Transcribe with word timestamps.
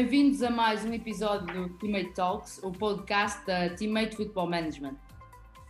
Bem-vindos 0.00 0.42
a 0.42 0.48
mais 0.48 0.82
um 0.82 0.94
episódio 0.94 1.46
do 1.52 1.76
Teammate 1.76 2.14
Talks, 2.14 2.58
o 2.62 2.72
podcast 2.72 3.44
da 3.44 3.68
Teammate 3.68 4.16
Football 4.16 4.48
Management. 4.48 4.96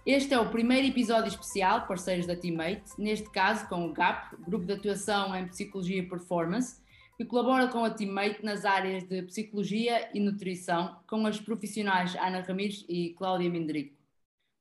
Este 0.06 0.32
é 0.32 0.38
o 0.38 0.48
primeiro 0.48 0.86
episódio 0.86 1.26
especial, 1.26 1.84
parceiros 1.88 2.28
da 2.28 2.36
Teammate, 2.36 2.92
neste 2.96 3.28
caso 3.28 3.68
com 3.68 3.84
o 3.84 3.92
GAP, 3.92 4.36
Grupo 4.46 4.64
de 4.64 4.74
Atuação 4.74 5.34
em 5.34 5.48
Psicologia 5.48 5.98
e 5.98 6.08
Performance, 6.08 6.80
que 7.16 7.24
colabora 7.24 7.66
com 7.66 7.84
a 7.84 7.90
Teammate 7.90 8.44
nas 8.44 8.64
áreas 8.64 9.02
de 9.02 9.20
Psicologia 9.22 10.08
e 10.14 10.20
Nutrição, 10.20 10.96
com 11.08 11.26
as 11.26 11.40
profissionais 11.40 12.14
Ana 12.14 12.40
Ramires 12.40 12.84
e 12.88 13.10
Cláudia 13.18 13.50
Mindrico. 13.50 13.96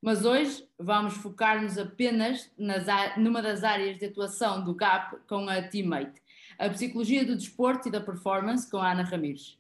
Mas 0.02 0.26
hoje 0.26 0.68
vamos 0.80 1.14
focar-nos 1.14 1.78
apenas 1.78 2.52
nas, 2.58 2.88
numa 3.18 3.40
das 3.40 3.64
áreas 3.64 4.00
de 4.00 4.06
atuação 4.06 4.64
do 4.64 4.74
GAP 4.74 5.18
com 5.28 5.48
a 5.48 5.62
Teammate, 5.62 6.20
a 6.58 6.68
Psicologia 6.70 7.24
do 7.24 7.36
Desporto 7.36 7.88
e 7.88 7.92
da 7.92 8.02
Performance 8.02 8.68
com 8.68 8.78
a 8.78 8.94
Ana 8.94 9.04
Ramires. 9.04 9.59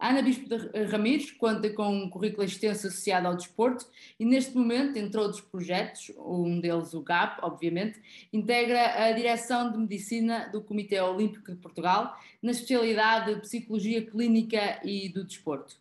Ana 0.00 0.22
Bispo 0.22 0.46
Ramires 0.92 1.32
conta 1.32 1.68
com 1.70 1.88
um 1.88 2.08
currículo 2.08 2.44
extenso 2.44 2.86
associado 2.86 3.26
ao 3.26 3.34
desporto 3.34 3.84
e 4.18 4.24
neste 4.24 4.56
momento, 4.56 4.96
entre 4.96 5.20
outros 5.20 5.40
projetos, 5.40 6.12
um 6.16 6.60
deles 6.60 6.94
o 6.94 7.02
GAP, 7.02 7.40
obviamente, 7.42 8.00
integra 8.32 9.06
a 9.06 9.10
direção 9.10 9.72
de 9.72 9.78
medicina 9.78 10.48
do 10.50 10.62
Comitê 10.62 11.00
Olímpico 11.00 11.50
de 11.50 11.58
Portugal 11.58 12.16
na 12.40 12.52
especialidade 12.52 13.34
de 13.34 13.40
Psicologia 13.40 14.06
Clínica 14.06 14.80
e 14.84 15.08
do 15.08 15.24
Desporto. 15.24 15.76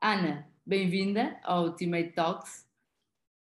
Ana, 0.00 0.48
bem-vinda 0.66 1.38
ao 1.44 1.74
Teammate 1.74 2.10
Talks. 2.10 2.66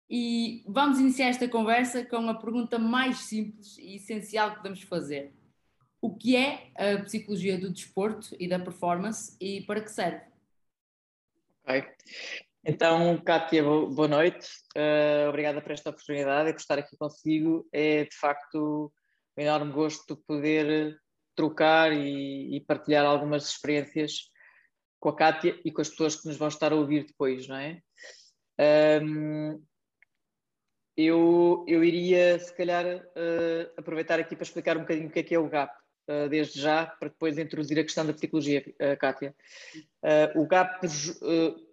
E 0.08 0.64
vamos 0.68 1.00
iniciar 1.00 1.30
esta 1.30 1.48
conversa 1.48 2.06
com 2.06 2.30
a 2.30 2.36
pergunta 2.36 2.78
mais 2.78 3.18
simples 3.18 3.80
e 3.80 3.96
essencial 3.96 4.52
que 4.52 4.58
podemos 4.58 4.84
fazer 4.84 5.34
o 6.04 6.14
que 6.14 6.36
é 6.36 6.70
a 6.76 7.02
psicologia 7.02 7.58
do 7.58 7.72
desporto 7.72 8.36
e 8.38 8.46
da 8.46 8.60
performance 8.60 9.38
e 9.40 9.62
para 9.62 9.80
que 9.80 9.90
serve. 9.90 10.22
Ok. 11.66 11.90
Então, 12.66 13.18
Kátia, 13.24 13.64
boa 13.64 14.08
noite. 14.10 14.50
Uh, 14.76 15.30
obrigada 15.30 15.62
por 15.62 15.72
esta 15.72 15.92
oportunidade 15.92 16.52
por 16.52 16.60
estar 16.60 16.78
aqui 16.78 16.98
consigo. 16.98 17.66
É 17.72 18.04
de 18.04 18.16
facto 18.18 18.92
um 19.38 19.42
enorme 19.42 19.72
gosto 19.72 20.18
poder 20.28 21.00
trocar 21.38 21.94
e, 21.94 22.58
e, 22.58 22.60
partilhar 22.60 23.06
algumas 23.06 23.48
experiências 23.48 24.30
com 25.00 25.08
a 25.08 25.16
Kátia 25.16 25.58
e 25.64 25.72
com 25.72 25.82
as 25.82 25.90
pessoas 25.90 26.18
que 26.18 26.28
nos 26.28 26.36
vão 26.36 26.50
estar 26.50 26.74
a 26.74 26.76
ouvir 26.76 27.06
depois, 27.06 27.48
não 27.48 27.56
é? 27.56 27.80
Um, 29.02 29.64
eu, 30.98 31.64
eu 31.66 31.82
iria, 31.82 32.38
se 32.40 32.54
calhar, 32.54 32.86
uh, 32.86 33.74
aproveitar 33.78 34.20
aqui 34.20 34.36
para 34.36 34.44
explicar 34.44 34.76
um 34.76 34.82
bocadinho 34.82 35.08
o 35.08 35.12
que 35.12 35.20
é 35.20 35.24
que 35.24 35.34
é 35.34 35.40
o 35.40 35.48
GAP. 35.48 35.83
Uh, 36.06 36.28
desde 36.28 36.60
já, 36.60 36.86
para 36.86 37.08
depois 37.08 37.38
introduzir 37.38 37.80
a 37.80 37.84
questão 37.84 38.06
da 38.06 38.12
psicologia, 38.12 38.62
uh, 38.68 38.98
Kátia. 39.00 39.34
Uh, 40.04 40.42
o 40.42 40.46
GAP, 40.46 40.86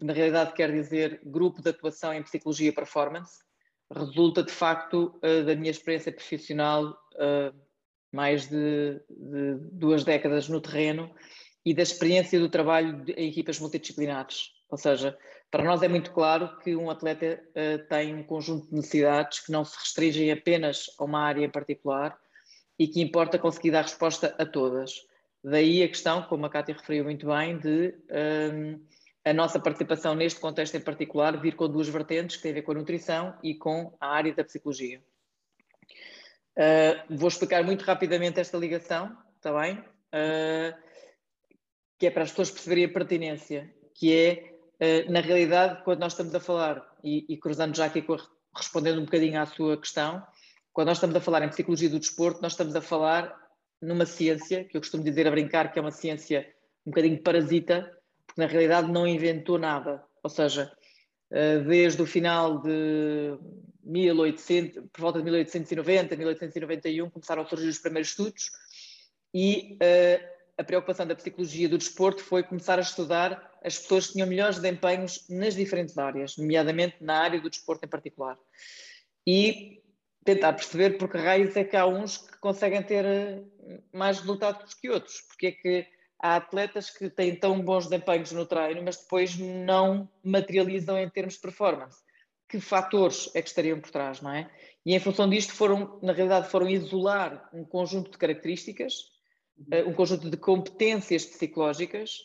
na 0.00 0.12
realidade, 0.12 0.53
quer 0.53 0.70
dizer 0.70 1.20
Grupo 1.25 1.61
de 1.61 1.70
Atuação 1.70 2.14
em 2.14 2.22
Psicologia 2.22 2.69
e 2.69 2.72
Performance, 2.72 3.41
resulta 3.92 4.45
de 4.45 4.53
facto 4.53 5.19
da 5.20 5.56
minha 5.56 5.72
experiência 5.72 6.12
profissional, 6.12 6.97
mais 8.12 8.47
de, 8.47 9.00
de, 9.11 9.56
duas 9.72 10.05
décadas 10.05 10.48
no 10.48 10.61
terreno, 10.61 11.12
e 11.67 11.75
da 11.75 11.83
experiência 11.83 12.39
do 12.39 12.48
trabalho 12.48 13.03
em 13.17 13.28
equipas 13.28 13.59
multidisciplinares. 13.59 14.53
Ou 14.70 14.78
seja, 14.78 15.19
para 15.50 15.65
nós 15.65 15.83
é 15.83 15.89
muito 15.89 16.12
claro 16.12 16.56
que 16.59 16.77
um 16.77 16.89
atleta 16.89 17.42
tem 17.89 18.15
um 18.15 18.22
conjunto 18.22 18.69
de 18.69 18.77
necessidades 18.77 19.41
que 19.41 19.50
não 19.50 19.65
se 19.65 19.76
restringem 19.76 20.31
apenas 20.31 20.87
a 20.97 21.03
uma 21.03 21.22
área 21.25 21.44
em 21.44 21.50
particular, 21.50 22.16
e 22.81 22.89
que 22.89 23.03
importa 23.03 23.39
conseguir 23.39 23.73
dar 23.73 23.83
resposta 23.83 24.35
a 24.39 24.47
todas. 24.47 25.07
Daí 25.45 25.83
a 25.83 25.89
questão, 25.89 26.23
como 26.23 26.47
a 26.47 26.51
Cátia 26.51 26.75
referiu 26.75 27.05
muito 27.05 27.27
bem, 27.27 27.59
de 27.59 27.95
um, 28.55 28.81
a 29.23 29.35
nossa 29.35 29.61
participação 29.61 30.15
neste 30.15 30.41
contexto 30.41 30.79
em 30.79 30.81
particular 30.81 31.39
vir 31.39 31.57
com 31.57 31.69
duas 31.69 31.91
vertentes, 31.91 32.37
que 32.37 32.43
têm 32.43 32.53
a 32.53 32.55
ver 32.55 32.63
com 32.63 32.73
a 32.73 32.77
nutrição 32.77 33.37
e 33.43 33.55
com 33.55 33.95
a 34.01 34.09
área 34.09 34.35
da 34.35 34.43
psicologia. 34.43 34.99
Uh, 36.57 37.19
vou 37.19 37.29
explicar 37.29 37.63
muito 37.63 37.85
rapidamente 37.85 38.41
esta 38.41 38.57
ligação, 38.57 39.15
está 39.37 39.53
bem? 39.61 39.79
Uh, 39.79 40.75
que 41.99 42.07
é 42.07 42.11
para 42.11 42.23
as 42.23 42.31
pessoas 42.31 42.51
perceberem 42.51 42.87
a 42.87 42.89
pertinência, 42.89 43.71
que 43.95 44.11
é, 44.17 45.05
uh, 45.07 45.12
na 45.12 45.21
realidade, 45.21 45.85
quando 45.85 46.01
nós 46.01 46.15
estamos 46.15 46.35
a 46.35 46.41
falar, 46.41 46.97
e, 47.05 47.27
e 47.29 47.37
cruzando 47.37 47.77
já 47.77 47.85
aqui, 47.85 48.03
respondendo 48.57 49.03
um 49.03 49.05
bocadinho 49.05 49.39
à 49.39 49.45
sua 49.45 49.77
questão, 49.77 50.27
quando 50.72 50.88
nós 50.88 50.97
estamos 50.98 51.16
a 51.16 51.20
falar 51.20 51.42
em 51.42 51.48
psicologia 51.48 51.88
do 51.88 51.98
desporto, 51.98 52.42
nós 52.42 52.53
estamos 52.53 52.75
a 52.76 52.81
falar 52.81 53.36
numa 53.81 54.06
ciência, 54.06 54.64
que 54.64 54.76
eu 54.76 54.81
costumo 54.81 55.03
dizer 55.03 55.26
a 55.26 55.31
brincar 55.31 55.72
que 55.72 55.78
é 55.78 55.82
uma 55.82 55.91
ciência 55.91 56.47
um 56.86 56.91
bocadinho 56.91 57.22
parasita, 57.22 57.91
porque 58.26 58.41
na 58.41 58.47
realidade 58.47 58.91
não 58.91 59.06
inventou 59.06 59.58
nada. 59.58 60.04
Ou 60.22 60.31
seja, 60.31 60.70
eh, 61.31 61.58
desde 61.60 62.03
o 62.03 62.06
final 62.06 62.60
de 62.60 63.38
1800, 63.82 64.84
por 64.92 65.00
volta 65.00 65.19
de 65.19 65.25
1890, 65.25 66.16
1891, 66.16 67.10
começaram 67.10 67.42
a 67.42 67.47
surgir 67.47 67.69
os 67.69 67.78
primeiros 67.78 68.10
estudos 68.10 68.50
e 69.32 69.76
eh, 69.81 70.20
a 70.58 70.64
preocupação 70.64 71.06
da 71.06 71.14
psicologia 71.14 71.69
do 71.69 71.78
desporto 71.78 72.22
foi 72.22 72.42
começar 72.42 72.78
a 72.78 72.82
estudar 72.82 73.58
as 73.64 73.78
pessoas 73.78 74.06
que 74.06 74.12
tinham 74.14 74.28
melhores 74.28 74.56
desempenhos 74.56 75.26
nas 75.28 75.54
diferentes 75.54 75.97
áreas, 75.97 76.37
nomeadamente 76.37 76.97
na 77.00 77.19
área 77.19 77.41
do 77.41 77.48
desporto 77.48 77.84
em 77.84 77.88
particular. 77.88 78.38
E 79.26 79.80
tentar 80.25 80.53
perceber 80.53 80.98
porque 80.98 81.19
raios 81.19 81.56
é 81.56 81.64
que 81.64 81.76
há 81.76 81.86
uns 81.86 82.19
que 82.19 82.38
conseguem 82.38 82.82
ter 82.82 83.04
eh, 83.04 83.42
mais 83.92 84.19
resultados 84.19 84.75
que 84.75 84.91
outros, 84.91 85.22
porque 85.22 85.47
é 85.47 85.53
que 85.53 85.86
há 86.19 86.36
atletas 86.36 86.91
que 86.91 87.08
têm 87.08 87.34
tão 87.34 87.60
bons 87.62 87.88
desempenhos 87.88 88.31
no 88.32 88.44
treino, 88.44 88.82
mas 88.82 88.98
depois 88.98 89.38
não 89.38 90.08
materializam 90.22 90.98
em 90.98 91.08
termos 91.08 91.34
de 91.34 91.41
performance. 91.41 91.98
Que 92.48 92.60
fatores 92.60 93.31
é 93.34 93.41
que 93.41 93.48
estariam 93.48 93.81
por 93.81 93.91
trás, 93.91 94.20
não 94.20 94.32
é? 94.32 94.50
E 94.84 94.94
em 94.94 94.98
função 94.98 95.28
disto 95.28 95.53
foram, 95.53 95.98
na 96.03 96.12
realidade, 96.12 96.48
foram 96.48 96.69
isolar 96.69 97.48
um 97.52 97.64
conjunto 97.64 98.10
de 98.10 98.19
características, 98.19 99.04
uhum. 99.56 99.91
um 99.91 99.92
conjunto 99.94 100.28
de 100.28 100.37
competências 100.37 101.25
psicológicas, 101.25 102.25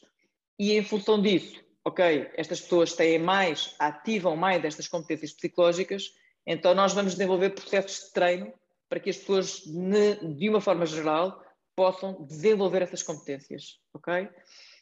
e 0.58 0.74
em 0.74 0.84
função 0.84 1.22
disso, 1.22 1.64
ok, 1.84 2.32
estas 2.36 2.62
pessoas 2.62 2.94
têm 2.94 3.20
mais, 3.20 3.76
ativam 3.78 4.36
mais 4.36 4.62
destas 4.62 4.88
competências 4.88 5.34
psicológicas, 5.34 6.14
então, 6.46 6.76
nós 6.76 6.94
vamos 6.94 7.14
desenvolver 7.14 7.52
processos 7.52 8.06
de 8.06 8.14
treino 8.14 8.54
para 8.88 9.00
que 9.00 9.10
as 9.10 9.18
pessoas, 9.18 9.64
de 9.66 10.50
uma 10.50 10.62
forma 10.62 10.86
geral, 10.86 11.44
possam 11.76 12.26
desenvolver 12.26 12.82
essas 12.82 13.02
competências, 13.02 13.80
ok? 13.94 14.30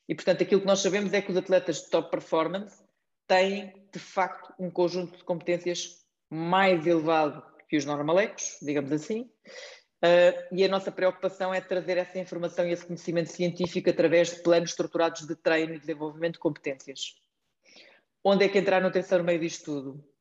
E, 0.07 0.13
portanto, 0.13 0.43
aquilo 0.43 0.61
que 0.61 0.67
nós 0.67 0.79
sabemos 0.79 1.13
é 1.13 1.21
que 1.21 1.31
os 1.31 1.37
atletas 1.37 1.83
de 1.83 1.89
top 1.89 2.11
performance 2.11 2.83
têm, 3.27 3.73
de 3.91 3.99
facto, 3.99 4.53
um 4.59 4.69
conjunto 4.69 5.17
de 5.17 5.23
competências 5.23 6.03
mais 6.29 6.85
elevado 6.85 7.43
que 7.69 7.77
os 7.77 7.85
normalecos, 7.85 8.57
digamos 8.61 8.91
assim, 8.91 9.21
uh, 9.21 10.55
e 10.55 10.63
a 10.63 10.67
nossa 10.67 10.91
preocupação 10.91 11.53
é 11.53 11.61
trazer 11.61 11.97
essa 11.97 12.19
informação 12.19 12.67
e 12.67 12.71
esse 12.71 12.85
conhecimento 12.85 13.31
científico 13.31 13.89
através 13.89 14.35
de 14.35 14.43
planos 14.43 14.71
estruturados 14.71 15.25
de 15.25 15.35
treino 15.35 15.73
e 15.73 15.79
desenvolvimento 15.79 16.33
de 16.33 16.39
competências. 16.39 17.15
Onde 18.23 18.45
é 18.45 18.49
que 18.49 18.57
entra 18.57 18.77
a 18.77 18.81
nutrição 18.81 19.19
no 19.19 19.23
meio 19.23 19.39
disto 19.39 19.65
tudo? 19.65 20.12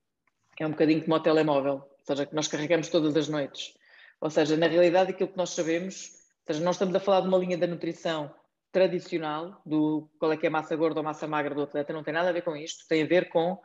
É 0.58 0.66
um 0.66 0.70
bocadinho 0.70 1.02
como 1.02 1.14
o 1.14 1.20
telemóvel, 1.20 1.74
ou 1.74 2.04
seja, 2.06 2.26
que 2.26 2.34
nós 2.34 2.48
carregamos 2.48 2.88
todas 2.88 3.16
as 3.16 3.28
noites. 3.28 3.74
Ou 4.20 4.30
seja, 4.30 4.56
na 4.56 4.66
realidade, 4.66 5.10
aquilo 5.10 5.30
que 5.30 5.36
nós 5.36 5.50
sabemos, 5.50 6.10
ou 6.46 6.54
seja, 6.54 6.64
nós 6.64 6.76
estamos 6.76 6.94
a 6.94 7.00
falar 7.00 7.20
de 7.22 7.28
uma 7.28 7.38
linha 7.38 7.58
da 7.58 7.66
nutrição 7.66 8.32
tradicional, 8.70 9.60
do 9.66 10.08
qual 10.18 10.32
é 10.32 10.36
que 10.36 10.46
é 10.46 10.48
a 10.48 10.52
massa 10.52 10.74
gorda 10.74 11.00
ou 11.00 11.04
massa 11.04 11.26
magra 11.26 11.54
do 11.54 11.62
atleta, 11.62 11.92
não 11.92 12.02
tem 12.02 12.14
nada 12.14 12.30
a 12.30 12.32
ver 12.32 12.42
com 12.42 12.56
isto, 12.56 12.86
tem 12.88 13.02
a 13.02 13.06
ver 13.06 13.28
com, 13.28 13.60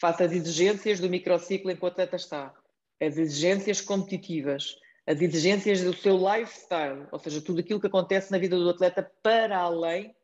face 0.00 0.22
às 0.22 0.32
exigências 0.32 1.00
do 1.00 1.10
microciclo 1.10 1.70
em 1.70 1.76
que 1.76 1.84
o 1.84 1.88
atleta 1.88 2.16
está, 2.16 2.54
as 3.00 3.16
exigências 3.16 3.80
competitivas, 3.80 4.76
as 5.06 5.20
exigências 5.20 5.82
do 5.82 5.92
seu 5.92 6.16
lifestyle, 6.16 7.06
ou 7.10 7.18
seja, 7.18 7.40
tudo 7.40 7.60
aquilo 7.60 7.80
que 7.80 7.86
acontece 7.86 8.30
na 8.30 8.38
vida 8.38 8.56
do 8.56 8.70
atleta 8.70 9.10
para 9.22 9.58
além 9.58 10.14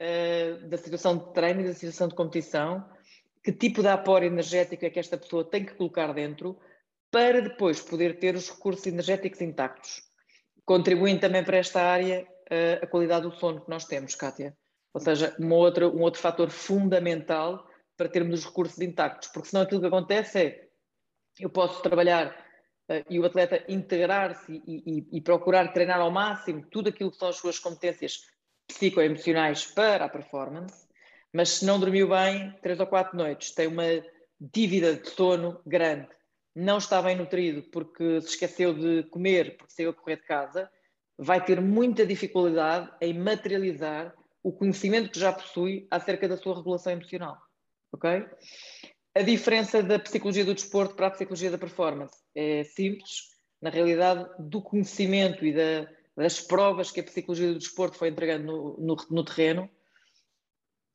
uh, 0.00 0.68
da 0.68 0.78
situação 0.78 1.18
de 1.18 1.32
treino 1.34 1.60
e 1.60 1.64
da 1.64 1.74
situação 1.74 2.08
de 2.08 2.14
competição, 2.14 2.84
que 3.44 3.52
tipo 3.52 3.82
de 3.82 3.88
apoio 3.88 4.24
energético 4.24 4.86
é 4.86 4.90
que 4.90 4.98
esta 4.98 5.18
pessoa 5.18 5.44
tem 5.44 5.66
que 5.66 5.74
colocar 5.74 6.12
dentro 6.14 6.58
para 7.10 7.42
depois 7.42 7.80
poder 7.80 8.18
ter 8.18 8.34
os 8.34 8.48
recursos 8.48 8.86
energéticos 8.86 9.40
intactos. 9.42 10.02
Contribuindo 10.64 11.20
também 11.20 11.44
para 11.44 11.58
esta 11.58 11.82
área 11.82 12.26
eh, 12.50 12.80
a 12.82 12.86
qualidade 12.86 13.28
do 13.28 13.36
sono 13.36 13.60
que 13.60 13.70
nós 13.70 13.84
temos, 13.84 14.14
Kátia. 14.14 14.56
Ou 14.94 15.00
seja, 15.00 15.36
uma 15.38 15.56
outra, 15.56 15.88
um 15.88 16.00
outro 16.00 16.20
fator 16.20 16.50
fundamental 16.50 17.68
para 17.96 18.08
termos 18.08 18.40
os 18.40 18.46
recursos 18.46 18.80
intactos, 18.80 19.28
porque 19.28 19.48
senão 19.50 19.62
aquilo 19.62 19.80
que 19.80 19.86
acontece 19.86 20.38
é 20.38 20.68
eu 21.38 21.50
posso 21.50 21.82
trabalhar 21.82 22.28
uh, 22.88 23.04
e 23.10 23.18
o 23.18 23.24
atleta 23.24 23.64
integrar-se 23.68 24.62
e, 24.66 24.82
e, 24.86 25.18
e, 25.18 25.20
procurar 25.20 25.72
treinar 25.72 26.00
ao 26.00 26.10
máximo 26.10 26.64
tudo 26.70 26.88
aquilo 26.88 27.10
que 27.10 27.16
são 27.16 27.28
as 27.28 27.36
suas 27.36 27.58
competências 27.58 28.20
psicoemocionais 28.68 29.66
para 29.66 30.04
a 30.04 30.08
performance, 30.08 30.83
mas 31.34 31.50
se 31.50 31.64
não 31.64 31.80
dormiu 31.80 32.08
bem, 32.08 32.54
três 32.62 32.78
ou 32.78 32.86
quatro 32.86 33.16
noites, 33.16 33.50
tem 33.50 33.66
uma 33.66 33.82
dívida 34.40 34.94
de 34.94 35.10
sono 35.10 35.60
grande, 35.66 36.08
não 36.54 36.78
está 36.78 37.02
bem 37.02 37.16
nutrido 37.16 37.62
porque 37.72 38.20
se 38.20 38.28
esqueceu 38.28 38.72
de 38.72 39.02
comer, 39.10 39.56
porque 39.56 39.72
saiu 39.72 39.90
a 39.90 39.94
correr 39.94 40.16
de 40.16 40.22
casa, 40.22 40.70
vai 41.18 41.44
ter 41.44 41.60
muita 41.60 42.06
dificuldade 42.06 42.88
em 43.00 43.18
materializar 43.18 44.14
o 44.44 44.52
conhecimento 44.52 45.10
que 45.10 45.18
já 45.18 45.32
possui 45.32 45.88
acerca 45.90 46.28
da 46.28 46.36
sua 46.36 46.54
regulação 46.54 46.92
emocional. 46.92 47.36
Ok? 47.92 48.26
A 49.16 49.22
diferença 49.22 49.82
da 49.82 49.98
psicologia 49.98 50.44
do 50.44 50.54
desporto 50.54 50.94
para 50.94 51.08
a 51.08 51.10
psicologia 51.10 51.50
da 51.50 51.58
performance 51.58 52.16
é 52.34 52.62
simples. 52.62 53.34
Na 53.60 53.70
realidade, 53.70 54.28
do 54.38 54.62
conhecimento 54.62 55.44
e 55.44 55.52
da, 55.52 55.90
das 56.16 56.40
provas 56.40 56.92
que 56.92 57.00
a 57.00 57.04
psicologia 57.04 57.48
do 57.48 57.58
desporto 57.58 57.96
foi 57.96 58.08
entregando 58.08 58.44
no, 58.44 58.76
no, 58.78 58.96
no 59.10 59.24
terreno, 59.24 59.68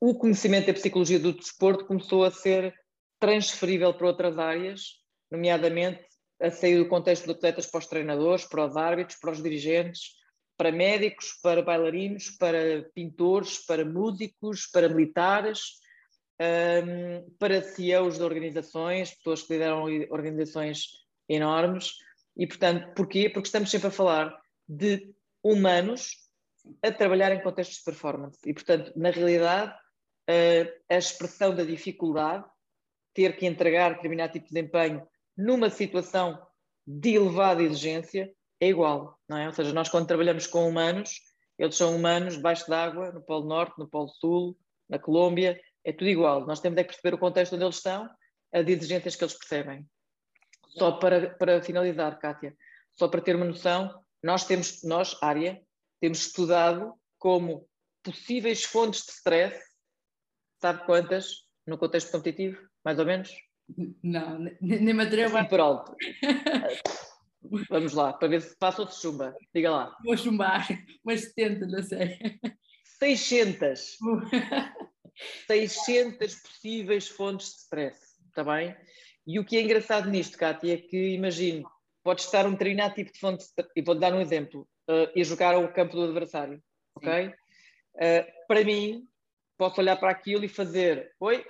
o 0.00 0.14
conhecimento 0.14 0.66
da 0.66 0.72
psicologia 0.72 1.18
do 1.18 1.32
desporto 1.32 1.84
começou 1.84 2.24
a 2.24 2.30
ser 2.30 2.74
transferível 3.18 3.92
para 3.92 4.06
outras 4.06 4.38
áreas, 4.38 4.94
nomeadamente 5.30 6.02
a 6.40 6.50
sair 6.50 6.78
do 6.78 6.88
contexto 6.88 7.26
de 7.26 7.32
atletas 7.32 7.66
para 7.66 7.80
os 7.80 7.86
treinadores, 7.86 8.46
para 8.46 8.64
os 8.64 8.76
árbitros, 8.76 9.18
para 9.20 9.30
os 9.30 9.42
dirigentes, 9.42 10.14
para 10.56 10.72
médicos, 10.72 11.38
para 11.42 11.62
bailarinos, 11.62 12.30
para 12.30 12.88
pintores, 12.94 13.58
para 13.66 13.84
músicos, 13.84 14.66
para 14.66 14.88
militares, 14.88 15.80
um, 16.40 17.30
para 17.38 17.62
CEOs 17.62 18.16
de 18.16 18.22
organizações, 18.22 19.14
pessoas 19.14 19.42
que 19.42 19.52
lideram 19.52 19.84
organizações 20.08 20.86
enormes. 21.28 21.92
E, 22.34 22.46
portanto, 22.46 22.94
porquê? 22.94 23.28
Porque 23.28 23.48
estamos 23.48 23.70
sempre 23.70 23.88
a 23.88 23.90
falar 23.90 24.34
de 24.66 25.14
humanos 25.42 26.16
a 26.82 26.90
trabalhar 26.90 27.32
em 27.32 27.42
contextos 27.42 27.78
de 27.78 27.84
performance. 27.84 28.38
E, 28.46 28.54
portanto, 28.54 28.92
na 28.96 29.10
realidade, 29.10 29.74
a 30.88 30.96
expressão 30.96 31.54
da 31.54 31.64
dificuldade, 31.64 32.44
ter 33.14 33.36
que 33.36 33.46
entregar 33.46 33.94
determinado 33.94 34.32
tipo 34.32 34.46
de 34.46 34.54
desempenho 34.54 35.06
numa 35.36 35.70
situação 35.70 36.40
de 36.86 37.14
elevada 37.14 37.62
exigência, 37.62 38.32
é 38.60 38.68
igual, 38.68 39.18
não 39.28 39.36
é? 39.36 39.46
Ou 39.46 39.52
seja, 39.52 39.72
nós 39.72 39.88
quando 39.88 40.06
trabalhamos 40.06 40.46
com 40.46 40.68
humanos, 40.68 41.20
eles 41.58 41.76
são 41.76 41.94
humanos 41.94 42.36
debaixo 42.36 42.68
d'água, 42.68 43.12
no 43.12 43.22
Polo 43.22 43.46
Norte, 43.46 43.78
no 43.78 43.88
Polo 43.88 44.08
Sul, 44.08 44.56
na 44.88 44.98
Colômbia, 44.98 45.60
é 45.84 45.92
tudo 45.92 46.08
igual. 46.08 46.46
Nós 46.46 46.60
temos 46.60 46.78
é 46.78 46.84
que 46.84 46.90
perceber 46.90 47.14
o 47.14 47.18
contexto 47.18 47.54
onde 47.54 47.64
eles 47.64 47.76
estão, 47.76 48.08
as 48.52 48.66
exigências 48.66 49.16
que 49.16 49.24
eles 49.24 49.34
percebem. 49.34 49.86
Só 50.68 50.92
para, 50.92 51.30
para 51.34 51.62
finalizar, 51.62 52.18
Kátia, 52.18 52.54
só 52.92 53.08
para 53.08 53.20
ter 53.20 53.36
uma 53.36 53.44
noção, 53.44 54.02
nós 54.22 54.46
temos, 54.46 54.82
nós, 54.82 55.16
área, 55.22 55.60
temos 56.00 56.26
estudado 56.26 56.94
como 57.18 57.68
possíveis 58.02 58.64
fontes 58.64 59.04
de 59.04 59.12
stress, 59.12 59.69
sabe 60.60 60.84
quantas 60.84 61.48
no 61.66 61.78
contexto 61.78 62.10
competitivo, 62.10 62.60
mais 62.84 62.98
ou 62.98 63.06
menos? 63.06 63.30
Não, 64.02 64.38
nem 64.60 64.94
me 64.94 65.02
atrevo 65.02 65.36
assim, 65.36 65.48
por 65.48 65.60
alto. 65.60 65.94
Vamos 67.70 67.94
lá, 67.94 68.12
para 68.12 68.28
ver 68.28 68.42
se 68.42 68.56
passa 68.58 68.82
ou 68.82 68.88
se 68.88 69.00
chumba. 69.00 69.34
Diga 69.54 69.70
lá. 69.70 69.96
Vou 70.04 70.16
chumbar, 70.16 70.66
umas 71.04 71.20
70, 71.22 71.66
não 71.66 71.82
sei. 71.82 72.18
600. 72.98 73.96
600 75.46 76.34
possíveis 76.42 77.08
fontes 77.08 77.48
de 77.48 77.56
stress, 77.60 78.00
está 78.28 78.44
bem? 78.44 78.76
E 79.26 79.38
o 79.38 79.44
que 79.44 79.56
é 79.56 79.62
engraçado 79.62 80.10
nisto, 80.10 80.36
Cátia, 80.36 80.74
é 80.74 80.76
que 80.76 81.14
imagino, 81.14 81.68
pode 82.02 82.22
estar 82.22 82.46
um 82.46 82.52
determinado 82.52 82.94
tipo 82.94 83.12
de 83.12 83.18
fonte 83.18 83.38
de 83.38 83.44
stress, 83.44 83.70
e 83.74 83.82
vou-te 83.82 84.00
dar 84.00 84.12
um 84.12 84.20
exemplo, 84.20 84.68
uh, 84.88 85.10
e 85.14 85.24
jogar 85.24 85.54
ao 85.54 85.72
campo 85.72 85.96
do 85.96 86.04
adversário, 86.04 86.62
ok? 86.94 87.28
Uh, 87.28 88.46
para 88.46 88.64
mim, 88.64 89.06
posso 89.60 89.78
olhar 89.78 89.96
para 89.96 90.10
aquilo 90.10 90.42
e 90.42 90.48
fazer, 90.48 91.14
oi, 91.20 91.44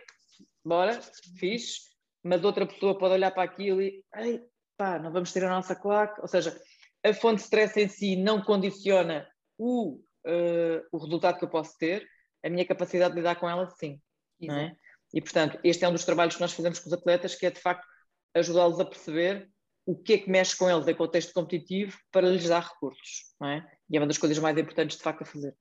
bora, 0.65 1.01
fiz, 1.39 1.91
mas 2.25 2.43
outra 2.43 2.67
pessoa 2.67 2.99
pode 2.99 3.15
olhar 3.15 3.31
para 3.31 3.45
aquilo 3.45 3.81
e, 3.81 4.05
ei, 4.17 4.43
pá, 4.77 4.99
não 4.99 5.13
vamos 5.13 5.33
ter 5.33 5.45
a 5.45 5.49
nossa 5.49 5.77
claque. 5.77 6.21
Ou 6.21 6.27
seja, 6.27 6.61
a 7.07 7.15
fonte 7.15 7.37
de 7.37 7.43
stress 7.43 7.79
em 7.79 7.89
si 7.89 8.17
não 8.17 8.43
condiciona 8.43 9.29
o, 9.57 10.01
uh, 10.27 10.83
o 10.91 10.99
resultado 10.99 11.39
que 11.39 11.45
eu 11.45 11.49
posso 11.49 11.79
ter, 11.79 12.05
a 12.45 12.51
minha 12.51 12.67
capacidade 12.67 13.15
de 13.15 13.21
lidar 13.21 13.37
com 13.37 13.49
ela, 13.49 13.71
sim. 13.79 14.01
É? 14.43 14.75
E, 15.15 15.21
portanto, 15.21 15.61
este 15.63 15.85
é 15.85 15.89
um 15.89 15.93
dos 15.93 16.05
trabalhos 16.05 16.35
que 16.35 16.41
nós 16.41 16.53
fazemos 16.53 16.81
com 16.81 16.89
os 16.89 16.93
atletas, 16.93 17.37
que 17.37 17.47
é, 17.47 17.51
de 17.51 17.61
facto, 17.61 17.87
ajudá-los 18.35 18.81
a 18.81 18.85
perceber 18.85 19.49
o 19.87 19.97
que 19.97 20.15
é 20.15 20.19
que 20.19 20.31
mexe 20.31 20.57
com 20.57 20.69
eles 20.69 20.89
em 20.89 20.95
contexto 20.97 21.33
competitivo 21.33 21.97
para 22.11 22.29
lhes 22.29 22.49
dar 22.49 22.65
recursos. 22.65 23.37
É? 23.45 23.63
E 23.89 23.97
é 23.97 24.01
uma 24.01 24.07
das 24.09 24.19
coisas 24.19 24.39
mais 24.41 24.59
importantes, 24.59 24.97
de 24.97 25.03
facto, 25.05 25.23
a 25.23 25.27
fazer. 25.27 25.55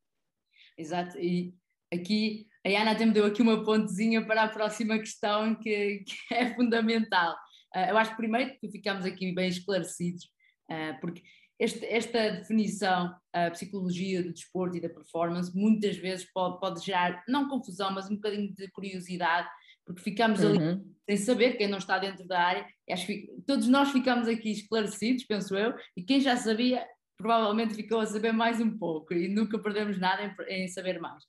Exato. 0.76 1.20
E 1.20 1.54
aqui 1.94 2.48
a 2.66 2.82
Ana 2.82 2.92
até 2.92 3.06
me 3.06 3.14
deu 3.14 3.26
aqui 3.26 3.42
uma 3.42 3.64
pontezinha 3.64 4.26
para 4.26 4.44
a 4.44 4.50
próxima 4.50 4.98
questão 5.00 5.56
que, 5.56 6.04
que 6.06 6.16
é 6.34 6.54
fundamental. 6.54 7.34
Uh, 7.76 7.90
eu 7.90 7.98
acho 7.98 8.12
que 8.12 8.18
primeiro 8.18 8.58
que 8.60 8.70
ficamos 8.70 9.06
aqui 9.06 9.32
bem 9.34 9.48
esclarecidos, 9.48 10.26
uh, 10.70 11.00
porque 11.00 11.22
este, 11.60 11.86
esta 11.86 12.32
definição, 12.32 13.14
a 13.34 13.52
psicologia 13.52 14.24
do 14.24 14.34
desporto 14.34 14.78
e 14.78 14.82
da 14.82 14.90
performance, 14.90 15.56
muitas 15.56 15.98
vezes 15.98 16.30
pode, 16.32 16.60
pode 16.60 16.84
gerar, 16.86 17.24
não 17.28 17.50
confusão, 17.50 17.92
mas 17.92 18.10
um 18.10 18.16
bocadinho 18.16 18.54
de 18.54 18.70
curiosidade, 18.72 19.48
porque 19.86 20.02
ficamos 20.02 20.42
uhum. 20.42 20.52
ali 20.52 20.82
sem 21.10 21.18
saber, 21.18 21.58
quem 21.58 21.68
não 21.68 21.80
está 21.80 21.98
dentro 21.98 22.26
da 22.28 22.40
área, 22.40 22.66
acho 22.92 23.08
que 23.08 23.28
todos 23.46 23.68
nós 23.68 23.92
ficamos 23.92 24.28
aqui 24.28 24.52
esclarecidos, 24.52 25.26
penso 25.26 25.56
eu, 25.56 25.74
e 25.98 26.04
quem 26.04 26.22
já 26.22 26.38
sabia 26.38 26.86
provavelmente 27.18 27.74
ficou 27.74 28.00
a 28.00 28.06
saber 28.06 28.32
mais 28.32 28.62
um 28.62 28.78
pouco 28.78 29.14
e 29.14 29.28
nunca 29.28 29.60
perdemos 29.60 30.00
nada 30.00 30.24
em, 30.24 30.64
em 30.64 30.68
saber 30.70 31.00
mais. 31.02 31.24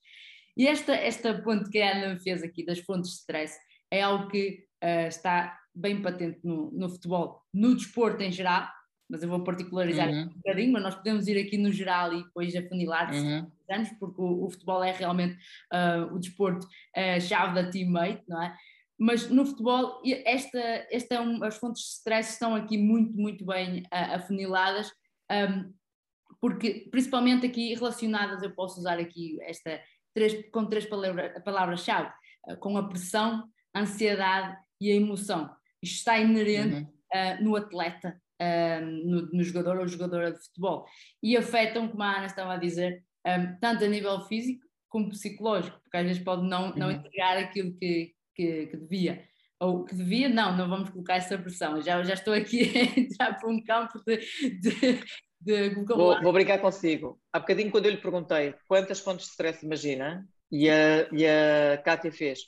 E 0.60 0.66
esta, 0.66 0.94
esta 0.94 1.40
ponte 1.40 1.70
que 1.70 1.80
a 1.80 1.90
Ana 1.90 2.18
fez 2.18 2.42
aqui 2.42 2.62
das 2.62 2.80
fontes 2.80 3.12
de 3.12 3.16
stress 3.16 3.58
é 3.90 4.02
algo 4.02 4.28
que 4.28 4.66
uh, 4.84 5.08
está 5.08 5.58
bem 5.74 6.02
patente 6.02 6.38
no, 6.44 6.70
no, 6.70 6.86
futebol, 6.90 7.40
no 7.50 7.74
desporto 7.74 8.22
em 8.22 8.30
geral, 8.30 8.68
mas 9.08 9.22
eu 9.22 9.30
vou 9.30 9.42
particularizar 9.42 10.10
uhum. 10.10 10.24
um 10.24 10.34
bocadinho, 10.34 10.72
mas 10.74 10.82
nós 10.82 10.94
podemos 10.96 11.26
ir 11.28 11.40
aqui 11.40 11.56
no 11.56 11.72
geral 11.72 12.12
e 12.12 12.24
depois 12.24 12.54
afunilar 12.54 13.10
uhum. 13.10 13.50
anos, 13.70 13.88
porque 13.98 14.20
o, 14.20 14.44
o, 14.44 14.50
futebol 14.50 14.84
é 14.84 14.92
realmente 14.92 15.34
uh, 15.72 16.14
o 16.14 16.18
desporto 16.18 16.66
uh, 16.66 17.18
chave 17.22 17.54
da 17.54 17.70
teammate, 17.70 18.22
não 18.28 18.42
é? 18.42 18.54
Mas 18.98 19.30
no 19.30 19.46
futebol, 19.46 20.02
esta, 20.26 20.58
esta 20.90 21.14
é 21.14 21.20
um, 21.22 21.42
as 21.42 21.56
fontes 21.56 21.84
de 21.84 21.88
stress 21.88 22.34
estão 22.34 22.54
aqui 22.54 22.76
muito, 22.76 23.16
muito 23.16 23.46
bem 23.46 23.80
uh, 23.84 24.16
afuniladas, 24.16 24.92
um, 25.32 25.72
porque 26.38 26.86
principalmente 26.90 27.46
aqui 27.46 27.74
relacionadas, 27.74 28.42
eu 28.42 28.50
posso 28.50 28.78
usar 28.78 28.98
aqui 28.98 29.38
esta, 29.40 29.80
três, 30.14 30.50
com 30.50 30.66
três 30.66 30.86
palavras-chave, 30.86 32.10
uh, 32.48 32.56
com 32.56 32.76
a 32.76 32.88
pressão, 32.88 33.48
a 33.74 33.80
ansiedade 33.80 34.56
e 34.80 34.90
a 34.90 34.94
emoção. 34.94 35.50
Isto 35.82 35.96
está 35.96 36.18
inerente 36.18 36.76
uhum. 36.76 36.82
uh, 36.82 37.44
no 37.44 37.56
atleta, 37.56 38.20
uh, 38.40 38.84
no, 38.84 39.32
no, 39.32 39.42
jogador 39.42 39.78
ou 39.78 39.88
jogadora 39.88 40.32
de 40.32 40.38
futebol. 40.38 40.86
E 41.22 41.36
afetam, 41.36 41.88
como 41.88 42.02
a 42.02 42.16
Ana 42.16 42.26
estava 42.26 42.54
a 42.54 42.58
dizer, 42.58 43.04
um, 43.26 43.58
tanto 43.60 43.84
a 43.84 43.88
nível 43.88 44.20
físico 44.22 44.64
como 44.88 45.10
psicológico, 45.10 45.80
porque 45.82 45.96
às 45.96 46.06
vezes 46.06 46.22
pode 46.22 46.46
não, 46.46 46.74
não 46.74 46.88
uhum. 46.88 46.92
entregar 46.94 47.36
aquilo 47.38 47.72
que, 47.74 48.12
que, 48.34 48.66
que, 48.66 48.76
devia. 48.76 49.24
Ou 49.60 49.84
que 49.84 49.94
devia, 49.94 50.28
não, 50.28 50.56
não 50.56 50.68
vamos 50.68 50.90
colocar 50.90 51.16
essa 51.16 51.38
pressão. 51.38 51.80
Já, 51.82 52.02
já 52.02 52.14
estou 52.14 52.34
aqui 52.34 52.62
a 52.76 53.00
entrar 53.00 53.38
para 53.38 53.48
um 53.48 53.62
campo 53.62 54.02
de, 54.04 54.16
de, 54.58 55.04
de 55.40 55.74
vou, 55.84 56.20
vou 56.22 56.32
brincar 56.32 56.58
consigo. 56.58 57.20
Há 57.32 57.40
bocadinho, 57.40 57.70
quando 57.70 57.86
eu 57.86 57.92
lhe 57.92 58.00
perguntei 58.00 58.54
quantas 58.68 59.00
fontes 59.00 59.26
de 59.26 59.32
stress 59.32 59.64
imagina, 59.64 60.28
e 60.52 60.68
a, 60.68 61.08
e 61.12 61.26
a 61.26 61.78
Kátia 61.78 62.12
fez 62.12 62.40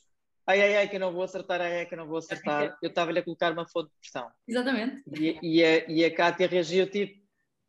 ai 0.46 0.60
ai 0.60 0.76
ai 0.76 0.88
que 0.88 0.96
eu 0.96 1.00
não 1.00 1.12
vou 1.12 1.22
acertar, 1.22 1.60
ai 1.60 1.78
ai 1.78 1.86
que 1.86 1.94
eu 1.94 1.98
não 1.98 2.06
vou 2.06 2.18
acertar, 2.18 2.76
eu 2.82 2.88
estava-lhe 2.88 3.18
a 3.18 3.22
colocar 3.22 3.52
uma 3.52 3.68
fonte 3.68 3.90
de 3.90 3.98
pressão. 4.00 4.30
Exatamente. 4.46 5.02
E, 5.18 5.38
e, 5.42 5.64
a, 5.64 5.90
e 5.90 6.04
a 6.04 6.14
Kátia 6.14 6.46
reagiu 6.46 6.90
tipo 6.90 7.22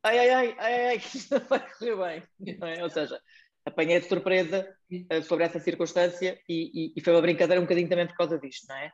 ai 0.04 0.20
ai 0.20 0.30
ai, 0.30 0.56
ai, 0.60 0.86
ai 0.88 1.00
que 1.00 1.18
isto 1.18 1.36
não 1.36 1.46
vai 1.46 1.60
correr 1.60 1.96
bem. 1.96 2.78
É? 2.78 2.84
Ou 2.84 2.90
seja, 2.90 3.20
apanhei 3.66 4.00
de 4.00 4.08
surpresa 4.08 4.68
uh, 4.92 5.24
sobre 5.24 5.46
essa 5.46 5.60
circunstância 5.60 6.40
e, 6.50 6.72
e, 6.74 6.94
e, 6.96 7.02
foi 7.02 7.14
uma 7.14 7.22
brincadeira 7.22 7.62
um 7.62 7.66
bocadinho 7.66 7.90
também 7.90 8.08
por 8.08 8.18
causa 8.18 8.38
disto, 8.38 8.68
não 8.68 8.76
é? 8.76 8.92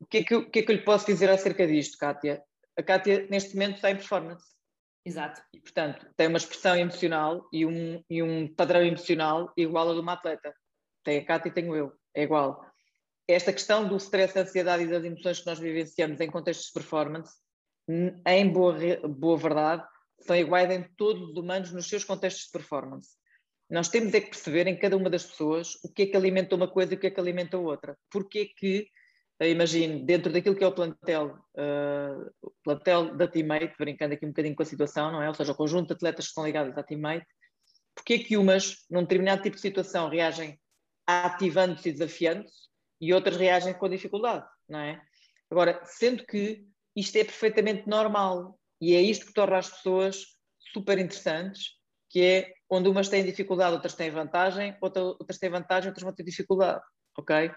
O 0.00 0.06
que 0.06 0.18
é 0.18 0.24
que, 0.24 0.34
o 0.34 0.50
que, 0.50 0.58
é 0.60 0.62
que 0.62 0.70
eu 0.72 0.76
lhe 0.76 0.84
posso 0.84 1.06
dizer 1.06 1.28
acerca 1.28 1.66
disto, 1.66 1.98
Kátia? 1.98 2.42
A 2.78 2.82
Kátia 2.82 3.26
neste 3.28 3.54
momento 3.54 3.76
está 3.76 3.90
em 3.90 3.96
performance. 3.96 4.46
Exato. 5.04 5.42
E, 5.52 5.60
portanto, 5.60 6.06
tem 6.16 6.28
uma 6.28 6.38
expressão 6.38 6.76
emocional 6.76 7.48
e 7.52 7.66
um, 7.66 8.02
e 8.08 8.22
um 8.22 8.54
padrão 8.54 8.82
emocional 8.82 9.52
igual 9.56 9.88
ao 9.88 9.94
de 9.94 10.00
uma 10.00 10.12
atleta. 10.12 10.54
Tem 11.02 11.18
a 11.18 11.24
Kátia 11.24 11.48
e 11.48 11.52
tenho 11.52 11.74
eu, 11.74 11.92
é 12.14 12.22
igual. 12.22 12.64
Esta 13.26 13.52
questão 13.52 13.86
do 13.86 13.96
stress, 13.96 14.34
da 14.34 14.42
ansiedade 14.42 14.84
e 14.84 14.86
das 14.86 15.04
emoções 15.04 15.40
que 15.40 15.46
nós 15.46 15.58
vivenciamos 15.58 16.20
em 16.20 16.30
contextos 16.30 16.68
de 16.68 16.72
performance, 16.72 17.34
em 18.26 18.48
boa, 18.48 18.74
boa 19.08 19.36
verdade, 19.36 19.84
são 20.20 20.36
iguais 20.36 20.70
em 20.70 20.82
todos 20.96 21.30
os 21.30 21.36
humanos 21.36 21.72
nos 21.72 21.88
seus 21.88 22.04
contextos 22.04 22.46
de 22.46 22.52
performance. 22.52 23.16
Nós 23.70 23.88
temos 23.88 24.14
é 24.14 24.20
que 24.20 24.30
perceber 24.30 24.66
em 24.66 24.78
cada 24.78 24.96
uma 24.96 25.10
das 25.10 25.24
pessoas 25.24 25.74
o 25.84 25.92
que 25.92 26.02
é 26.02 26.06
que 26.06 26.16
alimenta 26.16 26.54
uma 26.54 26.68
coisa 26.68 26.94
e 26.94 26.96
o 26.96 27.00
que 27.00 27.08
é 27.08 27.10
que 27.10 27.20
alimenta 27.20 27.58
outra. 27.58 27.96
Porque 28.10 28.38
é 28.38 28.46
que 28.46 28.88
imagino, 29.46 30.04
dentro 30.04 30.32
daquilo 30.32 30.56
que 30.56 30.64
é 30.64 30.66
o 30.66 30.72
plantel, 30.72 31.38
uh, 31.54 32.52
plantel 32.64 33.16
da 33.16 33.28
teammate, 33.28 33.74
brincando 33.78 34.14
aqui 34.14 34.26
um 34.26 34.30
bocadinho 34.30 34.56
com 34.56 34.62
a 34.62 34.66
situação, 34.66 35.12
não 35.12 35.22
é? 35.22 35.28
Ou 35.28 35.34
seja, 35.34 35.52
o 35.52 35.54
conjunto 35.54 35.88
de 35.88 35.94
atletas 35.94 36.24
que 36.24 36.30
estão 36.30 36.44
ligados 36.44 36.76
à 36.76 36.82
teammate, 36.82 37.26
porque 37.94 38.14
é 38.14 38.18
que 38.18 38.36
umas, 38.36 38.84
num 38.90 39.02
determinado 39.02 39.42
tipo 39.42 39.56
de 39.56 39.62
situação, 39.62 40.08
reagem 40.08 40.58
ativando-se 41.06 41.88
e 41.88 41.92
desafiando-se 41.92 42.68
e 43.00 43.14
outras 43.14 43.36
reagem 43.36 43.74
com 43.74 43.88
dificuldade, 43.88 44.44
não 44.68 44.80
é? 44.80 45.00
Agora, 45.50 45.80
sendo 45.84 46.24
que 46.26 46.66
isto 46.94 47.16
é 47.16 47.24
perfeitamente 47.24 47.88
normal 47.88 48.58
e 48.80 48.94
é 48.94 49.00
isto 49.00 49.26
que 49.26 49.32
torna 49.32 49.58
as 49.58 49.70
pessoas 49.70 50.24
super 50.72 50.98
interessantes, 50.98 51.78
que 52.10 52.22
é 52.22 52.52
onde 52.68 52.88
umas 52.88 53.08
têm 53.08 53.24
dificuldade, 53.24 53.74
outras 53.74 53.94
têm 53.94 54.10
vantagem, 54.10 54.76
outras 54.80 55.38
têm 55.38 55.50
vantagem, 55.50 55.88
outras 55.88 56.02
vão 56.02 56.12
ter 56.12 56.24
dificuldade, 56.24 56.82
ok? 57.16 57.50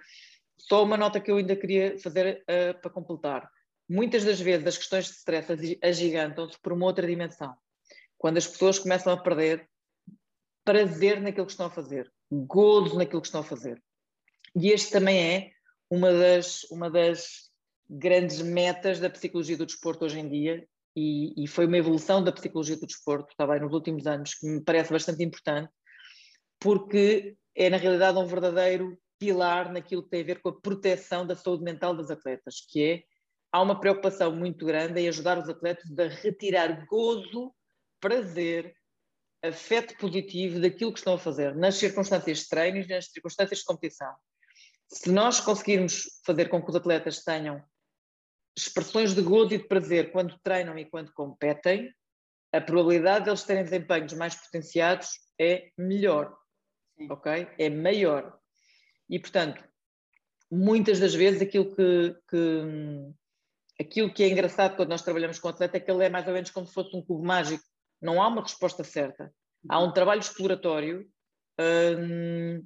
Só 0.68 0.84
uma 0.84 0.98
nota 0.98 1.20
que 1.20 1.32
eu 1.32 1.38
ainda 1.38 1.56
queria 1.56 1.98
fazer 2.00 2.44
uh, 2.44 2.80
para 2.82 2.92
completar. 2.92 3.50
Muitas 3.90 4.24
das 4.24 4.40
vezes 4.40 4.66
as 4.66 4.78
questões 4.78 5.06
de 5.06 5.12
stress 5.12 5.80
agigantam-se 5.82 6.58
por 6.62 6.74
uma 6.74 6.86
outra 6.86 7.06
dimensão. 7.06 7.54
Quando 8.18 8.38
as 8.38 8.48
pessoas 8.48 8.80
começam 8.80 9.12
a 9.12 9.18
perder 9.22 9.68
prazer 10.64 11.20
naquilo 11.20 11.46
que 11.46 11.52
estão 11.52 11.66
a 11.66 11.72
fazer, 11.72 12.12
gozo 12.32 12.98
naquilo 12.98 13.22
que 13.22 13.28
estão 13.28 13.42
a 13.42 13.44
fazer. 13.46 13.82
E 14.56 14.70
este 14.70 14.92
também 14.92 15.20
é 15.20 15.52
uma 15.90 16.14
das, 16.14 16.64
uma 16.72 16.90
das 16.90 17.50
grandes 17.90 18.42
metas 18.42 19.00
da 19.00 19.10
psicologia 19.10 19.58
do 19.58 19.66
desporto 19.66 20.06
hoje 20.06 20.20
em 20.20 20.30
dia 20.30 20.66
e, 20.96 21.44
e, 21.44 21.48
foi 21.48 21.66
uma 21.66 21.78
evolução 21.78 22.24
da 22.24 22.32
psicologia 22.32 22.78
do 22.78 22.86
desporto, 22.86 23.36
bem, 23.48 23.60
nos 23.62 23.74
últimos 23.74 24.06
anos, 24.08 24.36
que 24.36 24.46
me 24.46 24.62
parece 24.62 24.92
bastante 24.92 25.24
importante, 25.24 25.72
porque 26.60 27.36
é 27.56 27.70
na 27.70 27.78
realidade 27.78 28.18
um 28.18 28.26
verdadeiro 28.26 28.98
pilar 29.22 29.72
naquilo 29.72 30.02
que 30.02 30.10
tem 30.10 30.22
a 30.22 30.26
ver 30.26 30.42
com 30.42 30.50
a 30.50 30.60
proteção 30.60 31.28
da 31.28 31.36
saúde 31.36 31.64
mental 31.64 31.96
dos 31.96 32.10
atletas, 32.10 32.66
que 32.68 32.84
é, 32.84 33.04
há 33.52 33.62
uma 33.62 33.80
preocupação 33.80 34.36
muito 34.36 34.66
grande 34.66 35.00
em 35.00 35.08
ajudar 35.08 35.38
os 35.38 35.48
atletas 35.48 35.86
a 36.00 36.08
retirar 36.08 36.88
gozo, 36.88 37.54
prazer, 38.00 38.76
afeto 39.44 39.96
positivo 39.98 40.60
daquilo 40.60 40.92
que 40.92 40.98
estão 40.98 41.14
a 41.14 41.20
fazer, 41.20 41.56
nas 41.56 41.76
circunstâncias 41.76 42.40
de 42.40 42.50
treinos, 42.50 42.88
nas 42.88 43.12
circunstâncias 43.12 43.60
de 43.60 43.66
competição. 43.66 44.12
Se 44.88 45.12
nós 45.12 45.40
conseguirmos 45.40 46.20
fazer 46.26 46.50
com 46.50 46.60
que 46.60 46.72
os 46.72 46.76
atletas 46.76 47.24
tenham 47.24 47.64
expressões 48.58 49.14
de 49.14 49.22
gozo 49.22 49.54
e 49.54 49.60
de 49.60 49.68
prazer 49.68 50.12
quando 50.12 50.40
treinam 50.44 50.78
e 50.80 50.86
quando 50.86 51.14
competem, 51.14 51.94
a 52.52 52.60
probabilidade 52.60 53.26
de 53.26 53.30
eles 53.30 53.44
terem 53.44 53.64
desempenhos 53.64 54.14
mais 54.14 54.34
potenciados 54.34 55.12
é 55.40 55.70
melhor, 55.78 56.36
Sim. 56.98 57.08
ok? 57.12 57.48
É 57.60 57.70
maior. 57.70 58.41
E, 59.12 59.20
portanto, 59.20 59.62
muitas 60.50 61.02
das 61.02 61.14
vezes 61.14 61.42
aquilo 61.42 61.76
que, 61.76 62.16
que, 62.30 63.12
aquilo 63.78 64.14
que 64.14 64.24
é 64.24 64.30
engraçado 64.30 64.78
quando 64.78 64.90
nós 64.90 65.02
trabalhamos 65.02 65.38
com 65.38 65.50
o 65.50 65.52
atleta 65.52 65.76
é 65.76 65.80
que 65.82 65.92
ele 65.92 66.06
é 66.06 66.10
mais 66.10 66.26
ou 66.26 66.34
menos 66.34 66.50
como 66.50 66.66
se 66.66 66.74
fosse 66.74 66.96
um 66.96 67.02
cubo 67.02 67.22
mágico. 67.22 67.64
Não 68.02 68.22
há 68.22 68.28
uma 68.30 68.42
resposta 68.42 68.86
certa. 68.86 69.34
Há 69.68 69.84
um 69.84 69.92
trabalho 69.92 70.22
exploratório 70.22 71.06
hum, 71.60 72.66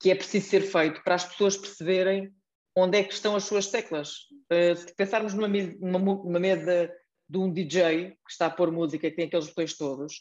que 0.00 0.10
é 0.10 0.14
preciso 0.14 0.48
ser 0.48 0.62
feito 0.62 1.04
para 1.04 1.16
as 1.16 1.24
pessoas 1.26 1.56
perceberem 1.56 2.34
onde 2.74 2.98
é 2.98 3.04
que 3.04 3.12
estão 3.12 3.36
as 3.36 3.44
suas 3.44 3.70
teclas. 3.70 4.14
Uh, 4.50 4.74
se 4.74 4.94
pensarmos 4.96 5.34
numa, 5.34 5.48
numa, 5.48 5.98
numa, 5.98 6.40
mesa 6.40 6.90
de 7.28 7.38
um 7.38 7.52
DJ 7.52 8.10
que 8.10 8.30
está 8.30 8.46
a 8.46 8.50
pôr 8.50 8.72
música 8.72 9.06
e 9.06 9.10
tem 9.10 9.26
aqueles 9.26 9.48
botões 9.48 9.76
todos, 9.76 10.20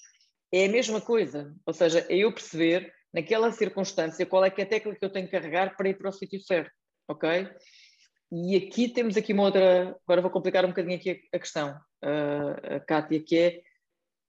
é 0.51 0.65
a 0.65 0.69
mesma 0.69 0.99
coisa. 0.99 1.55
Ou 1.65 1.73
seja, 1.73 2.05
é 2.09 2.17
eu 2.17 2.33
perceber 2.33 2.93
naquela 3.13 3.51
circunstância 3.51 4.25
qual 4.25 4.45
é 4.45 4.49
que 4.49 4.61
é 4.61 4.63
a 4.63 4.67
tecla 4.67 4.95
que 4.95 5.03
eu 5.03 5.09
tenho 5.09 5.25
que 5.25 5.31
carregar 5.31 5.75
para 5.75 5.89
ir 5.89 5.97
para 5.97 6.09
o 6.09 6.13
sítio 6.13 6.39
certo, 6.41 6.71
ok? 7.07 7.49
E 8.31 8.55
aqui 8.55 8.87
temos 8.87 9.17
aqui 9.17 9.33
uma 9.33 9.43
outra, 9.43 9.97
agora 10.03 10.21
vou 10.21 10.31
complicar 10.31 10.63
um 10.63 10.69
bocadinho 10.69 10.95
aqui 10.95 11.21
a, 11.33 11.39
questão, 11.39 11.77
uh, 12.03 12.85
Kátia, 12.87 13.21
que 13.21 13.37
é, 13.37 13.61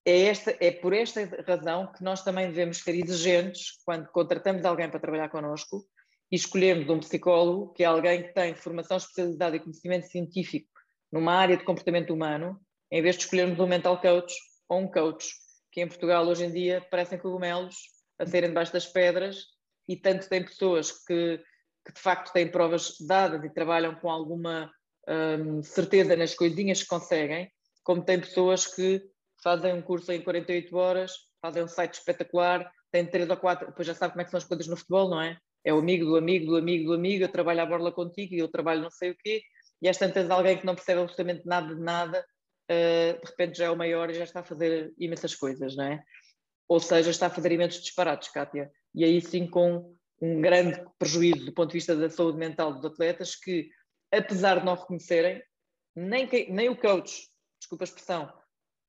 é, 0.04 0.22
esta, 0.22 0.56
é 0.58 0.72
por 0.72 0.92
esta 0.92 1.24
razão 1.46 1.92
que 1.92 2.02
nós 2.02 2.24
também 2.24 2.48
devemos 2.48 2.78
ser 2.78 2.96
exigentes 2.96 3.78
quando 3.84 4.08
contratamos 4.08 4.64
alguém 4.64 4.90
para 4.90 4.98
trabalhar 4.98 5.28
connosco, 5.28 5.86
e 6.32 6.36
escolhemos 6.36 6.88
um 6.88 6.98
psicólogo, 6.98 7.74
que 7.74 7.84
é 7.84 7.86
alguém 7.86 8.22
que 8.22 8.32
tem 8.32 8.54
formação 8.54 8.96
especializada 8.96 9.54
e 9.54 9.60
conhecimento 9.60 10.06
científico 10.06 10.66
numa 11.12 11.34
área 11.34 11.58
de 11.58 11.64
comportamento 11.64 12.12
humano, 12.12 12.58
em 12.90 13.02
vez 13.02 13.16
de 13.16 13.24
escolhermos 13.24 13.60
um 13.60 13.66
mental 13.66 14.00
coach 14.00 14.34
ou 14.66 14.80
um 14.80 14.90
coach, 14.90 15.28
que 15.70 15.82
em 15.82 15.86
Portugal 15.86 16.26
hoje 16.26 16.46
em 16.46 16.50
dia 16.50 16.80
parecem 16.90 17.18
cogumelos 17.18 17.76
a 18.22 18.26
serem 18.26 18.50
debaixo 18.50 18.72
das 18.72 18.86
pedras 18.86 19.46
e 19.88 19.96
tanto 19.96 20.28
tem 20.28 20.44
pessoas 20.44 20.92
que, 20.92 21.38
que 21.84 21.92
de 21.92 22.00
facto 22.00 22.32
têm 22.32 22.48
provas 22.48 22.96
dadas 23.00 23.44
e 23.44 23.52
trabalham 23.52 23.94
com 23.96 24.10
alguma 24.10 24.70
hum, 25.08 25.62
certeza 25.62 26.16
nas 26.16 26.34
coisinhas 26.34 26.82
que 26.82 26.88
conseguem, 26.88 27.50
como 27.82 28.04
tem 28.04 28.20
pessoas 28.20 28.66
que 28.66 29.02
fazem 29.42 29.74
um 29.74 29.82
curso 29.82 30.12
em 30.12 30.22
48 30.22 30.76
horas, 30.76 31.12
fazem 31.40 31.64
um 31.64 31.68
site 31.68 31.94
espetacular, 31.94 32.70
têm 32.92 33.04
três 33.06 33.28
ou 33.28 33.36
quatro, 33.36 33.66
depois 33.66 33.86
já 33.86 33.94
sabe 33.94 34.12
como 34.12 34.22
é 34.22 34.24
que 34.24 34.30
são 34.30 34.38
as 34.38 34.44
coisas 34.44 34.68
no 34.68 34.76
futebol, 34.76 35.10
não 35.10 35.20
é? 35.20 35.36
é 35.64 35.72
o 35.72 35.78
amigo 35.78 36.04
do 36.04 36.16
amigo 36.16 36.46
do 36.46 36.56
amigo 36.56 36.84
do 36.86 36.94
amigo, 36.94 37.24
eu 37.24 37.28
trabalho 37.28 37.60
à 37.60 37.66
borla 37.66 37.92
contigo 37.92 38.34
e 38.34 38.38
eu 38.38 38.48
trabalho 38.48 38.82
não 38.82 38.90
sei 38.90 39.10
o 39.10 39.16
quê, 39.16 39.42
e 39.80 39.88
às 39.88 39.96
tantas 39.96 40.30
alguém 40.30 40.58
que 40.58 40.66
não 40.66 40.74
percebe 40.74 41.00
absolutamente 41.00 41.46
nada 41.46 41.74
de 41.74 41.80
nada, 41.80 42.24
uh, 42.70 43.20
de 43.20 43.30
repente 43.30 43.58
já 43.58 43.66
é 43.66 43.70
o 43.70 43.76
maior 43.76 44.10
e 44.10 44.14
já 44.14 44.24
está 44.24 44.40
a 44.40 44.44
fazer 44.44 44.92
imensas 44.98 45.34
coisas, 45.34 45.76
não 45.76 45.84
é? 45.84 46.02
Ou 46.68 46.80
seja, 46.80 47.10
está 47.10 47.26
a 47.26 47.30
fazer 47.30 47.56
disparates, 47.68 48.28
Kátia. 48.28 48.70
E 48.94 49.04
aí 49.04 49.20
sim 49.20 49.46
com 49.46 49.94
um 50.20 50.40
grande 50.40 50.84
prejuízo 50.98 51.44
do 51.46 51.52
ponto 51.52 51.70
de 51.70 51.74
vista 51.74 51.96
da 51.96 52.08
saúde 52.08 52.38
mental 52.38 52.72
dos 52.74 52.84
atletas 52.84 53.34
que, 53.34 53.68
apesar 54.12 54.60
de 54.60 54.66
não 54.66 54.74
reconhecerem, 54.74 55.42
nem, 55.96 56.26
que, 56.26 56.50
nem 56.50 56.68
o 56.68 56.76
coach, 56.76 57.28
desculpa 57.58 57.84
a 57.84 57.86
expressão, 57.86 58.32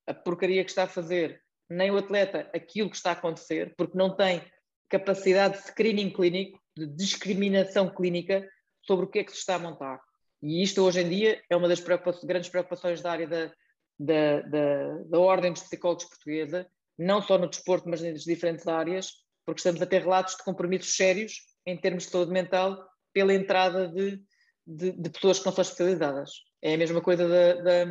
a 0.07 0.13
porcaria 0.13 0.63
que 0.63 0.69
está 0.69 0.83
a 0.83 0.87
fazer, 0.87 1.41
nem 1.69 1.89
o 1.91 1.97
atleta 1.97 2.49
aquilo 2.53 2.89
que 2.89 2.95
está 2.95 3.09
a 3.09 3.13
acontecer, 3.13 3.73
porque 3.75 3.97
não 3.97 4.15
tem 4.15 4.43
capacidade 4.89 5.57
de 5.57 5.67
screening 5.67 6.11
clínico 6.11 6.59
de 6.77 6.85
discriminação 6.87 7.89
clínica 7.89 8.47
sobre 8.85 9.05
o 9.05 9.09
que 9.09 9.19
é 9.19 9.23
que 9.23 9.31
se 9.31 9.39
está 9.39 9.55
a 9.55 9.59
montar. 9.59 9.99
E 10.41 10.61
isto 10.61 10.81
hoje 10.81 11.01
em 11.01 11.09
dia 11.09 11.41
é 11.49 11.55
uma 11.55 11.67
das 11.67 11.79
preocupações, 11.79 12.25
grandes 12.25 12.49
preocupações 12.49 13.01
da 13.01 13.11
área 13.11 13.27
da, 13.27 13.51
da, 13.97 14.41
da, 14.41 14.97
da 15.05 15.19
ordem 15.19 15.53
dos 15.53 15.63
psicólogos 15.63 16.05
portuguesa, 16.05 16.67
não 16.97 17.21
só 17.21 17.37
no 17.37 17.49
desporto, 17.49 17.89
mas 17.89 18.01
nas 18.01 18.23
diferentes 18.23 18.67
áreas, 18.67 19.11
porque 19.45 19.59
estamos 19.59 19.81
a 19.81 19.85
ter 19.85 20.01
relatos 20.01 20.35
de 20.35 20.43
compromissos 20.43 20.95
sérios 20.95 21.33
em 21.65 21.79
termos 21.79 22.05
de 22.05 22.11
saúde 22.11 22.31
mental 22.31 22.77
pela 23.13 23.33
entrada 23.33 23.87
de, 23.87 24.21
de, 24.65 24.91
de 24.91 25.09
pessoas 25.09 25.39
que 25.39 25.45
não 25.45 25.53
são 25.53 25.61
especializadas. 25.61 26.31
É 26.61 26.73
a 26.73 26.77
mesma 26.77 27.01
coisa 27.01 27.27
da, 27.27 27.85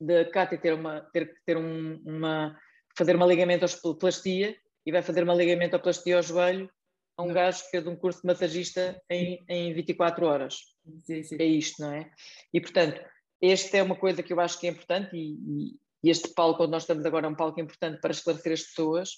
da, 0.00 0.30
Cátia 0.30 0.58
ter, 0.58 0.74
uma, 0.74 1.00
ter, 1.12 1.34
ter 1.44 1.56
um, 1.56 2.00
uma, 2.04 2.56
fazer 2.96 3.16
uma 3.16 3.26
ligamentoplastia 3.26 4.56
e 4.86 4.92
vai 4.92 5.02
fazer 5.02 5.22
uma 5.22 5.34
ligamentoplastia 5.34 6.16
ao 6.16 6.22
joelho 6.22 6.70
a 7.16 7.22
um 7.22 7.32
gajo 7.32 7.64
que 7.64 7.70
fez 7.70 7.86
um 7.86 7.96
curso 7.96 8.22
de 8.22 8.26
massagista 8.26 9.00
em, 9.10 9.38
em 9.48 9.74
24 9.74 10.24
horas. 10.26 10.56
Sim, 11.04 11.22
sim. 11.22 11.36
É 11.38 11.44
isto, 11.44 11.82
não 11.82 11.92
é? 11.92 12.10
E 12.52 12.60
portanto, 12.60 13.00
esta 13.42 13.76
é 13.76 13.82
uma 13.82 13.96
coisa 13.96 14.22
que 14.22 14.32
eu 14.32 14.40
acho 14.40 14.58
que 14.58 14.66
é 14.66 14.70
importante 14.70 15.16
e, 15.16 15.76
e 16.02 16.10
este 16.10 16.28
palco 16.34 16.62
onde 16.62 16.72
nós 16.72 16.82
estamos 16.82 17.04
agora 17.04 17.26
é 17.26 17.30
um 17.30 17.34
palco 17.34 17.60
importante 17.60 18.00
para 18.00 18.12
esclarecer 18.12 18.52
as 18.52 18.62
pessoas 18.62 19.10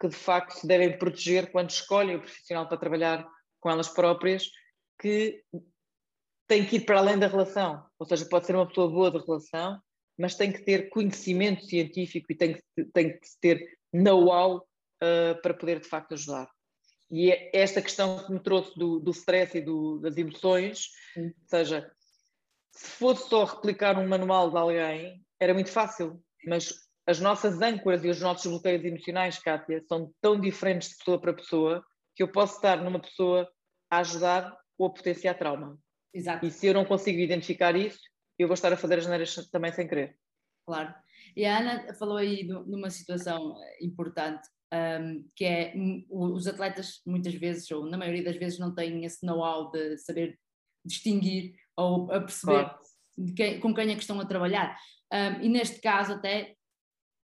que 0.00 0.08
de 0.08 0.16
facto 0.16 0.52
se 0.52 0.66
devem 0.66 0.98
proteger 0.98 1.50
quando 1.50 1.70
escolhem 1.70 2.16
o 2.16 2.20
profissional 2.20 2.68
para 2.68 2.76
trabalhar 2.76 3.26
com 3.60 3.70
elas 3.70 3.88
próprias, 3.88 4.44
que 5.00 5.42
tem 6.46 6.64
que 6.64 6.76
ir 6.76 6.80
para 6.80 6.98
além 6.98 7.18
da 7.18 7.26
relação, 7.26 7.84
ou 7.98 8.06
seja, 8.06 8.28
pode 8.28 8.46
ser 8.46 8.54
uma 8.54 8.68
pessoa 8.68 8.88
boa 8.88 9.10
de 9.10 9.18
relação, 9.18 9.80
mas 10.18 10.34
tem 10.34 10.52
que 10.52 10.64
ter 10.64 10.88
conhecimento 10.90 11.64
científico 11.64 12.30
e 12.30 12.36
tem 12.36 12.54
que, 12.54 12.84
tem 12.92 13.12
que 13.12 13.26
ter 13.40 13.78
know-how 13.92 14.58
uh, 14.58 15.40
para 15.42 15.54
poder 15.54 15.80
de 15.80 15.88
facto 15.88 16.12
ajudar. 16.12 16.48
E 17.10 17.30
é 17.30 17.50
esta 17.54 17.82
questão 17.82 18.24
que 18.24 18.32
me 18.32 18.40
trouxe 18.40 18.76
do, 18.78 18.98
do 18.98 19.10
stress 19.12 19.56
e 19.56 19.60
do, 19.60 19.98
das 19.98 20.16
emoções, 20.16 20.90
Sim. 21.14 21.26
ou 21.26 21.48
seja, 21.48 21.90
se 22.72 22.86
fosse 22.90 23.28
só 23.28 23.44
replicar 23.44 23.98
um 23.98 24.08
manual 24.08 24.50
de 24.50 24.58
alguém, 24.58 25.25
era 25.40 25.54
muito 25.54 25.70
fácil, 25.70 26.22
mas 26.46 26.72
as 27.06 27.20
nossas 27.20 27.60
âncoras 27.60 28.04
e 28.04 28.08
os 28.08 28.20
nossos 28.20 28.50
bloqueios 28.50 28.84
emocionais, 28.84 29.38
Kátia, 29.38 29.82
são 29.88 30.12
tão 30.20 30.40
diferentes 30.40 30.90
de 30.90 30.96
pessoa 30.96 31.20
para 31.20 31.34
pessoa 31.34 31.84
que 32.14 32.22
eu 32.22 32.32
posso 32.32 32.56
estar 32.56 32.82
numa 32.82 33.00
pessoa 33.00 33.48
a 33.90 33.98
ajudar 33.98 34.56
ou 34.78 34.88
a 34.88 34.92
potenciar 34.92 35.38
trauma. 35.38 35.78
Exato. 36.12 36.44
E 36.44 36.50
se 36.50 36.66
eu 36.66 36.74
não 36.74 36.84
consigo 36.84 37.18
identificar 37.18 37.76
isso, 37.76 38.00
eu 38.38 38.48
vou 38.48 38.54
estar 38.54 38.72
a 38.72 38.76
fazer 38.76 38.98
as 38.98 39.06
neiras 39.06 39.34
também 39.50 39.72
sem 39.72 39.86
querer. 39.86 40.18
Claro. 40.66 40.94
E 41.36 41.44
a 41.44 41.58
Ana 41.58 41.94
falou 41.94 42.16
aí 42.16 42.44
de 42.44 42.52
uma 42.52 42.90
situação 42.90 43.54
importante 43.80 44.48
um, 44.72 45.28
que 45.34 45.44
é 45.44 45.74
os 46.10 46.46
atletas 46.46 47.00
muitas 47.06 47.34
vezes, 47.34 47.70
ou 47.70 47.86
na 47.86 47.96
maioria 47.96 48.24
das 48.24 48.36
vezes, 48.36 48.58
não 48.58 48.74
têm 48.74 49.04
esse 49.04 49.24
know-how 49.24 49.70
de 49.70 49.96
saber 49.98 50.38
distinguir 50.84 51.54
ou 51.76 52.10
a 52.10 52.20
perceber 52.20 52.64
claro. 52.64 52.78
Quem, 53.36 53.60
com 53.60 53.74
quem 53.74 53.90
é 53.90 53.94
que 53.94 54.00
estão 54.00 54.20
a 54.20 54.26
trabalhar. 54.26 54.76
Um, 55.12 55.42
e 55.42 55.48
neste 55.48 55.80
caso, 55.80 56.14
até 56.14 56.54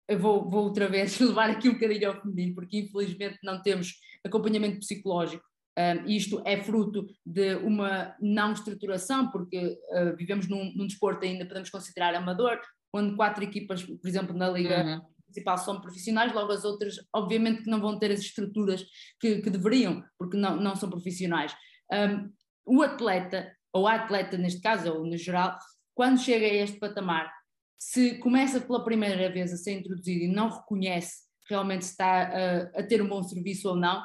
eu 0.08 0.20
vou, 0.20 0.50
vou 0.50 0.66
outra 0.66 0.88
vez 0.88 1.20
levar 1.22 1.50
aqui 1.50 1.70
um 1.70 1.74
bocadinho 1.74 2.10
ao 2.10 2.22
feminino, 2.22 2.56
porque 2.56 2.80
infelizmente 2.80 3.38
não 3.44 3.62
temos 3.62 3.94
acompanhamento 4.26 4.80
psicológico. 4.80 5.44
Um, 5.78 6.10
isto 6.10 6.42
é 6.46 6.62
fruto 6.64 7.06
de 7.24 7.56
uma 7.58 8.16
não 8.20 8.52
estruturação, 8.52 9.30
porque 9.30 9.78
uh, 9.92 10.16
vivemos 10.18 10.48
num, 10.48 10.74
num 10.76 10.88
desporto 10.88 11.24
ainda 11.24 11.46
podemos 11.46 11.70
considerar 11.70 12.16
amador, 12.16 12.60
onde 12.94 13.16
quatro 13.16 13.44
equipas, 13.44 13.84
por 13.84 14.08
exemplo, 14.08 14.36
na 14.36 14.50
Liga 14.50 14.84
uhum 14.84 15.18
principal 15.28 15.58
são 15.58 15.80
profissionais, 15.80 16.34
logo 16.34 16.52
as 16.52 16.64
outras, 16.64 16.96
obviamente, 17.14 17.64
que 17.64 17.70
não 17.70 17.80
vão 17.80 18.00
ter 18.00 18.12
as 18.12 18.20
estruturas 18.20 18.84
que, 19.20 19.42
que 19.42 19.50
deveriam, 19.50 20.04
porque 20.18 20.38
não, 20.38 20.56
não 20.56 20.76
são 20.76 20.90
profissionais. 20.90 21.56
Um, 21.92 22.32
o 22.66 22.82
atleta, 22.82 23.52
ou 23.74 23.88
a 23.88 23.96
atleta 23.96 24.38
neste 24.38 24.62
caso, 24.62 24.92
ou 24.92 25.06
no 25.06 25.18
geral, 25.18 25.58
quando 25.98 26.20
chega 26.20 26.46
a 26.46 26.54
este 26.54 26.78
patamar, 26.78 27.34
se 27.76 28.20
começa 28.20 28.62
pela 28.62 28.84
primeira 28.84 29.32
vez 29.32 29.52
a 29.52 29.58
ser 29.58 29.80
introduzido 29.80 30.26
e 30.26 30.28
não 30.28 30.48
reconhece 30.48 31.26
realmente 31.50 31.82
está 31.82 32.28
a, 32.28 32.80
a 32.80 32.84
ter 32.84 33.02
um 33.02 33.08
bom 33.08 33.24
serviço 33.24 33.70
ou 33.70 33.76
não. 33.76 34.04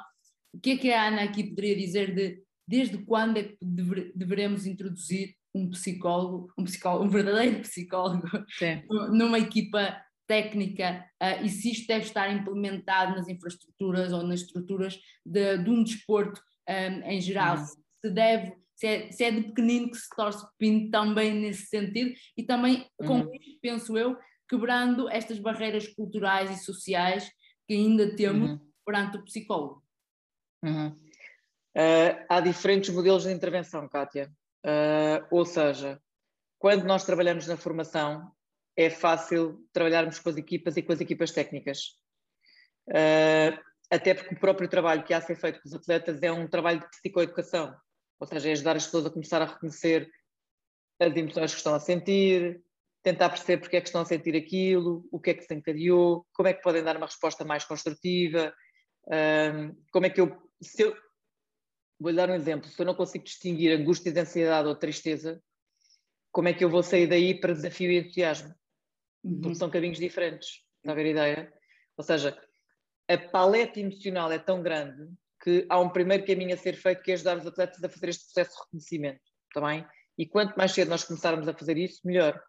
O 0.55 0.59
que 0.59 0.71
é 0.71 0.77
que 0.79 0.91
a 0.91 1.09
Ana 1.09 1.25
aqui 1.25 1.45
poderia 1.45 1.77
dizer 1.77 2.15
de 2.15 2.43
desde 2.67 2.97
quando 2.97 3.37
é 3.37 3.43
que 3.43 3.59
dever, 3.61 4.11
deveremos 4.15 4.65
introduzir 4.65 5.35
um 5.55 5.69
psicólogo, 5.69 6.51
um 6.57 6.65
psicólogo, 6.65 7.05
um 7.05 7.11
verdadeiro 7.11 7.61
psicólogo 7.61 8.27
Sim. 8.59 8.83
numa 9.13 9.39
equipa 9.39 10.01
técnica 10.27 11.05
uh, 11.23 11.45
e 11.45 11.51
se 11.51 11.73
isto 11.73 11.87
deve 11.89 12.07
estar 12.07 12.33
implementado 12.33 13.17
nas 13.17 13.29
infraestruturas 13.29 14.15
ou 14.15 14.23
nas 14.23 14.41
estruturas 14.41 14.99
de, 15.27 15.59
de 15.59 15.69
um 15.69 15.85
desporto 15.85 16.41
um, 16.67 17.11
em 17.11 17.21
geral, 17.21 17.59
uhum. 17.59 17.67
se 17.67 18.11
deve, 18.11 18.55
se 18.83 18.87
é, 18.89 19.13
se 19.13 19.23
é, 19.23 19.31
de 19.31 19.43
pequenino 19.43 19.93
que 19.93 19.97
se 19.97 20.09
torce 20.09 20.45
pepino 20.59 20.91
também 20.91 21.33
nesse 21.33 21.67
sentido 21.67 22.13
e 22.37 22.43
também 22.43 22.85
com 22.99 23.21
uhum. 23.21 23.33
isso, 23.33 23.59
penso 23.63 23.97
eu, 23.97 24.19
quebrando 24.49 25.09
estas 25.09 25.39
barreiras 25.39 25.87
culturais 25.87 26.51
e 26.51 26.65
sociais 26.65 27.31
que 27.69 27.75
ainda 27.75 28.17
temos 28.17 28.51
uhum. 28.51 28.71
perante 28.85 29.19
o 29.19 29.25
psicólogo. 29.25 29.85
Uhum. 30.65 30.89
Uh, 30.89 32.27
há 32.29 32.41
diferentes 32.41 32.91
modelos 32.91 33.23
de 33.23 33.31
intervenção, 33.31 33.89
Kátia. 33.89 34.33
Uh, 34.67 35.25
ou 35.31 35.45
seja, 35.45 36.03
quando 36.59 36.83
nós 36.83 37.05
trabalhamos 37.05 37.47
na 37.47 37.57
formação, 37.57 38.33
é 38.77 38.91
fácil 38.91 39.65
trabalharmos 39.73 40.19
com 40.19 40.29
as 40.29 40.37
equipas 40.37 40.77
e 40.77 40.83
com 40.83 40.93
as 40.93 41.01
equipas 41.01 41.31
técnicas. 41.31 41.99
Uh, 42.89 43.57
até 43.89 44.13
porque 44.13 44.35
o 44.35 44.41
próprio 44.41 44.69
trabalho 44.69 45.05
que 45.05 45.15
há 45.15 45.19
a 45.19 45.21
ser 45.21 45.37
feito 45.37 45.63
com 45.63 45.69
os 45.69 45.75
atletas 45.75 46.21
é 46.21 46.33
um 46.33 46.49
trabalho 46.49 46.81
de 46.81 46.91
psicoeducação, 46.91 47.77
ou 48.23 48.27
seja, 48.27 48.51
é 48.51 48.53
ajudar 48.53 48.77
as 48.77 48.85
pessoas 48.85 49.07
a 49.07 49.11
começar 49.11 49.43
a 49.43 49.47
reconhecer 49.47 50.09
as 51.01 51.17
emoções 51.17 51.51
que 51.51 51.57
estão 51.57 51.75
a 51.75 51.81
sentir, 51.81 52.63
tentar 53.03 53.29
perceber 53.29 53.61
porque 53.61 53.77
é 53.77 53.81
que 53.81 53.89
estão 53.89 54.01
a 54.01 54.05
sentir 54.05 54.37
aquilo, 54.37 55.05
o 55.11 55.19
que 55.19 55.31
é 55.31 55.35
que 55.35 55.43
se 55.43 55.53
encadeou, 55.53 56.25
como 56.33 56.49
é 56.49 56.55
que 56.55 56.63
podem 56.63 56.85
dar 56.85 56.97
uma 56.97 57.07
resposta 57.07 57.45
mais 57.45 57.65
construtiva, 57.65 58.55
um, 59.09 59.75
como 59.91 60.07
é 60.07 60.11
que 60.11 60.21
eu, 60.21 60.41
se 60.63 60.83
eu, 60.83 60.97
vou-lhe 61.99 62.17
dar 62.17 62.31
um 62.31 62.35
exemplo, 62.35 62.69
se 62.69 62.81
eu 62.81 62.87
não 62.87 62.95
consigo 62.95 63.25
distinguir 63.25 63.77
angústia 63.77 64.13
de 64.13 64.21
ansiedade 64.21 64.69
ou 64.69 64.77
tristeza, 64.77 65.43
como 66.31 66.47
é 66.47 66.55
que 66.55 66.65
eu 66.65 66.71
vou 66.71 66.85
sair 66.85 67.09
daí 67.09 67.35
para 67.35 67.55
desafio 67.55 67.91
e 67.91 67.99
entusiasmo? 67.99 68.55
Uhum. 69.25 69.41
Porque 69.41 69.57
são 69.57 69.69
caminhos 69.69 69.99
diferentes, 69.99 70.61
está 70.77 70.93
a 70.93 70.95
ver 70.95 71.07
a 71.07 71.11
ideia? 71.11 71.53
Ou 71.97 72.05
seja, 72.05 72.41
a 73.09 73.19
paleta 73.19 73.81
emocional 73.81 74.31
é 74.31 74.39
tão 74.39 74.63
grande 74.63 75.13
que 75.43 75.67
há 75.69 75.79
um 75.81 75.89
primeiro 75.89 76.25
caminho 76.25 76.55
a 76.55 76.57
ser 76.57 76.77
feito 76.77 77.03
que 77.03 77.11
é 77.11 77.15
ajudar 77.15 77.39
os 77.39 77.47
atletas 77.47 77.83
a 77.83 77.89
fazer 77.89 78.09
este 78.09 78.25
processo 78.27 78.57
de 78.57 78.63
reconhecimento, 78.65 79.21
também. 79.53 79.83
Tá 79.83 79.91
e 80.19 80.27
quanto 80.27 80.57
mais 80.57 80.73
cedo 80.73 80.89
nós 80.89 81.05
começarmos 81.05 81.49
a 81.49 81.55
fazer 81.55 81.77
isso, 81.77 82.01
melhor. 82.05 82.41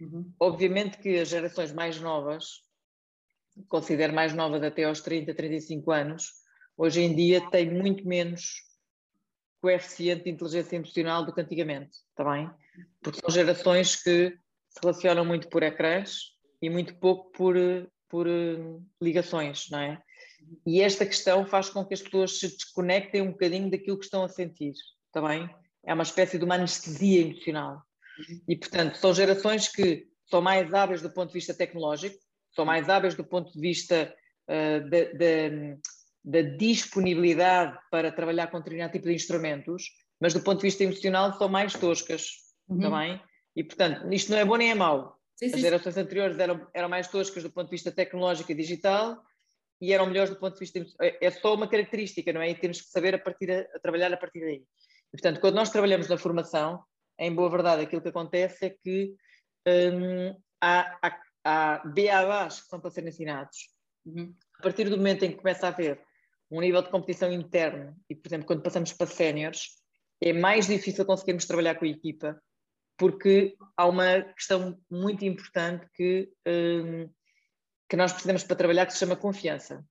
Uhum. 0.00 0.32
Obviamente 0.40 0.98
que 0.98 1.18
as 1.18 1.28
gerações 1.28 1.72
mais 1.72 2.00
novas, 2.00 2.62
considero 3.68 4.12
mais 4.12 4.34
novas 4.34 4.62
até 4.62 4.84
aos 4.84 5.00
30, 5.00 5.34
35 5.34 5.90
anos, 5.90 6.24
hoje 6.76 7.00
em 7.00 7.14
dia 7.14 7.48
têm 7.50 7.70
muito 7.70 8.06
menos 8.06 8.62
coeficiente 9.60 10.24
de 10.24 10.30
inteligência 10.30 10.76
emocional 10.76 11.24
do 11.24 11.32
que 11.32 11.40
antigamente, 11.40 11.96
está 12.10 12.24
bem? 12.24 12.50
Porque 13.00 13.20
são 13.20 13.30
gerações 13.30 13.94
que 14.02 14.30
se 14.68 14.80
relacionam 14.82 15.24
muito 15.24 15.48
por 15.48 15.62
ecrãs 15.62 16.32
e 16.60 16.68
muito 16.68 16.96
pouco 16.96 17.30
por, 17.30 17.54
por 18.08 18.26
uh, 18.26 18.84
ligações, 19.00 19.70
não 19.70 19.78
é? 19.78 20.02
E 20.66 20.80
esta 20.80 21.04
questão 21.04 21.44
faz 21.44 21.68
com 21.68 21.84
que 21.84 21.94
as 21.94 22.02
pessoas 22.02 22.38
se 22.38 22.48
desconectem 22.48 23.22
um 23.22 23.32
bocadinho 23.32 23.70
daquilo 23.70 23.98
que 23.98 24.04
estão 24.04 24.24
a 24.24 24.28
sentir, 24.28 24.72
está 25.06 25.26
bem? 25.26 25.48
É 25.84 25.92
uma 25.92 26.04
espécie 26.04 26.38
de 26.38 26.44
uma 26.44 26.54
anestesia 26.54 27.22
emocional. 27.22 27.82
E, 28.48 28.56
portanto, 28.56 28.96
são 28.96 29.12
gerações 29.12 29.68
que 29.68 30.06
são 30.26 30.40
mais 30.40 30.72
hábeis 30.72 31.02
do 31.02 31.10
ponto 31.10 31.28
de 31.28 31.34
vista 31.34 31.52
tecnológico, 31.52 32.16
são 32.54 32.64
mais 32.64 32.88
hábeis 32.88 33.14
do 33.14 33.24
ponto 33.24 33.52
de 33.52 33.60
vista 33.60 34.14
uh, 34.48 34.88
da 36.24 36.42
disponibilidade 36.42 37.76
para 37.90 38.12
trabalhar 38.12 38.46
com 38.48 38.58
determinado 38.58 38.92
tipo 38.92 39.08
de 39.08 39.14
instrumentos, 39.14 39.84
mas 40.20 40.32
do 40.32 40.40
ponto 40.40 40.58
de 40.58 40.68
vista 40.68 40.84
emocional 40.84 41.36
são 41.36 41.48
mais 41.48 41.72
toscas, 41.72 42.26
uhum. 42.68 42.78
também. 42.78 43.18
Tá 43.18 43.24
e, 43.56 43.64
portanto, 43.64 44.12
isto 44.12 44.30
não 44.30 44.38
é 44.38 44.44
bom 44.44 44.56
nem 44.56 44.70
é 44.70 44.74
mau. 44.74 45.18
Sim, 45.36 45.48
sim. 45.48 45.56
As 45.56 45.60
gerações 45.60 45.96
anteriores 45.96 46.38
eram, 46.38 46.66
eram 46.72 46.88
mais 46.88 47.08
toscas 47.08 47.42
do 47.42 47.50
ponto 47.50 47.66
de 47.66 47.72
vista 47.72 47.90
tecnológico 47.90 48.52
e 48.52 48.54
digital 48.54 49.20
e 49.82 49.92
eram 49.92 50.06
melhores 50.06 50.30
do 50.30 50.36
ponto 50.36 50.54
de 50.54 50.60
vista. 50.60 50.78
É, 51.00 51.26
é 51.26 51.30
só 51.32 51.54
uma 51.54 51.66
característica, 51.66 52.32
não 52.32 52.40
é? 52.40 52.50
E 52.50 52.54
temos 52.54 52.80
que 52.80 52.88
saber 52.88 53.16
a, 53.16 53.18
partir 53.18 53.50
a, 53.50 53.62
a 53.74 53.80
trabalhar 53.80 54.12
a 54.12 54.16
partir 54.16 54.38
daí. 54.40 54.62
E, 54.62 55.10
portanto, 55.10 55.40
quando 55.40 55.56
nós 55.56 55.70
trabalhamos 55.70 56.08
na 56.08 56.16
formação, 56.16 56.84
em 57.18 57.34
boa 57.34 57.50
verdade, 57.50 57.82
aquilo 57.82 58.00
que 58.00 58.08
acontece 58.08 58.66
é 58.66 58.70
que 58.70 59.16
hum, 59.66 60.40
há, 60.60 60.98
há, 61.02 61.20
há 61.44 61.78
BABAs 61.84 62.60
que 62.60 62.68
são 62.68 62.80
para 62.80 62.92
serem 62.92 63.10
ensinados. 63.10 63.70
Uhum. 64.06 64.32
A 64.60 64.62
partir 64.62 64.88
do 64.88 64.96
momento 64.96 65.24
em 65.24 65.32
que 65.32 65.38
começa 65.38 65.66
a 65.66 65.70
haver 65.70 66.00
um 66.48 66.60
nível 66.60 66.82
de 66.82 66.90
competição 66.90 67.32
interno 67.32 67.96
e, 68.08 68.14
por 68.14 68.28
exemplo, 68.28 68.46
quando 68.46 68.62
passamos 68.62 68.92
para 68.92 69.08
séniores, 69.08 69.82
é 70.20 70.32
mais 70.32 70.68
difícil 70.68 71.04
conseguirmos 71.04 71.44
trabalhar 71.44 71.74
com 71.74 71.84
a 71.84 71.88
equipa, 71.88 72.40
porque 72.96 73.56
há 73.76 73.88
uma 73.88 74.22
questão 74.36 74.78
muito 74.88 75.24
importante 75.24 75.88
que, 75.92 76.30
um, 76.46 77.10
que 77.92 77.96
nós 77.96 78.10
precisamos 78.10 78.42
para 78.42 78.56
trabalhar 78.56 78.86
que 78.86 78.94
se 78.94 79.00
chama 79.00 79.14
confiança. 79.14 79.84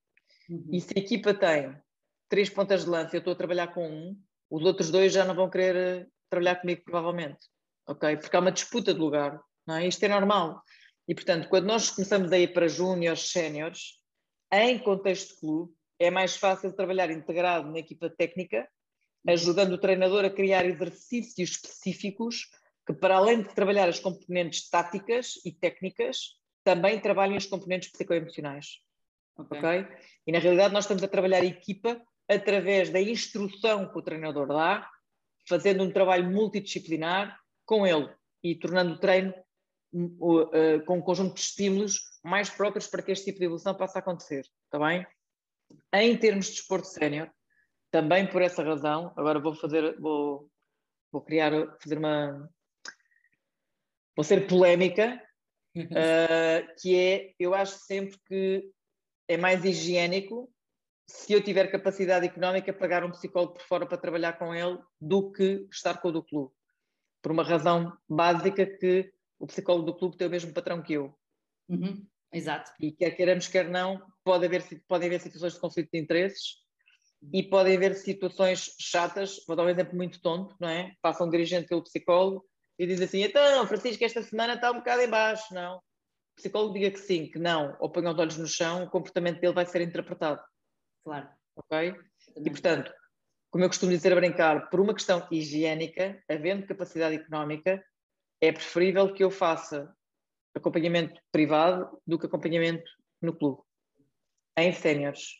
Uhum. 0.49 0.69
E 0.71 0.81
se 0.81 0.91
a 0.95 0.99
equipa 0.99 1.35
tem 1.35 1.79
três 2.27 2.49
pontas 2.49 2.83
de 2.83 2.89
lança 2.89 3.15
e 3.15 3.17
eu 3.17 3.19
estou 3.19 3.33
a 3.33 3.35
trabalhar 3.35 3.67
com 3.67 3.87
um, 3.87 4.19
os 4.49 4.63
outros 4.63 4.89
dois 4.89 5.13
já 5.13 5.23
não 5.23 5.35
vão 5.35 5.47
querer 5.47 6.09
trabalhar 6.27 6.55
comigo, 6.55 6.81
provavelmente. 6.83 7.37
Ok? 7.87 8.17
Porque 8.17 8.35
há 8.35 8.39
uma 8.39 8.51
disputa 8.51 8.91
de 8.91 8.99
lugar. 8.99 9.39
Não 9.67 9.75
é? 9.75 9.87
Isto 9.87 10.03
é 10.03 10.07
normal. 10.07 10.63
E, 11.07 11.13
portanto, 11.13 11.47
quando 11.47 11.65
nós 11.67 11.91
começamos 11.91 12.31
a 12.31 12.39
ir 12.39 12.51
para 12.53 12.67
júniores, 12.67 13.29
séniores, 13.29 13.99
em 14.51 14.79
contexto 14.79 15.35
de 15.35 15.39
clube, 15.39 15.71
é 15.99 16.09
mais 16.09 16.35
fácil 16.35 16.75
trabalhar 16.75 17.11
integrado 17.11 17.69
na 17.69 17.77
equipa 17.77 18.09
técnica, 18.09 18.67
ajudando 19.27 19.73
o 19.73 19.77
treinador 19.77 20.25
a 20.25 20.31
criar 20.31 20.65
exercícios 20.65 21.51
específicos 21.51 22.49
que, 22.83 22.93
para 22.93 23.17
além 23.17 23.43
de 23.43 23.53
trabalhar 23.53 23.87
as 23.87 23.99
componentes 23.99 24.67
táticas 24.71 25.33
e 25.45 25.51
técnicas, 25.51 26.40
também 26.63 26.99
trabalhem 26.99 27.37
as 27.37 27.45
componentes 27.45 27.91
psicoemocionais. 27.91 28.79
Okay. 29.37 29.57
ok? 29.57 29.87
E 30.27 30.31
na 30.31 30.39
realidade 30.39 30.73
nós 30.73 30.85
estamos 30.85 31.03
a 31.03 31.07
trabalhar 31.07 31.41
a 31.41 31.45
equipa 31.45 32.01
através 32.27 32.89
da 32.89 33.01
instrução 33.01 33.89
que 33.91 33.97
o 33.97 34.01
treinador 34.01 34.47
dá, 34.47 34.89
fazendo 35.47 35.83
um 35.83 35.91
trabalho 35.91 36.29
multidisciplinar 36.29 37.37
com 37.65 37.85
ele 37.85 38.09
e 38.43 38.55
tornando 38.55 38.93
o 38.93 38.99
treino 38.99 39.33
uh, 39.93 40.43
uh, 40.43 40.85
com 40.85 40.97
um 40.97 41.01
conjunto 41.01 41.35
de 41.35 41.41
estímulos 41.41 41.99
mais 42.23 42.49
próprios 42.49 42.87
para 42.87 43.01
que 43.01 43.11
este 43.11 43.25
tipo 43.25 43.39
de 43.39 43.45
evolução 43.45 43.75
possa 43.75 43.99
acontecer, 43.99 44.45
está 44.65 44.79
bem? 44.79 45.05
Em 45.93 46.17
termos 46.17 46.47
de 46.47 46.53
desporto 46.53 46.87
sénior, 46.87 47.29
também 47.89 48.27
por 48.27 48.41
essa 48.41 48.63
razão, 48.63 49.13
agora 49.17 49.39
vou 49.39 49.53
fazer, 49.53 49.99
vou, 49.99 50.49
vou 51.11 51.21
criar, 51.21 51.51
fazer 51.81 51.97
uma, 51.97 52.49
vou 54.15 54.23
ser 54.23 54.47
polémica, 54.47 55.21
uh, 55.75 56.75
que 56.79 56.95
é, 56.97 57.33
eu 57.39 57.53
acho 57.53 57.77
sempre 57.79 58.17
que 58.25 58.71
é 59.27 59.37
mais 59.37 59.63
higiênico 59.63 60.51
se 61.07 61.33
eu 61.33 61.43
tiver 61.43 61.69
capacidade 61.69 62.25
económica 62.25 62.73
pagar 62.73 63.03
um 63.03 63.11
psicólogo 63.11 63.53
por 63.53 63.63
fora 63.63 63.85
para 63.85 63.97
trabalhar 63.97 64.33
com 64.33 64.55
ele 64.55 64.79
do 64.99 65.31
que 65.31 65.67
estar 65.71 66.01
com 66.01 66.09
o 66.09 66.11
do 66.11 66.23
clube. 66.23 66.53
Por 67.21 67.31
uma 67.31 67.43
razão 67.43 67.95
básica 68.09 68.65
que 68.65 69.11
o 69.39 69.47
psicólogo 69.47 69.85
do 69.85 69.97
clube 69.97 70.17
tem 70.17 70.27
o 70.27 70.31
mesmo 70.31 70.53
patrão 70.53 70.81
que 70.81 70.93
eu. 70.93 71.13
Uhum. 71.67 72.05
Exato. 72.33 72.71
E 72.79 72.91
quer 72.91 73.11
queiramos, 73.11 73.47
quer 73.47 73.69
não, 73.69 74.01
pode 74.23 74.45
haver, 74.45 74.63
podem 74.87 75.07
haver 75.07 75.19
situações 75.19 75.53
de 75.53 75.59
conflito 75.59 75.89
de 75.91 75.99
interesses 75.99 76.61
e 77.33 77.43
podem 77.43 77.75
haver 77.75 77.95
situações 77.95 78.73
chatas. 78.79 79.43
Vou 79.45 79.55
dar 79.55 79.63
um 79.63 79.69
exemplo 79.69 79.95
muito 79.95 80.21
tonto, 80.21 80.55
não 80.59 80.69
é? 80.69 80.95
Passa 81.01 81.23
um 81.23 81.29
dirigente 81.29 81.67
pelo 81.67 81.83
psicólogo 81.83 82.45
e 82.77 82.85
diz 82.87 83.01
assim: 83.01 83.21
então, 83.21 83.65
Francisco, 83.67 84.03
esta 84.03 84.23
semana 84.23 84.55
está 84.55 84.71
um 84.71 84.75
bocado 84.75 85.01
em 85.01 85.09
baixo, 85.09 85.53
não? 85.53 85.77
O 85.77 86.35
psicólogo 86.35 86.73
diga 86.73 86.91
que 86.91 86.99
sim, 86.99 87.27
que 87.27 87.37
não, 87.37 87.75
ou 87.79 87.89
põe 87.89 88.07
os 88.07 88.17
olhos 88.17 88.37
no 88.37 88.47
chão, 88.47 88.83
o 88.83 88.89
comportamento 88.89 89.39
dele 89.39 89.53
vai 89.53 89.65
ser 89.65 89.81
interpretado. 89.81 90.41
Claro. 91.03 91.29
Ok? 91.55 91.95
E 92.37 92.49
portanto, 92.49 92.93
como 93.49 93.63
eu 93.63 93.69
costumo 93.69 93.91
dizer 93.91 94.13
a 94.13 94.15
brincar, 94.15 94.69
por 94.69 94.79
uma 94.79 94.93
questão 94.93 95.27
higiênica, 95.29 96.23
havendo 96.29 96.65
capacidade 96.65 97.15
económica, 97.15 97.83
é 98.39 98.51
preferível 98.51 99.13
que 99.13 99.23
eu 99.23 99.29
faça 99.29 99.93
acompanhamento 100.55 101.19
privado 101.31 102.01
do 102.07 102.17
que 102.17 102.25
acompanhamento 102.25 102.89
no 103.21 103.35
clube, 103.35 103.61
em 104.57 104.71
séniores. 104.73 105.39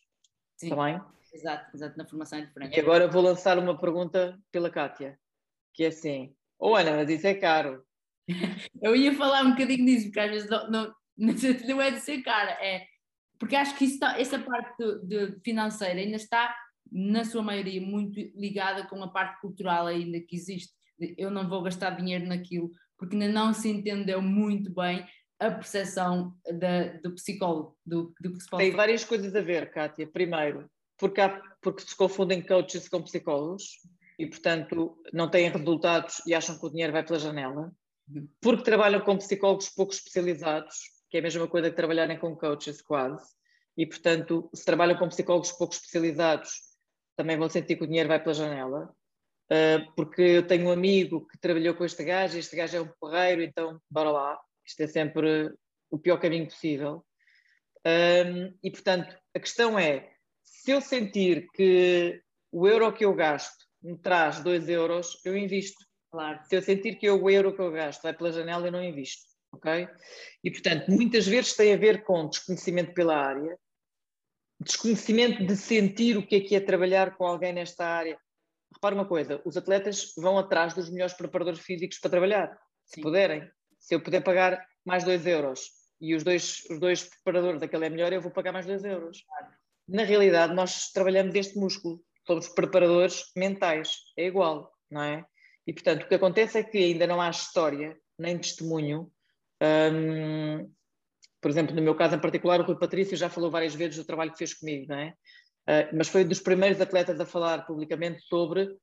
Está 0.62 0.76
bem? 0.76 1.02
Exato, 1.34 1.76
exato, 1.76 1.98
na 1.98 2.06
formação 2.06 2.40
é 2.40 2.46
diferente. 2.46 2.78
E 2.78 2.80
agora 2.80 3.08
vou 3.08 3.22
lançar 3.22 3.58
uma 3.58 3.80
pergunta 3.80 4.38
pela 4.52 4.70
Kátia, 4.70 5.18
que 5.74 5.86
é 5.86 5.88
assim: 5.88 6.36
Ô 6.62 6.70
oh, 6.70 6.76
Ana, 6.76 6.98
mas 6.98 7.10
isso 7.10 7.26
é 7.26 7.34
caro. 7.34 7.84
eu 8.84 8.96
ia 8.96 9.16
falar 9.16 9.44
um 9.44 9.52
bocadinho 9.52 9.84
disso, 9.84 10.06
porque 10.06 10.20
às 10.20 10.30
vezes 10.30 10.50
não, 10.50 10.70
não, 10.70 10.94
não 11.18 11.82
é 11.82 11.90
de 11.90 12.00
ser 12.00 12.22
caro, 12.22 12.52
é 12.52 12.86
porque 13.40 13.56
acho 13.56 13.76
que 13.76 13.86
está, 13.86 14.20
essa 14.20 14.38
parte 14.38 14.78
de, 15.04 15.32
de 15.32 15.40
financeira 15.40 16.00
ainda 16.00 16.18
está, 16.18 16.56
na 16.92 17.26
sua 17.26 17.42
maioria, 17.42 17.82
muito 17.82 18.20
ligada 18.36 18.86
com 18.86 19.04
a 19.04 19.08
parte 19.08 19.42
cultural 19.42 19.88
ainda 19.88 20.20
que 20.20 20.36
existe. 20.36 20.72
Eu 21.18 21.32
não 21.32 21.50
vou 21.50 21.64
gastar 21.64 21.90
dinheiro 21.92 22.28
naquilo, 22.28 22.70
porque 23.00 23.16
ainda 23.16 23.30
não 23.30 23.52
se 23.52 23.68
entendeu 23.68 24.22
muito 24.22 24.72
bem 24.72 25.04
a 25.40 25.50
percepção 25.50 26.36
da, 26.60 26.98
do 27.02 27.16
psicólogo, 27.16 27.76
do, 27.84 28.14
do 28.22 28.34
que 28.34 28.42
se 28.42 28.48
pode 28.48 28.64
Tem 28.64 28.72
várias 28.76 29.04
coisas 29.04 29.36
a 29.36 29.42
ver, 29.42 29.72
Kátia. 29.72 30.06
Primeiro, 30.06 30.70
porque, 30.96 31.20
há, 31.20 31.42
porque 31.64 31.82
se 31.82 31.98
confundem 31.98 32.44
coaches 32.44 32.88
com 32.88 33.02
psicólogos 33.02 33.80
e, 34.18 34.26
portanto, 34.28 34.98
não 35.12 35.30
têm 35.30 35.50
resultados 35.50 36.22
e 36.26 36.34
acham 36.34 36.58
que 36.58 36.66
o 36.66 36.70
dinheiro 36.70 36.94
vai 36.94 37.04
pela 37.04 37.20
janela. 37.20 37.72
Uhum. 38.10 38.28
Porque 38.42 38.64
trabalham 38.64 39.02
com 39.02 39.18
psicólogos 39.18 39.70
pouco 39.70 39.94
especializados, 39.94 40.76
que 41.10 41.18
é 41.18 41.20
a 41.20 41.24
mesma 41.24 41.48
coisa 41.48 41.70
que 41.70 41.76
trabalharem 41.76 42.18
com 42.18 42.36
coaches, 42.36 42.82
quase. 42.82 43.26
E, 43.78 43.86
portanto, 43.86 44.50
se 44.54 44.66
trabalham 44.66 44.98
com 44.98 45.08
psicólogos 45.08 45.52
pouco 45.54 45.74
especializados, 45.74 46.52
também 47.16 47.38
vão 47.38 47.50
sentir 47.50 47.76
que 47.76 47.84
o 47.84 47.88
dinheiro 47.88 48.10
vai 48.10 48.22
pela 48.22 48.34
janela. 48.34 48.94
Uh, 49.52 49.92
porque 49.96 50.22
eu 50.22 50.48
tenho 50.48 50.68
um 50.68 50.72
amigo 50.72 51.28
que 51.28 51.38
trabalhou 51.38 51.76
com 51.76 51.84
este 51.84 52.04
gajo, 52.04 52.36
e 52.36 52.40
este 52.40 52.56
gajo 52.56 52.78
é 52.78 52.82
um 52.82 52.92
porreiro, 53.00 53.42
então 53.42 53.82
bora 53.90 54.12
lá. 54.12 54.40
Isto 54.66 54.82
é 54.82 54.88
sempre 54.88 55.54
o 55.90 56.00
pior 56.00 56.18
caminho 56.18 56.48
possível. 56.48 57.06
Um, 57.86 58.58
e, 58.64 58.72
portanto, 58.72 59.16
a 59.36 59.40
questão 59.40 59.78
é: 59.78 60.10
se 60.44 60.72
eu 60.72 60.80
sentir 60.80 61.48
que 61.54 62.22
o 62.52 62.68
euro 62.68 62.94
que 62.94 63.06
eu 63.06 63.14
gasto 63.14 63.66
me 63.82 63.98
traz 63.98 64.42
2 64.42 64.70
euros, 64.70 65.20
eu 65.26 65.36
invisto. 65.36 65.84
Claro. 66.12 66.40
Se 66.44 66.56
eu 66.56 66.62
sentir 66.62 66.96
que 66.96 67.10
o 67.10 67.30
euro 67.30 67.54
que 67.54 67.62
eu 67.62 67.72
gasto 67.72 68.02
vai 68.04 68.14
pela 68.14 68.32
janela, 68.32 68.68
eu 68.68 68.72
não 68.72 68.84
invisto. 68.84 69.24
Ok? 69.54 69.88
E, 70.44 70.52
portanto, 70.52 70.90
muitas 70.90 71.28
vezes 71.28 71.56
tem 71.56 71.74
a 71.74 71.78
ver 71.78 72.04
com 72.04 72.28
desconhecimento 72.28 72.94
pela 72.94 73.18
área, 73.18 73.58
desconhecimento 74.62 75.46
de 75.46 75.56
sentir 75.56 76.18
o 76.18 76.26
que 76.26 76.36
é 76.36 76.40
que 76.42 76.56
é 76.56 76.60
trabalhar 76.60 77.18
com 77.18 77.26
alguém 77.26 77.52
nesta 77.52 77.86
área. 77.86 78.18
Repara 78.74 78.96
uma 78.96 79.08
coisa: 79.08 79.42
os 79.44 79.58
atletas 79.58 80.14
vão 80.18 80.38
atrás 80.38 80.74
dos 80.74 80.90
melhores 80.90 81.14
preparadores 81.14 81.60
físicos 81.60 82.00
para 82.00 82.12
trabalhar, 82.12 82.58
se 82.86 82.96
Sim. 82.96 83.02
puderem. 83.02 83.50
Se 83.80 83.96
eu 83.96 84.02
puder 84.02 84.22
pagar 84.22 84.64
mais 84.86 85.04
2 85.04 85.26
euros 85.26 85.72
e 86.00 86.16
os 86.16 86.24
dois, 86.24 86.64
os 86.70 86.80
dois 86.80 87.04
preparadores 87.04 87.60
daquele 87.60 87.86
é 87.86 87.90
melhor, 87.90 88.14
eu 88.14 88.22
vou 88.22 88.32
pagar 88.32 88.52
mais 88.52 88.66
2 88.66 88.84
euros. 88.86 89.24
Na 89.88 90.04
realidade, 90.04 90.54
nós 90.54 90.92
trabalhamos 90.92 91.36
este 91.36 91.58
músculo 91.58 92.02
somos 92.32 92.48
preparadores 92.50 93.24
mentais, 93.36 93.98
é 94.18 94.26
igual, 94.26 94.72
não 94.90 95.02
é? 95.02 95.26
E 95.68 95.74
portanto, 95.74 96.04
o 96.04 96.08
que 96.08 96.16
acontece 96.16 96.58
é 96.58 96.64
que 96.64 96.78
ainda 96.78 97.06
não 97.06 97.22
há 97.22 97.30
história, 97.30 97.98
nem 98.18 98.38
testemunho. 98.38 99.12
Um, 99.62 100.72
por 101.42 101.52
exemplo, 101.52 101.76
no 101.76 101.82
meu 101.82 101.96
caso 101.96 102.16
em 102.16 102.20
particular, 102.20 102.60
o 102.60 102.64
Rui 102.64 102.78
Patrício 102.78 103.18
já 103.18 103.30
falou 103.30 103.52
várias 103.52 103.76
vezes 103.76 103.98
do 103.98 104.06
trabalho 104.06 104.32
que 104.32 104.38
fez 104.38 104.54
comigo, 104.54 104.88
não 104.90 104.98
é? 104.98 105.14
Uh, 105.68 105.96
mas 105.96 106.08
foi 106.08 106.24
um 106.24 106.28
dos 106.28 106.40
primeiros 106.40 106.82
atletas 106.82 107.20
a 107.20 107.26
falar 107.26 107.66
publicamente 107.66 108.22
sobre 108.24 108.76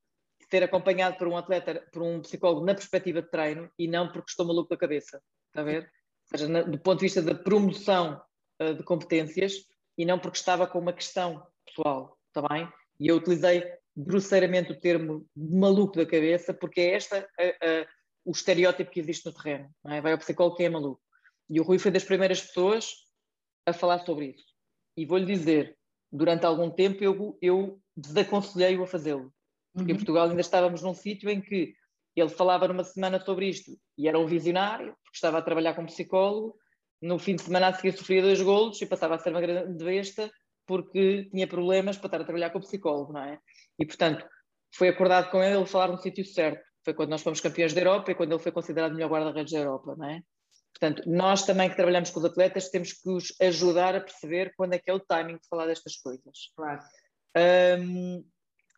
ter 0.48 0.62
acompanhado 0.62 1.16
por 1.18 1.28
um 1.28 1.36
atleta, 1.36 1.86
por 1.92 2.02
um 2.02 2.20
psicólogo 2.20 2.64
na 2.64 2.74
perspectiva 2.74 3.20
de 3.20 3.30
treino 3.30 3.70
e 3.78 3.86
não 3.88 4.10
porque 4.10 4.30
estou 4.30 4.46
maluco 4.46 4.70
da 4.70 4.76
cabeça, 4.76 5.20
está 5.48 5.60
a 5.60 5.64
ver? 5.64 5.90
Ou 6.32 6.38
seja, 6.38 6.64
do 6.64 6.78
ponto 6.78 7.00
de 7.00 7.06
vista 7.06 7.22
da 7.22 7.34
promoção 7.34 8.20
uh, 8.62 8.74
de 8.74 8.82
competências 8.82 9.54
e 9.96 10.04
não 10.04 10.18
porque 10.18 10.38
estava 10.38 10.66
com 10.66 10.78
uma 10.78 10.92
questão 10.92 11.44
pessoal, 11.66 12.16
está 12.28 12.46
bem? 12.48 12.68
E 13.00 13.08
eu 13.08 13.16
utilizei 13.16 13.64
grosseiramente 13.96 14.72
o 14.72 14.78
termo 14.78 15.26
maluco 15.36 15.96
da 15.96 16.06
cabeça, 16.06 16.54
porque 16.54 16.80
é 16.80 16.96
a, 16.96 17.86
o 18.24 18.30
estereótipo 18.30 18.90
que 18.90 19.00
existe 19.00 19.26
no 19.26 19.32
terreno. 19.32 19.70
É? 19.86 20.00
Vai 20.00 20.12
ao 20.12 20.18
psicólogo 20.18 20.56
que 20.56 20.64
é 20.64 20.68
maluco. 20.68 21.00
E 21.50 21.58
o 21.60 21.62
Rui 21.62 21.78
foi 21.78 21.90
das 21.90 22.04
primeiras 22.04 22.40
pessoas 22.40 22.92
a 23.66 23.72
falar 23.72 24.00
sobre 24.00 24.26
isso. 24.26 24.44
E 24.96 25.06
vou-lhe 25.06 25.26
dizer, 25.26 25.76
durante 26.12 26.44
algum 26.44 26.70
tempo 26.70 27.02
eu, 27.02 27.38
eu 27.40 27.80
desaconselhei-o 27.96 28.82
a 28.82 28.86
fazê-lo. 28.86 29.32
Porque 29.74 29.92
uhum. 29.92 29.96
em 29.96 29.98
Portugal 29.98 30.28
ainda 30.28 30.40
estávamos 30.40 30.82
num 30.82 30.94
sítio 30.94 31.28
em 31.30 31.40
que 31.40 31.74
ele 32.14 32.28
falava 32.28 32.68
numa 32.68 32.84
semana 32.84 33.20
sobre 33.20 33.48
isto 33.48 33.78
e 33.96 34.08
era 34.08 34.18
um 34.18 34.26
visionário, 34.26 34.96
porque 35.04 35.16
estava 35.16 35.38
a 35.38 35.42
trabalhar 35.42 35.74
como 35.74 35.86
psicólogo. 35.86 36.56
No 37.00 37.18
fim 37.18 37.36
de 37.36 37.42
semana 37.42 37.68
a 37.68 37.72
seguir 37.72 37.96
sofria 37.96 38.22
dois 38.22 38.40
golos 38.40 38.80
e 38.82 38.86
passava 38.86 39.14
a 39.14 39.18
ser 39.18 39.30
uma 39.30 39.40
grande 39.40 39.84
besta 39.84 40.30
porque 40.68 41.24
tinha 41.30 41.48
problemas 41.48 41.96
para 41.96 42.06
estar 42.06 42.20
a 42.20 42.24
trabalhar 42.24 42.50
com 42.50 42.58
o 42.58 42.62
psicólogo, 42.62 43.14
não 43.14 43.22
é? 43.22 43.40
E, 43.78 43.86
portanto, 43.86 44.24
foi 44.74 44.88
acordado 44.88 45.30
com 45.30 45.42
ele 45.42 45.56
ele 45.56 45.66
falar 45.66 45.88
no 45.88 45.96
sítio 45.96 46.24
certo. 46.24 46.62
Foi 46.84 46.92
quando 46.92 47.10
nós 47.10 47.22
fomos 47.22 47.40
campeões 47.40 47.72
da 47.72 47.80
Europa 47.80 48.12
e 48.12 48.14
quando 48.14 48.32
ele 48.32 48.42
foi 48.42 48.52
considerado 48.52 48.92
o 48.92 48.94
melhor 48.94 49.10
guarda-redes 49.10 49.52
da 49.52 49.60
Europa, 49.60 49.96
não 49.96 50.08
é? 50.08 50.20
Portanto, 50.78 51.02
nós 51.06 51.44
também 51.44 51.70
que 51.70 51.76
trabalhamos 51.76 52.10
com 52.10 52.20
os 52.20 52.26
atletas 52.26 52.68
temos 52.68 52.92
que 52.92 53.08
os 53.08 53.34
ajudar 53.40 53.96
a 53.96 54.00
perceber 54.00 54.52
quando 54.56 54.74
é 54.74 54.78
que 54.78 54.90
é 54.90 54.94
o 54.94 55.00
timing 55.00 55.36
de 55.36 55.48
falar 55.48 55.66
destas 55.66 55.96
coisas. 55.96 56.52
Claro. 56.54 56.82
Um, 57.80 58.24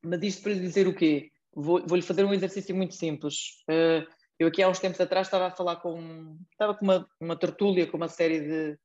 mas 0.03 0.23
isto 0.23 0.43
para 0.43 0.53
lhe 0.53 0.61
dizer 0.61 0.87
o 0.87 0.95
quê? 0.95 1.31
Vou-lhe 1.53 1.87
vou 1.87 2.03
fazer 2.03 2.25
um 2.25 2.33
exercício 2.33 2.75
muito 2.75 2.95
simples. 2.95 3.63
Uh, 3.69 4.07
eu 4.39 4.49
aqui 4.49 4.63
há 4.63 4.69
uns 4.69 4.79
tempos 4.79 5.01
atrás 5.01 5.27
estava 5.27 5.49
a 5.49 5.51
falar 5.51 5.77
com... 5.77 6.39
Estava 6.53 6.75
com 6.75 6.85
uma, 6.85 7.07
uma 7.21 7.37
tertúlia 7.37 7.87
com 7.87 7.97
uma 7.97 8.09
série 8.09 8.41
de 8.41 8.79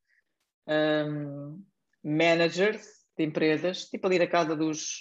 um, 0.68 1.64
managers 2.06 2.86
de 3.18 3.26
empresas, 3.26 3.86
tipo 3.86 4.06
ali 4.06 4.20
na 4.20 4.28
casa 4.28 4.56
dos 4.56 5.00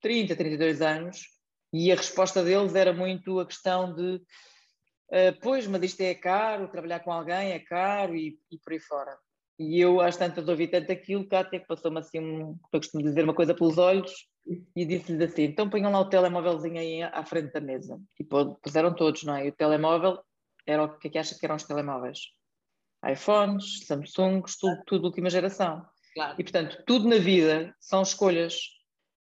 30, 0.00 0.34
32 0.34 0.82
anos, 0.82 1.20
e 1.72 1.92
a 1.92 1.96
resposta 1.96 2.42
deles 2.42 2.74
era 2.74 2.92
muito 2.92 3.38
a 3.38 3.46
questão 3.46 3.94
de 3.94 4.16
uh, 4.16 5.40
pois, 5.40 5.66
mas 5.66 5.82
isto 5.84 6.00
é 6.00 6.14
caro, 6.14 6.68
trabalhar 6.68 7.00
com 7.00 7.12
alguém 7.12 7.52
é 7.52 7.60
caro 7.60 8.16
e, 8.16 8.38
e 8.50 8.58
por 8.58 8.72
aí 8.72 8.80
fora. 8.80 9.16
E 9.58 9.80
eu 9.80 10.00
às 10.00 10.16
tantas 10.16 10.48
ouvi 10.48 10.68
tanto 10.68 10.92
aquilo, 10.92 11.26
até 11.30 11.58
que 11.58 11.66
passou-me 11.66 11.98
assim, 11.98 12.18
um, 12.18 12.58
eu 12.72 12.80
costumo 12.80 13.02
dizer 13.02 13.24
uma 13.24 13.34
coisa 13.34 13.54
pelos 13.54 13.78
olhos, 13.78 14.12
e 14.76 14.84
disse-lhes 14.84 15.30
assim, 15.30 15.44
então 15.44 15.68
ponham 15.68 15.90
lá 15.90 16.00
o 16.00 16.08
telemóvelzinho 16.08 16.78
aí 16.78 17.02
à 17.02 17.24
frente 17.24 17.52
da 17.52 17.60
mesa. 17.60 18.00
E 18.18 18.24
puseram 18.62 18.94
todos, 18.94 19.24
não 19.24 19.34
é? 19.34 19.46
E 19.46 19.48
o 19.48 19.52
telemóvel 19.52 20.20
era 20.66 20.84
o 20.84 20.98
que 20.98 21.08
é 21.08 21.10
que 21.10 21.18
acha 21.18 21.36
que 21.36 21.44
eram 21.44 21.56
os 21.56 21.64
telemóveis? 21.64 22.18
iPhones, 23.04 23.86
Samsungs, 23.86 24.56
tudo, 24.58 24.82
tudo 24.86 25.04
última 25.06 25.30
geração. 25.30 25.84
Claro. 26.16 26.34
E, 26.38 26.42
portanto, 26.42 26.82
tudo 26.86 27.06
na 27.06 27.18
vida 27.18 27.76
são 27.78 28.00
escolhas. 28.00 28.58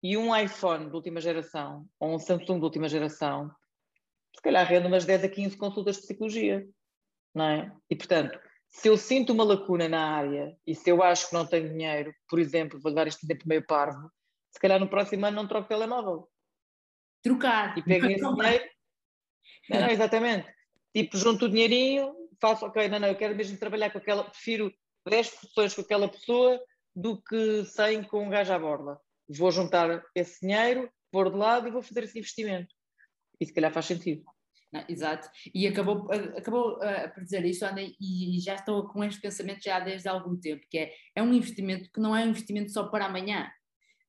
E 0.01 0.17
um 0.17 0.37
iPhone 0.37 0.89
de 0.89 0.95
última 0.95 1.21
geração, 1.21 1.89
ou 1.99 2.15
um 2.15 2.19
Samsung 2.21 2.59
de 2.59 2.65
última 2.65 2.89
geração, 2.89 3.51
se 4.37 4.41
calhar 4.41 4.65
rende 4.65 4.87
umas 4.87 5.05
10 5.05 5.25
a 5.25 5.29
15 5.29 5.57
consultas 5.57 5.97
de 5.97 6.03
psicologia. 6.03 6.65
Não 7.35 7.45
é? 7.47 7.73
E, 7.91 7.97
portanto, 7.97 8.39
se 8.71 8.89
eu 8.89 8.97
sinto 8.97 9.33
uma 9.33 9.43
lacuna 9.43 9.89
na 9.89 10.15
área 10.15 10.57
e 10.65 10.73
se 10.73 10.89
eu 10.89 11.03
acho 11.03 11.29
que 11.29 11.35
não 11.35 11.45
tenho 11.45 11.69
dinheiro, 11.69 12.15
por 12.29 12.39
exemplo, 12.39 12.79
vou 12.81 12.95
dar 12.95 13.09
este 13.09 13.27
exemplo 13.27 13.49
meio 13.49 13.67
parvo, 13.67 14.09
se 14.53 14.61
calhar 14.61 14.79
no 14.79 14.89
próximo 14.89 15.27
ano 15.27 15.35
não 15.35 15.49
troco 15.49 15.67
telemóvel. 15.67 16.29
Trocar. 17.25 17.77
E 17.77 17.83
pego 17.83 18.07
esse 18.07 18.21
dinheiro. 18.21 18.65
Não, 19.69 19.81
não, 19.81 19.89
exatamente. 19.89 20.47
Tipo, 20.95 21.17
junto 21.17 21.47
o 21.47 21.49
dinheirinho, 21.49 22.15
faço, 22.41 22.65
ok, 22.67 22.87
não, 22.89 23.01
não, 23.01 23.09
eu 23.09 23.17
quero 23.17 23.35
mesmo 23.35 23.59
trabalhar 23.59 23.91
com 23.91 23.99
aquela, 23.99 24.23
prefiro 24.23 24.73
10 25.09 25.27
sessões 25.29 25.75
com 25.75 25.81
aquela 25.81 26.09
pessoa 26.09 26.61
do 26.95 27.21
que 27.21 27.65
100 27.65 28.05
com 28.05 28.27
um 28.27 28.31
gajo 28.31 28.53
à 28.53 28.59
borda. 28.59 28.99
Vou 29.29 29.51
juntar 29.51 30.03
esse 30.15 30.41
dinheiro, 30.41 30.91
pôr 31.11 31.31
de 31.31 31.37
lado 31.37 31.67
e 31.67 31.71
vou 31.71 31.83
fazer 31.83 32.05
esse 32.05 32.19
investimento. 32.19 32.73
E 33.41 33.47
se 33.47 33.53
calhar 33.53 33.73
faz 33.73 33.87
sentido. 33.87 34.23
Não, 34.75 34.85
exato. 34.89 35.29
E 35.55 35.69
acabou, 35.69 36.11
acabou 36.37 36.79
uh, 36.79 37.15
por 37.15 37.23
dizer 37.23 37.45
isso, 37.45 37.65
Ana, 37.65 37.81
e 37.81 38.41
já 38.41 38.57
estou 38.57 38.89
com 38.89 39.05
este 39.05 39.21
pensamento 39.21 39.63
já 39.63 39.79
desde 39.79 40.09
há 40.09 40.13
algum 40.13 40.37
tempo, 40.37 40.67
que 40.69 40.79
é, 40.79 40.93
é 41.15 41.23
um 41.23 41.33
investimento 41.33 41.89
que 41.93 42.01
não 42.01 42.15
é 42.15 42.25
um 42.25 42.31
investimento 42.31 42.73
só 42.73 42.89
para 42.89 43.07
amanhã. 43.07 43.49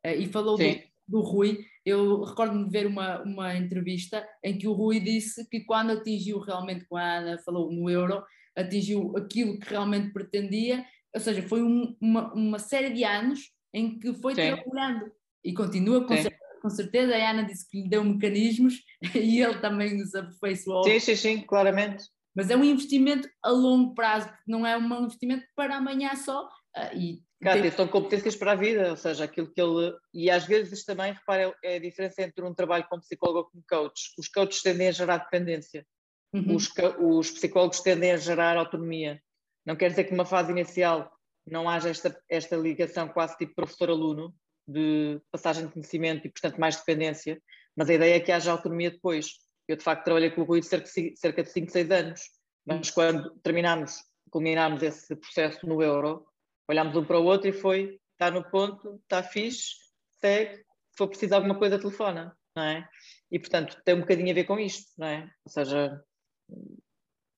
Uh, 0.03 0.19
e 0.19 0.25
falou 0.25 0.57
do, 0.57 0.63
do, 1.07 1.21
Rui, 1.21 1.63
eu 1.85 2.23
recordo-me 2.23 2.65
de 2.65 2.71
ver 2.71 2.87
uma, 2.87 3.21
uma 3.21 3.55
entrevista 3.55 4.27
em 4.43 4.57
que 4.57 4.67
o 4.67 4.73
Rui 4.73 4.99
disse 4.99 5.47
que 5.49 5.61
quando 5.61 5.91
atingiu 5.91 6.39
realmente, 6.39 6.85
quando 6.89 7.03
a 7.03 7.17
Ana 7.17 7.37
falou 7.37 7.71
no 7.71 7.87
euro, 7.87 8.23
atingiu 8.55 9.15
aquilo 9.15 9.59
que 9.59 9.69
realmente 9.69 10.11
pretendia, 10.13 10.83
ou 11.15 11.21
seja, 11.21 11.41
foi 11.41 11.63
um, 11.63 11.95
uma, 11.99 12.33
uma 12.33 12.59
série 12.59 12.89
de 12.91 13.05
anos 13.05 13.49
em 13.73 13.97
que 13.97 14.13
foi 14.15 14.35
Sim. 14.35 14.53
trabalhando 14.55 15.09
e 15.43 15.53
continua 15.53 16.05
com, 16.05 16.13
certeza, 16.13 16.59
com 16.61 16.69
certeza. 16.69 17.15
A 17.15 17.29
Ana 17.31 17.43
disse 17.43 17.69
que 17.69 17.81
lhe 17.81 17.89
deu 17.89 18.03
mecanismos 18.03 18.81
e 19.15 19.41
ele 19.41 19.59
também 19.59 20.01
os 20.01 20.13
aperfeiçoou. 20.13 20.83
Sim, 20.83 20.99
sim, 20.99 21.15
sim, 21.15 21.41
claramente. 21.41 22.03
Mas 22.35 22.49
é 22.49 22.57
um 22.57 22.65
investimento 22.65 23.29
a 23.41 23.49
longo 23.49 23.95
prazo, 23.95 24.29
não 24.45 24.67
é 24.67 24.77
um 24.77 25.03
investimento 25.03 25.45
para 25.55 25.77
amanhã 25.77 26.13
só. 26.15 26.49
Uh, 26.75 26.97
e 26.97 27.23
Cátia, 27.41 27.61
tem... 27.61 27.71
são 27.71 27.87
competências 27.87 28.35
para 28.35 28.51
a 28.51 28.55
vida, 28.55 28.89
ou 28.89 28.97
seja, 28.97 29.23
aquilo 29.23 29.49
que 29.49 29.61
ele. 29.61 29.95
E 30.13 30.29
às 30.29 30.45
vezes 30.45 30.83
também, 30.83 31.13
repara, 31.13 31.55
é 31.63 31.77
a 31.77 31.79
diferença 31.79 32.23
entre 32.23 32.43
um 32.43 32.53
trabalho 32.53 32.85
como 32.89 33.01
psicólogo 33.01 33.39
ou 33.39 33.45
como 33.45 33.63
coach. 33.69 34.11
Os 34.17 34.27
coaches 34.27 34.61
tendem 34.61 34.89
a 34.89 34.91
gerar 34.91 35.19
dependência, 35.19 35.85
uhum. 36.33 36.55
os, 36.57 36.69
os 36.99 37.31
psicólogos 37.31 37.79
tendem 37.79 38.11
a 38.11 38.17
gerar 38.17 38.57
autonomia. 38.57 39.21
Não 39.65 39.75
quer 39.75 39.89
dizer 39.89 40.05
que 40.05 40.11
numa 40.11 40.25
fase 40.25 40.51
inicial 40.51 41.11
não 41.45 41.69
haja 41.69 41.89
esta, 41.89 42.21
esta 42.29 42.55
ligação 42.55 43.07
quase 43.07 43.37
tipo 43.37 43.55
professor-aluno, 43.55 44.33
de 44.67 45.21
passagem 45.31 45.67
de 45.67 45.73
conhecimento 45.73 46.25
e, 46.25 46.31
portanto, 46.31 46.59
mais 46.59 46.75
dependência, 46.75 47.41
mas 47.75 47.89
a 47.89 47.93
ideia 47.93 48.15
é 48.15 48.19
que 48.19 48.31
haja 48.31 48.51
autonomia 48.51 48.91
depois. 48.91 49.27
Eu, 49.67 49.75
de 49.75 49.83
facto, 49.83 50.03
trabalhei 50.03 50.31
com 50.31 50.41
o 50.41 50.43
Rui 50.43 50.61
cerca, 50.61 50.87
cerca 51.15 51.43
de 51.43 51.49
5, 51.49 51.71
6 51.71 51.91
anos, 51.91 52.21
mas 52.65 52.89
quando 52.89 53.29
terminámos, 53.41 53.97
culminámos 54.31 54.81
esse 54.81 55.15
processo 55.15 55.65
no 55.67 55.81
Euro, 55.81 56.25
olhámos 56.67 56.95
um 56.95 57.05
para 57.05 57.19
o 57.19 57.25
outro 57.25 57.49
e 57.49 57.53
foi, 57.53 57.99
está 58.13 58.31
no 58.31 58.43
ponto, 58.49 58.99
está 59.03 59.21
fixe, 59.21 59.75
segue, 60.19 60.57
se 60.57 60.97
for 60.97 61.07
preciso 61.07 61.35
alguma 61.35 61.57
coisa, 61.57 61.79
telefona, 61.79 62.35
não 62.55 62.63
é? 62.63 62.87
E, 63.31 63.39
portanto, 63.39 63.79
tem 63.83 63.95
um 63.95 64.01
bocadinho 64.01 64.31
a 64.31 64.33
ver 64.33 64.45
com 64.45 64.59
isto, 64.59 64.91
não 64.97 65.07
é? 65.07 65.29
Ou 65.45 65.51
seja, 65.51 66.03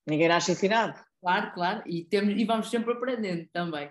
ninguém 0.05 0.27
nasce 0.27 0.51
ensinado, 0.51 0.97
Claro, 1.21 1.53
claro, 1.53 1.83
e, 1.85 2.03
temos, 2.05 2.39
e 2.39 2.45
vamos 2.45 2.69
sempre 2.69 2.93
aprendendo 2.93 3.47
também. 3.51 3.89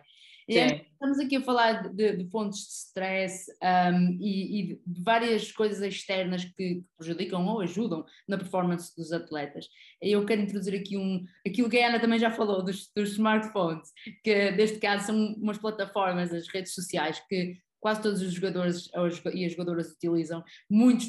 É, 0.49 0.87
estamos 0.93 1.19
aqui 1.19 1.37
a 1.37 1.43
falar 1.43 1.93
de, 1.93 2.19
de 2.19 2.31
fontes 2.31 2.61
de 2.61 2.73
stress 2.73 3.51
um, 3.61 4.17
e, 4.21 4.61
e, 4.61 4.81
de 4.87 5.03
várias 5.03 5.51
coisas 5.51 5.83
externas 5.83 6.45
que 6.45 6.85
prejudicam 6.97 7.45
ou 7.45 7.61
ajudam 7.61 8.05
na 8.29 8.39
performance 8.39 8.95
dos 8.97 9.12
atletas. 9.12 9.67
Eu 10.01 10.25
quero 10.25 10.43
introduzir 10.43 10.79
aqui 10.79 10.97
um, 10.97 11.25
aquilo 11.45 11.69
que 11.69 11.81
a 11.81 11.89
Ana 11.89 11.99
também 11.99 12.21
já 12.21 12.31
falou, 12.31 12.62
dos, 12.62 12.93
dos 12.95 13.11
smartphones, 13.12 13.91
que 14.23 14.53
neste 14.53 14.79
caso 14.79 15.07
são 15.07 15.35
umas 15.35 15.59
plataformas, 15.59 16.33
as 16.33 16.47
redes 16.47 16.75
sociais, 16.75 17.21
que 17.29 17.59
quase 17.81 18.03
todos 18.03 18.23
os 18.23 18.33
jogadores 18.33 18.89
e 19.35 19.45
as 19.45 19.53
jogadoras 19.53 19.93
utilizam, 19.93 20.45
muitos 20.71 21.09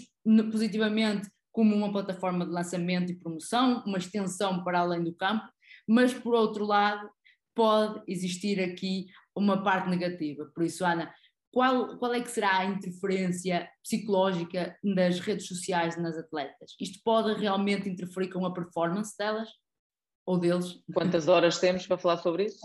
positivamente 0.52 1.30
como 1.52 1.76
uma 1.76 1.92
plataforma 1.92 2.46
de 2.46 2.52
lançamento 2.52 3.12
e 3.12 3.16
promoção, 3.16 3.84
uma 3.86 3.98
extensão 3.98 4.64
para 4.64 4.80
além 4.80 5.04
do 5.04 5.14
campo, 5.14 5.48
mas 5.88 6.13
por 6.13 6.36
outro 6.36 6.65
lado 6.65 7.10
pode 7.56 8.04
existir 8.08 8.62
aqui 8.62 9.08
uma 9.36 9.63
parte 9.63 9.89
negativa. 9.89 10.50
Por 10.54 10.63
isso, 10.63 10.86
Ana, 10.86 11.12
qual, 11.52 11.97
qual 11.97 12.13
é 12.13 12.21
que 12.21 12.30
será 12.30 12.60
a 12.60 12.65
interferência 12.65 13.67
psicológica 13.82 14.78
das 14.84 15.19
redes 15.19 15.47
sociais 15.47 15.97
nas 15.97 16.17
atletas? 16.17 16.76
Isto 16.80 17.00
pode 17.04 17.39
realmente 17.39 17.89
interferir 17.89 18.30
com 18.30 18.45
a 18.45 18.54
performance 18.54 19.15
delas? 19.17 19.50
Ou 20.26 20.38
deles? 20.38 20.80
Quantas 20.93 21.28
horas 21.28 21.58
temos 21.58 21.88
para 21.88 21.97
falar 21.97 22.17
sobre 22.17 22.45
isso? 22.45 22.60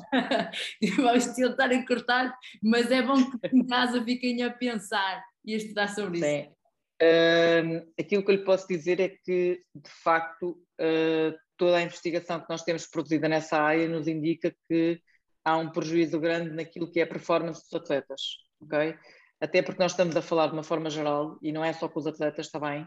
Vamos 0.97 1.27
tentar 1.27 1.73
encurtar, 1.73 2.37
mas 2.63 2.91
é 2.91 3.01
bom 3.03 3.17
que 3.31 3.57
em 3.57 3.67
casa 3.67 4.03
fiquem 4.05 4.43
a 4.43 4.51
pensar 4.51 5.25
e 5.45 5.55
a 5.55 5.57
estudar 5.57 5.89
sobre 5.89 6.19
Sim. 6.19 6.41
isso. 6.41 6.63
Uh, 7.03 7.93
aquilo 7.99 8.25
que 8.25 8.31
eu 8.31 8.37
lhe 8.37 8.45
posso 8.45 8.69
dizer 8.69 9.01
é 9.01 9.09
que, 9.09 9.61
de 9.75 9.91
facto, 10.05 10.51
uh, 10.81 11.37
toda 11.57 11.77
a 11.77 11.83
investigação 11.83 12.41
que 12.41 12.49
nós 12.49 12.63
temos 12.63 12.87
produzida 12.87 13.29
nessa 13.29 13.59
área 13.59 13.89
nos 13.89 14.09
indica 14.09 14.55
que 14.69 15.01
há 15.45 15.57
um 15.57 15.71
prejuízo 15.71 16.19
grande 16.21 16.51
naquilo 16.51 16.91
que 16.91 17.01
é 17.01 17.03
a 17.03 17.07
performance 17.07 17.63
dos 17.63 17.81
atletas, 17.81 18.21
ok? 18.61 18.97
Até 19.41 19.61
porque 19.63 19.83
nós 19.83 19.93
estamos 19.93 20.17
a 20.17 20.23
falar 20.23 20.47
de 20.47 20.53
uma 20.53 20.63
forma 20.63 20.89
geral, 20.89 21.39
e 21.43 21.53
não 21.53 21.65
é 21.65 21.73
só 21.73 21.89
com 21.89 21.99
os 21.99 22.07
atletas 22.07 22.49
também, 22.49 22.87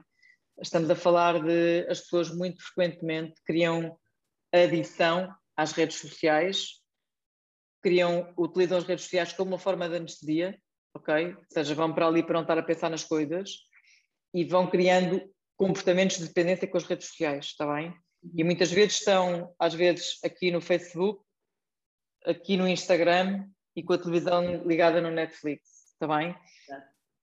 estamos 0.62 0.89
a 0.89 0.95
falar 0.95 1.43
de 1.43 1.86
as 1.89 2.01
pessoas 2.01 2.34
muito 2.34 2.63
frequentemente 2.63 3.34
criam 3.45 3.97
adição 4.54 5.34
às 5.56 5.73
redes 5.73 5.97
sociais, 5.97 6.82
criam, 7.82 8.34
utilizam 8.38 8.78
as 8.78 8.86
redes 8.86 9.04
sociais 9.04 9.34
como 9.34 9.51
uma 9.51 9.60
forma 9.60 9.88
de 9.89 9.95
anestesia, 9.97 10.58
ok? 10.93 11.36
Ou 11.36 11.43
seja, 11.49 11.75
vão 11.75 11.93
para 11.93 12.08
ali 12.08 12.23
para 12.23 12.36
não 12.36 12.41
estar 12.41 12.58
a 12.58 12.63
pensar 12.63 12.89
nas 12.89 13.04
coisas 13.04 13.51
e 14.34 14.43
vão 14.43 14.69
criando 14.69 15.21
comportamentos 15.58 16.17
de 16.17 16.28
dependência 16.28 16.67
com 16.67 16.78
as 16.78 16.86
redes 16.86 17.08
sociais, 17.08 17.45
está 17.45 17.71
bem? 17.73 17.93
E 18.33 18.43
muitas 18.43 18.71
vezes 18.71 18.99
estão, 18.99 19.53
às 19.59 19.73
vezes, 19.73 20.19
aqui 20.23 20.51
no 20.51 20.61
Facebook, 20.61 21.23
aqui 22.25 22.57
no 22.57 22.67
Instagram 22.67 23.47
e 23.75 23.83
com 23.83 23.93
a 23.93 23.97
televisão 23.97 24.63
ligada 24.65 25.01
no 25.01 25.11
Netflix, 25.11 25.93
está 25.93 26.07
bem? 26.07 26.35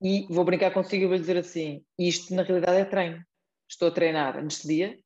E 0.01 0.27
vou 0.29 0.45
brincar 0.45 0.71
consigo 0.71 1.05
e 1.05 1.07
vou 1.07 1.17
dizer 1.17 1.37
assim: 1.37 1.83
isto 1.97 2.33
na 2.33 2.43
realidade 2.43 2.79
é 2.79 2.85
treino. 2.85 3.23
Estou 3.69 3.87
a 3.87 3.91
treinar 3.91 4.37
anestesia 4.37 4.99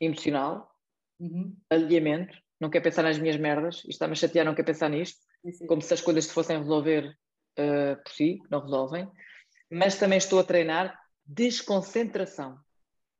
emocional, 0.00 0.70
uhum. 1.18 1.56
alinhamento, 1.70 2.36
não 2.60 2.70
quero 2.70 2.84
pensar 2.84 3.02
nas 3.02 3.18
minhas 3.18 3.36
merdas, 3.36 3.76
isto 3.76 3.90
está-me 3.90 4.12
a 4.12 4.16
chatear, 4.16 4.44
não 4.44 4.54
quero 4.54 4.66
pensar 4.66 4.88
nisto, 4.88 5.20
sim. 5.50 5.66
como 5.66 5.82
se 5.82 5.92
as 5.92 6.00
coisas 6.00 6.26
se 6.26 6.32
fossem 6.32 6.58
resolver 6.58 7.16
uh, 7.58 8.02
por 8.02 8.12
si, 8.12 8.40
não 8.50 8.60
resolvem, 8.60 9.10
mas 9.70 9.98
também 9.98 10.18
estou 10.18 10.38
a 10.38 10.44
treinar 10.44 10.98
desconcentração, 11.24 12.58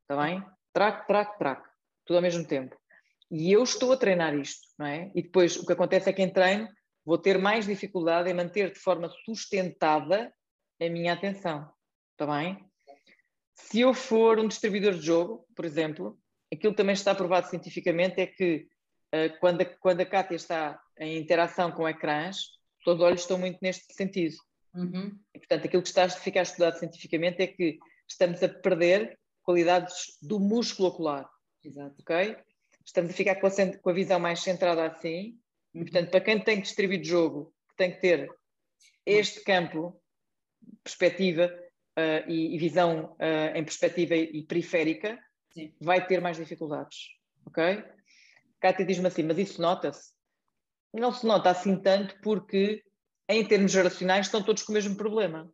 está 0.03 0.23
bem? 0.23 0.45
Track, 0.77 1.07
track, 1.07 1.39
track, 1.39 1.63
tudo 2.05 2.17
ao 2.17 2.23
mesmo 2.23 2.47
tempo. 2.47 2.77
E 3.31 3.51
eu 3.51 3.63
estou 3.63 3.93
a 3.93 3.97
treinar 3.97 4.35
isto, 4.35 4.69
não 4.79 4.85
é? 4.85 5.11
E 5.15 5.23
depois 5.23 5.57
o 5.57 5.65
que 5.65 5.73
acontece 5.73 6.11
é 6.11 6.13
que 6.13 6.21
em 6.21 6.31
treino 6.31 6.69
vou 7.03 7.17
ter 7.17 7.39
mais 7.39 7.65
dificuldade 7.65 8.29
em 8.29 8.35
manter 8.35 8.73
de 8.75 8.79
forma 8.79 9.09
sustentada 9.25 10.31
a 10.79 10.89
minha 10.91 11.15
atenção, 11.15 11.67
está 12.13 12.27
bem? 12.27 12.63
Se 13.55 13.81
eu 13.81 13.95
for 13.95 14.39
um 14.39 14.47
distribuidor 14.47 14.93
de 14.93 15.07
jogo, 15.07 15.47
por 15.57 15.65
exemplo, 15.65 16.19
aquilo 16.53 16.75
também 16.75 16.93
está 16.93 17.15
provado 17.15 17.49
cientificamente 17.49 18.21
é 18.21 18.27
que 18.27 18.69
uh, 19.15 19.41
quando, 19.41 19.63
a, 19.63 19.65
quando 19.65 20.03
a 20.03 20.07
Kátia 20.07 20.37
está 20.37 20.79
em 20.99 21.17
interação 21.17 21.73
com 21.73 21.89
ecrãs, 21.89 22.51
os 22.87 23.01
olhos 23.01 23.23
estão 23.23 23.39
muito 23.39 23.59
neste 23.63 23.95
sentido. 23.95 24.37
Uhum. 24.75 25.19
E, 25.35 25.39
portanto, 25.39 25.65
aquilo 25.65 25.83
que 25.83 25.89
está 25.89 26.05
a 26.05 26.11
ficar 26.11 26.43
estudado 26.43 26.79
cientificamente 26.79 27.41
é 27.41 27.47
que 27.47 27.79
estamos 28.07 28.43
a 28.43 28.49
perder 28.49 29.19
qualidades 29.47 30.19
do 30.21 30.41
músculo 30.41 30.89
ocular. 30.89 31.31
Exato. 31.65 31.95
Ok? 32.01 32.37
Estamos 32.85 33.13
a 33.13 33.15
ficar 33.15 33.37
com 33.37 33.47
a, 33.47 33.51
com 33.81 33.91
a 33.91 33.93
visão 33.93 34.19
mais 34.19 34.41
centrada 34.41 34.85
assim. 34.85 35.39
E, 35.73 35.81
portanto, 35.81 36.11
para 36.11 36.21
quem 36.21 36.43
tem 36.43 36.57
que 36.57 36.63
distribuir 36.63 37.01
de 37.01 37.09
jogo, 37.09 37.55
tem 37.77 37.93
que 37.93 38.01
ter 38.01 38.29
este 39.05 39.43
campo, 39.45 40.01
perspectiva 40.83 41.47
uh, 41.47 42.31
e, 42.31 42.55
e, 42.55 42.59
visão 42.59 43.15
uh, 43.15 43.57
em 43.57 43.65
perspectiva 43.65 44.17
e 44.17 44.43
periférica, 44.43 45.19
Sim. 45.53 45.73
vai 45.81 46.05
ter 46.05 46.21
mais 46.21 46.37
dificuldades. 46.37 47.09
Ok? 47.47 47.85
Cátia 48.61 48.85
diz-me 48.85 49.07
assim, 49.07 49.23
mas 49.23 49.39
isso 49.39 49.61
nota-se? 49.63 50.13
Não 50.93 51.13
se 51.13 51.27
nota 51.27 51.51
assim 51.51 51.81
tanto 51.81 52.19
porque, 52.21 52.83
em 53.29 53.47
termos 53.47 53.71
geracionais, 53.71 54.27
estão 54.27 54.43
todos 54.43 54.63
com 54.63 54.73
o 54.73 54.75
mesmo 54.75 54.97
problema. 54.97 55.49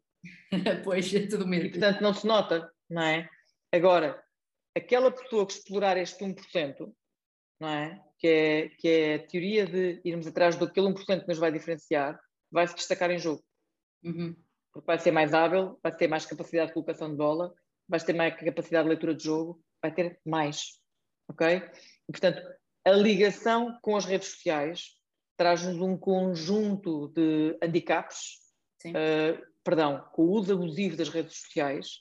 pois, 0.84 1.12
é 1.12 1.26
tudo 1.26 1.46
mesmo. 1.46 1.66
E, 1.66 1.70
portanto, 1.70 2.00
não 2.00 2.14
se 2.14 2.26
nota, 2.26 2.70
não 2.88 3.02
é? 3.02 3.28
Agora, 3.72 4.22
aquela 4.76 5.10
pessoa 5.10 5.46
que 5.46 5.54
explorar 5.54 5.96
este 5.96 6.22
1%, 6.22 6.92
não 7.58 7.68
é? 7.68 8.02
Que, 8.18 8.28
é? 8.28 8.68
que 8.68 8.88
é 8.88 9.14
a 9.14 9.26
teoria 9.26 9.66
de 9.66 10.00
irmos 10.04 10.26
atrás 10.26 10.56
do 10.56 10.66
aquele 10.66 10.88
1% 10.88 11.22
que 11.22 11.28
nos 11.28 11.38
vai 11.38 11.50
diferenciar, 11.50 12.20
vai 12.50 12.66
se 12.68 12.74
destacar 12.74 13.10
em 13.10 13.18
jogo. 13.18 13.42
Uhum. 14.04 14.36
Porque 14.72 14.86
vai 14.86 14.98
ser 14.98 15.10
mais 15.10 15.32
hábil, 15.32 15.78
vai 15.82 15.94
ter 15.94 16.08
mais 16.08 16.26
capacidade 16.26 16.68
de 16.68 16.74
colocação 16.74 17.10
de 17.10 17.16
bola, 17.16 17.54
vai 17.88 18.00
ter 18.00 18.12
mais 18.12 18.34
capacidade 18.34 18.84
de 18.84 18.88
leitura 18.88 19.14
de 19.14 19.24
jogo, 19.24 19.62
vai 19.80 19.92
ter 19.92 20.20
mais. 20.24 20.80
Ok? 21.28 21.46
E, 21.56 22.12
portanto, 22.12 22.42
a 22.84 22.90
ligação 22.90 23.78
com 23.80 23.96
as 23.96 24.04
redes 24.04 24.28
sociais 24.28 24.96
traz-nos 25.36 25.80
um 25.80 25.96
conjunto 25.96 27.08
de 27.08 27.56
handicaps, 27.62 28.38
uh, 28.86 29.40
perdão, 29.64 30.04
com 30.12 30.22
o 30.22 30.30
uso 30.30 30.52
abusivo 30.52 30.96
das 30.96 31.08
redes 31.08 31.38
sociais, 31.38 32.00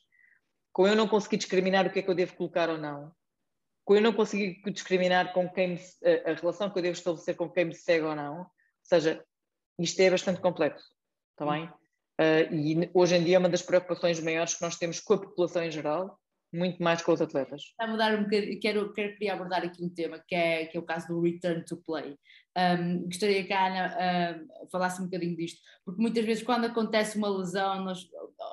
com 0.73 0.87
eu 0.87 0.95
não 0.95 1.07
conseguir 1.07 1.37
discriminar 1.37 1.85
o 1.85 1.91
que 1.91 1.99
é 1.99 2.01
que 2.01 2.09
eu 2.09 2.15
devo 2.15 2.35
colocar 2.35 2.69
ou 2.69 2.77
não, 2.77 3.11
com 3.83 3.95
eu 3.95 4.01
não 4.01 4.13
conseguir 4.13 4.61
discriminar 4.71 5.33
com 5.33 5.49
quem 5.49 5.69
me, 5.69 5.79
a, 6.03 6.31
a, 6.31 6.33
relação 6.33 6.69
que 6.69 6.77
eu 6.77 6.83
devo 6.83 6.97
estabelecer 6.97 7.35
com 7.35 7.49
quem 7.49 7.65
me 7.65 7.75
segue 7.75 8.05
ou 8.05 8.15
não, 8.15 8.39
ou 8.39 8.47
seja, 8.83 9.23
isto 9.79 9.99
é 9.99 10.09
bastante 10.09 10.41
complexo, 10.41 10.89
está 11.31 11.51
bem? 11.51 11.65
Uh, 12.19 12.53
e 12.53 12.91
hoje 12.93 13.15
em 13.15 13.23
dia 13.23 13.37
é 13.37 13.39
uma 13.39 13.49
das 13.49 13.63
preocupações 13.63 14.19
maiores 14.19 14.53
que 14.53 14.61
nós 14.61 14.77
temos 14.77 14.99
com 14.99 15.15
a 15.15 15.21
população 15.21 15.63
em 15.63 15.71
geral, 15.71 16.19
muito 16.53 16.83
mais 16.83 17.01
com 17.01 17.13
os 17.13 17.21
atletas. 17.21 17.73
A 17.79 17.87
mudar 17.87 18.13
um 18.19 18.27
quero, 18.27 18.93
quero 18.93 18.93
queria 18.93 19.33
abordar 19.33 19.63
aqui 19.63 19.83
um 19.83 19.89
tema 19.89 20.21
que 20.27 20.35
é, 20.35 20.65
que 20.65 20.77
é 20.77 20.79
o 20.79 20.85
caso 20.85 21.07
do 21.07 21.21
return 21.21 21.63
to 21.63 21.77
play. 21.77 22.17
Um, 22.57 23.05
gostaria 23.05 23.45
que 23.45 23.53
a 23.53 23.67
Ana 23.67 24.45
falasse 24.69 25.01
um 25.01 25.05
bocadinho 25.05 25.35
disto, 25.37 25.61
porque 25.85 26.01
muitas 26.01 26.25
vezes 26.25 26.43
quando 26.43 26.65
acontece 26.65 27.17
uma 27.17 27.29
lesão, 27.29 27.85
nós, 27.85 28.05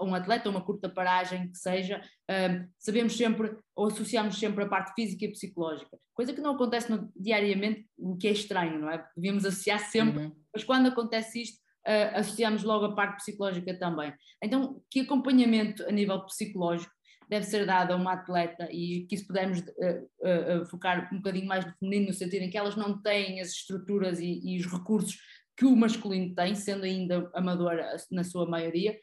um 0.03 0.14
atleta, 0.14 0.51
uma 0.51 0.61
curta 0.61 0.88
paragem, 0.88 1.51
que 1.51 1.59
seja, 1.59 2.01
um, 2.31 2.68
sabemos 2.79 3.16
sempre 3.16 3.57
ou 3.74 3.87
associamos 3.87 4.38
sempre 4.38 4.64
a 4.64 4.68
parte 4.68 4.92
física 4.94 5.24
e 5.24 5.33
psicológica, 5.33 5.98
coisa 6.14 6.33
que 6.33 6.40
não 6.40 6.55
acontece 6.55 6.90
no, 6.90 7.11
diariamente, 7.16 7.87
o 7.96 8.16
que 8.16 8.29
é 8.29 8.33
estranho, 8.33 8.79
não 8.79 8.90
é? 8.90 9.05
Devíamos 9.16 9.44
associar 9.44 9.81
sempre, 9.81 10.24
uhum. 10.24 10.37
mas 10.53 10.64
quando 10.64 10.88
acontece 10.88 11.42
isto, 11.42 11.59
uh, 11.87 12.18
associamos 12.18 12.62
logo 12.62 12.87
a 12.87 12.94
parte 12.94 13.16
psicológica 13.16 13.79
também. 13.79 14.12
Então, 14.42 14.83
que 14.90 15.01
acompanhamento 15.01 15.85
a 15.87 15.92
nível 15.92 16.24
psicológico 16.27 16.92
deve 17.29 17.44
ser 17.44 17.66
dado 17.66 17.92
a 17.92 17.96
uma 17.96 18.14
atleta 18.14 18.68
e 18.72 19.07
que 19.07 19.16
se 19.16 19.27
pudermos 19.27 19.61
uh, 19.61 20.62
uh, 20.62 20.66
focar 20.66 21.09
um 21.12 21.18
bocadinho 21.18 21.46
mais 21.46 21.64
no 21.64 21.72
feminino, 21.74 22.07
no 22.07 22.14
sentido 22.14 22.42
em 22.42 22.51
que 22.51 22.57
elas 22.57 22.74
não 22.74 23.01
têm 23.03 23.40
as 23.40 23.48
estruturas 23.48 24.18
e, 24.18 24.40
e 24.42 24.59
os 24.59 24.66
recursos 24.66 25.18
que 25.59 25.66
o 25.66 25.77
masculino 25.77 26.35
tem, 26.35 26.55
sendo 26.55 26.85
ainda 26.85 27.29
amadora 27.35 27.96
na 28.12 28.22
sua 28.22 28.48
maioria, 28.48 28.96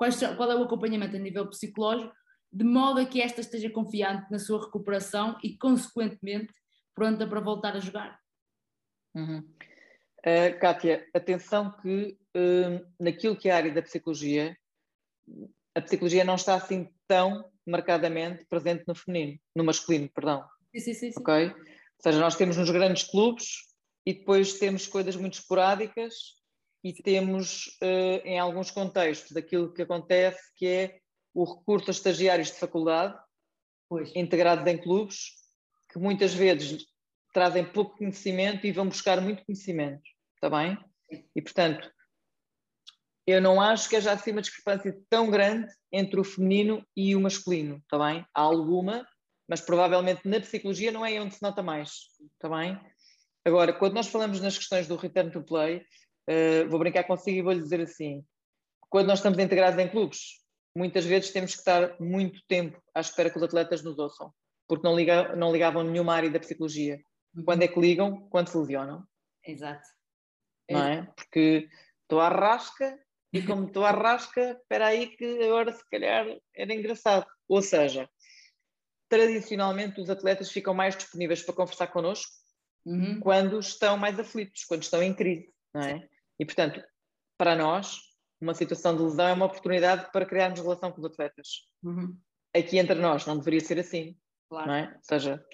Quais, 0.00 0.18
qual 0.18 0.50
é 0.50 0.56
o 0.56 0.62
acompanhamento 0.62 1.14
a 1.14 1.18
nível 1.18 1.46
psicológico, 1.46 2.14
de 2.50 2.64
modo 2.64 3.00
a 3.00 3.04
que 3.04 3.20
esta 3.20 3.42
esteja 3.42 3.68
confiante 3.68 4.30
na 4.30 4.38
sua 4.38 4.64
recuperação 4.64 5.38
e, 5.44 5.58
consequentemente, 5.58 6.54
pronta 6.94 7.26
para 7.26 7.38
voltar 7.38 7.76
a 7.76 7.80
jogar? 7.80 8.18
Uhum. 9.14 9.40
Uh, 10.20 10.58
Kátia, 10.58 11.06
atenção 11.12 11.70
que 11.82 12.18
uh, 12.34 12.88
naquilo 12.98 13.36
que 13.36 13.50
é 13.50 13.52
a 13.52 13.56
área 13.56 13.74
da 13.74 13.82
psicologia, 13.82 14.56
a 15.74 15.82
psicologia 15.82 16.24
não 16.24 16.36
está 16.36 16.54
assim 16.54 16.88
tão 17.06 17.44
marcadamente 17.66 18.46
presente 18.46 18.84
no 18.88 18.94
feminino, 18.94 19.38
no 19.54 19.64
masculino, 19.64 20.08
perdão. 20.08 20.48
Sim, 20.74 20.80
sim, 20.80 20.94
sim. 20.94 21.20
Ok? 21.20 21.48
Ou 21.50 21.54
seja, 22.02 22.18
nós 22.18 22.36
temos 22.36 22.56
nos 22.56 22.70
grandes 22.70 23.02
clubes 23.02 23.66
e 24.06 24.14
depois 24.14 24.58
temos 24.58 24.86
coisas 24.86 25.14
muito 25.14 25.34
esporádicas 25.34 26.39
e 26.82 26.92
temos, 26.92 27.78
uh, 27.82 28.22
em 28.24 28.38
alguns 28.38 28.70
contextos, 28.70 29.36
aquilo 29.36 29.72
que 29.72 29.82
acontece 29.82 30.40
que 30.56 30.66
é 30.66 31.00
o 31.34 31.44
recurso 31.44 31.90
a 31.90 31.92
estagiários 31.92 32.48
de 32.48 32.58
faculdade, 32.58 33.16
pois. 33.88 34.10
integrados 34.14 34.66
em 34.66 34.78
clubes, 34.78 35.32
que 35.90 35.98
muitas 35.98 36.32
vezes 36.34 36.86
trazem 37.32 37.64
pouco 37.64 37.98
conhecimento 37.98 38.66
e 38.66 38.72
vão 38.72 38.88
buscar 38.88 39.20
muito 39.20 39.44
conhecimento, 39.44 40.02
está 40.34 40.50
bem? 40.50 40.78
E 41.34 41.42
portanto, 41.42 41.90
eu 43.26 43.40
não 43.40 43.60
acho 43.60 43.88
que 43.88 43.96
haja 43.96 44.12
assim 44.12 44.32
uma 44.32 44.40
discrepância 44.40 44.96
tão 45.08 45.30
grande 45.30 45.72
entre 45.92 46.18
o 46.18 46.24
feminino 46.24 46.84
e 46.96 47.14
o 47.14 47.20
masculino, 47.20 47.76
está 47.76 47.98
bem? 47.98 48.24
Há 48.34 48.40
alguma, 48.40 49.06
mas 49.48 49.60
provavelmente 49.60 50.26
na 50.26 50.40
psicologia 50.40 50.90
não 50.90 51.04
é 51.04 51.20
onde 51.20 51.34
se 51.34 51.42
nota 51.42 51.62
mais, 51.62 51.90
está 52.34 52.48
bem? 52.48 52.80
Agora, 53.44 53.72
quando 53.72 53.94
nós 53.94 54.08
falamos 54.08 54.40
nas 54.40 54.58
questões 54.58 54.86
do 54.86 54.96
return 54.96 55.30
to 55.30 55.42
play, 55.42 55.84
uh, 56.30 56.68
vou 56.68 56.78
brincar 56.78 57.04
consigo 57.04 57.38
e 57.38 57.42
vou-lhe 57.42 57.60
dizer 57.60 57.80
assim: 57.80 58.24
quando 58.88 59.08
nós 59.08 59.18
estamos 59.18 59.38
integrados 59.38 59.78
em 59.78 59.88
clubes, 59.88 60.40
muitas 60.74 61.04
vezes 61.04 61.30
temos 61.30 61.52
que 61.52 61.58
estar 61.58 61.98
muito 62.00 62.40
tempo 62.46 62.80
à 62.94 63.00
espera 63.00 63.30
que 63.30 63.36
os 63.36 63.42
atletas 63.42 63.82
nos 63.82 63.98
ouçam, 63.98 64.32
porque 64.68 64.86
não, 64.86 64.96
liga, 64.96 65.34
não 65.36 65.52
ligavam 65.52 65.82
nenhuma 65.82 66.14
área 66.14 66.30
da 66.30 66.40
psicologia. 66.40 67.00
Uhum. 67.34 67.44
Quando 67.44 67.62
é 67.62 67.68
que 67.68 67.80
ligam? 67.80 68.28
Quando 68.28 68.48
se 68.48 68.58
lesionam. 68.58 69.04
Exato. 69.44 69.86
Não 70.70 70.84
é? 70.84 71.02
Porque 71.16 71.68
estou 72.02 72.20
à 72.20 72.28
rasca 72.28 72.98
e 73.32 73.42
como 73.42 73.66
estou 73.66 73.84
à 73.84 73.90
rasca, 73.90 74.52
espera 74.60 74.86
aí 74.88 75.08
que 75.08 75.44
agora 75.44 75.72
se 75.72 75.88
calhar 75.88 76.26
era 76.54 76.74
engraçado. 76.74 77.26
Ou 77.48 77.62
seja, 77.62 78.08
tradicionalmente 79.08 80.00
os 80.00 80.10
atletas 80.10 80.50
ficam 80.50 80.74
mais 80.74 80.96
disponíveis 80.96 81.42
para 81.42 81.54
conversar 81.54 81.88
connosco 81.88 82.32
uhum. 82.84 83.20
quando 83.20 83.58
estão 83.58 83.96
mais 83.96 84.18
aflitos, 84.18 84.64
quando 84.64 84.82
estão 84.82 85.02
em 85.02 85.14
crise, 85.14 85.52
não 85.74 85.82
é? 85.82 86.08
E 86.40 86.46
portanto, 86.46 86.82
para 87.36 87.54
nós, 87.54 87.98
uma 88.40 88.54
situação 88.54 88.96
de 88.96 89.02
lesão 89.02 89.28
é 89.28 89.32
uma 89.34 89.44
oportunidade 89.44 90.10
para 90.10 90.24
criarmos 90.24 90.58
relação 90.58 90.90
com 90.90 90.98
os 90.98 91.04
atletas. 91.04 91.68
Uhum. 91.82 92.18
Aqui 92.56 92.78
entre 92.78 92.94
nós 92.94 93.26
não 93.26 93.36
deveria 93.36 93.60
ser 93.60 93.78
assim, 93.78 94.16
claro. 94.48 94.72
é? 94.72 94.94
Ou 94.94 95.02
seja, 95.02 95.44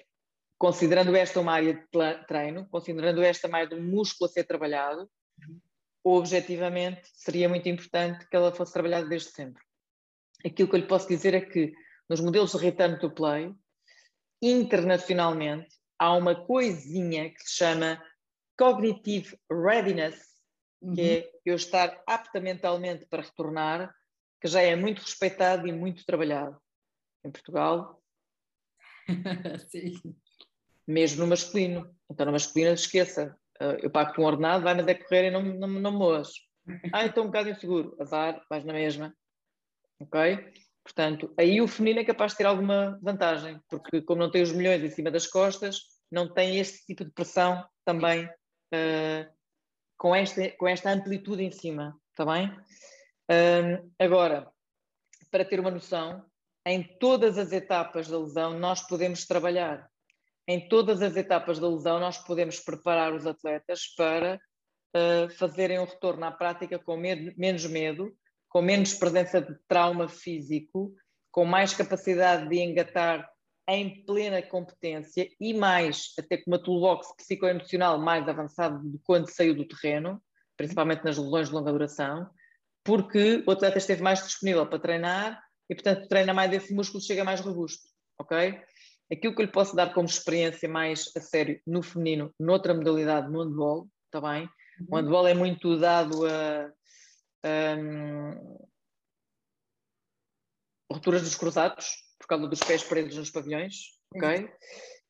considerando 0.57 1.13
esta 1.13 1.41
uma 1.41 1.51
área 1.51 1.73
de 1.73 2.25
treino, 2.25 2.67
considerando 2.69 3.21
esta 3.21 3.49
mais 3.49 3.69
um 3.73 3.81
músculo 3.81 4.29
a 4.29 4.33
ser 4.33 4.45
trabalhado, 4.45 5.09
uhum. 5.39 5.59
objetivamente 6.05 7.01
seria 7.13 7.49
muito 7.49 7.67
importante 7.67 8.25
que 8.25 8.35
ela 8.35 8.55
fosse 8.55 8.71
trabalhada 8.71 9.09
desde 9.09 9.31
sempre. 9.31 9.61
Aquilo 10.45 10.69
que 10.69 10.75
eu 10.75 10.79
lhe 10.79 10.87
posso 10.87 11.09
dizer 11.09 11.33
é 11.33 11.41
que 11.41 11.73
nos 12.09 12.21
modelos 12.21 12.53
de 12.53 12.59
return 12.59 12.97
to 12.99 13.11
play, 13.11 13.53
internacionalmente, 14.41 15.75
há 15.99 16.13
uma 16.13 16.45
coisinha 16.45 17.29
que 17.29 17.41
se 17.43 17.57
chama 17.57 18.01
cognitive 18.57 19.37
readiness, 19.51 20.36
uhum. 20.81 20.93
que 20.93 21.01
é 21.01 21.31
eu 21.45 21.55
estar 21.55 22.01
apta 22.07 22.39
mentalmente 22.39 23.05
para 23.05 23.23
retornar, 23.23 23.93
que 24.41 24.47
já 24.47 24.61
é 24.61 24.75
muito 24.75 25.01
respeitado 25.01 25.67
e 25.67 25.71
muito 25.71 26.05
trabalhado. 26.05 26.59
Em 27.25 27.31
Portugal, 27.31 28.01
Sim 29.69 30.15
mesmo 30.87 31.21
no 31.21 31.27
masculino. 31.27 31.93
Então, 32.09 32.25
no 32.25 32.31
masculino, 32.31 32.71
esqueça, 32.71 33.37
uh, 33.61 33.77
eu 33.83 33.91
pago-te 33.91 34.21
um 34.21 34.23
ordenado, 34.23 34.63
vai-me 34.63 34.83
decorrer 34.83 35.25
e 35.25 35.31
não, 35.31 35.43
não, 35.43 35.67
não 35.67 35.91
moas. 35.91 36.29
Ah, 36.93 37.05
estou 37.05 37.23
um 37.23 37.27
bocado 37.27 37.49
inseguro, 37.49 37.95
azar, 37.99 38.41
vais 38.49 38.63
na 38.63 38.73
mesma. 38.73 39.13
Ok? 39.99 40.53
Portanto, 40.83 41.33
aí 41.37 41.61
o 41.61 41.67
feminino 41.67 41.99
é 41.99 42.05
capaz 42.05 42.31
de 42.31 42.37
ter 42.37 42.45
alguma 42.45 42.97
vantagem, 43.01 43.59
porque 43.69 44.01
como 44.01 44.21
não 44.21 44.31
tem 44.31 44.41
os 44.41 44.53
milhões 44.53 44.81
em 44.81 44.89
cima 44.89 45.11
das 45.11 45.27
costas, 45.27 45.81
não 46.09 46.33
tem 46.33 46.57
este 46.57 46.85
tipo 46.85 47.03
de 47.03 47.11
pressão 47.11 47.65
também 47.83 48.25
uh, 48.25 49.36
com, 49.97 50.15
esta, 50.15 50.49
com 50.51 50.67
esta 50.67 50.91
amplitude 50.91 51.43
em 51.43 51.51
cima, 51.51 51.99
está 52.11 52.25
bem? 52.25 52.49
Uh, 53.29 53.91
agora, 53.99 54.49
para 55.31 55.43
ter 55.43 55.59
uma 55.59 55.71
noção, 55.71 56.23
em 56.65 56.83
todas 56.99 57.37
as 57.37 57.51
etapas 57.51 58.07
da 58.07 58.17
lesão 58.19 58.57
nós 58.59 58.81
podemos 58.81 59.25
trabalhar 59.25 59.89
em 60.47 60.67
todas 60.69 61.01
as 61.01 61.17
etapas 61.17 61.59
da 61.59 61.67
lesão, 61.67 61.99
nós 61.99 62.17
podemos 62.19 62.59
preparar 62.59 63.13
os 63.13 63.27
atletas 63.27 63.85
para 63.97 64.39
uh, 64.95 65.29
fazerem 65.35 65.77
um 65.77 65.83
retorno 65.83 66.23
à 66.25 66.31
prática 66.31 66.79
com 66.79 66.95
medo, 66.95 67.33
menos 67.37 67.65
medo, 67.65 68.15
com 68.47 68.61
menos 68.61 68.93
presença 68.93 69.41
de 69.41 69.53
trauma 69.67 70.07
físico, 70.07 70.93
com 71.31 71.43
mais 71.43 71.73
capacidade 71.73 72.47
de 72.47 72.59
engatar 72.59 73.29
em 73.67 74.05
plena 74.05 74.41
competência 74.41 75.29
e 75.39 75.53
mais, 75.53 76.13
até 76.17 76.37
com 76.37 76.51
uma 76.51 76.61
toolbox 76.61 77.13
psicoemocional 77.17 77.99
mais 77.99 78.27
avançada 78.27 78.79
do 78.79 78.99
quando 79.03 79.29
saiu 79.29 79.53
do 79.53 79.67
terreno, 79.67 80.21
principalmente 80.55 81.03
nas 81.03 81.17
lesões 81.17 81.49
de 81.49 81.53
longa 81.53 81.71
duração, 81.71 82.29
porque 82.83 83.43
o 83.45 83.51
atleta 83.51 83.77
esteve 83.77 84.01
mais 84.01 84.23
disponível 84.23 84.65
para 84.65 84.79
treinar 84.79 85.43
e, 85.69 85.75
portanto, 85.75 86.07
treina 86.07 86.33
mais 86.33 86.53
esse 86.53 86.73
músculo, 86.73 87.03
chega 87.03 87.25
mais 87.25 87.41
robusto, 87.41 87.87
ok? 88.17 88.61
Aquilo 89.11 89.35
que 89.35 89.41
eu 89.41 89.45
lhe 89.45 89.51
posso 89.51 89.75
dar 89.75 89.93
como 89.93 90.07
experiência 90.07 90.69
mais 90.69 91.11
a 91.15 91.19
sério 91.19 91.61
no 91.67 91.83
feminino, 91.83 92.33
noutra 92.39 92.73
modalidade, 92.73 93.29
no 93.29 93.43
handball, 93.43 93.89
está 94.05 94.21
bem? 94.21 94.49
Uhum. 94.79 94.87
O 94.89 94.95
handball 94.95 95.27
é 95.27 95.33
muito 95.33 95.77
dado 95.77 96.25
a, 96.25 96.71
a 97.43 97.75
um, 97.77 98.67
rupturas 100.89 101.21
dos 101.21 101.35
cruzados, 101.35 102.06
por 102.19 102.27
causa 102.27 102.47
dos 102.47 102.59
pés 102.59 102.83
presos 102.83 103.15
nos 103.15 103.29
pavilhões, 103.29 103.97
ok? 104.15 104.39
Uhum. 104.39 104.49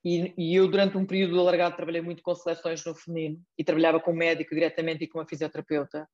E, 0.06 0.34
e, 0.38 0.56
eu, 0.56 0.68
durante 0.68 0.98
um 0.98 1.06
período 1.06 1.40
alargado, 1.40 1.76
trabalhei 1.76 2.02
muito 2.02 2.24
com 2.24 2.34
seleções 2.34 2.84
no 2.86 2.96
feminino 2.96 3.42
e 3.58 3.64
trabalhava 3.64 4.00
com 4.00 4.12
um 4.12 4.16
médico 4.16 4.54
diretamente 4.54 5.04
e 5.04 5.08
com 5.08 5.20
uma 5.20 5.28
fisioterapeuta. 5.28 6.08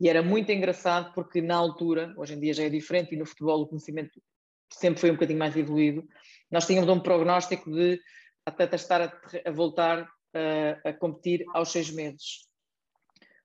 E 0.00 0.08
era 0.08 0.22
muito 0.22 0.52
engraçado 0.52 1.14
porque, 1.14 1.40
na 1.40 1.56
altura, 1.56 2.12
hoje 2.16 2.34
em 2.34 2.40
dia 2.40 2.52
já 2.52 2.64
é 2.64 2.68
diferente, 2.68 3.14
e 3.14 3.18
no 3.18 3.24
futebol 3.24 3.62
o 3.62 3.66
conhecimento 3.66 4.20
sempre 4.72 5.00
foi 5.00 5.10
um 5.10 5.14
bocadinho 5.14 5.38
mais 5.38 5.56
evoluído, 5.56 6.06
nós 6.50 6.66
tínhamos 6.66 6.90
um 6.90 7.00
prognóstico 7.00 7.70
de 7.70 8.00
atleta 8.44 8.76
estar 8.76 9.02
a, 9.02 9.48
a 9.48 9.50
voltar 9.50 10.08
a, 10.34 10.90
a 10.90 10.92
competir 10.92 11.44
aos 11.54 11.70
seis 11.72 11.90
meses. 11.90 12.46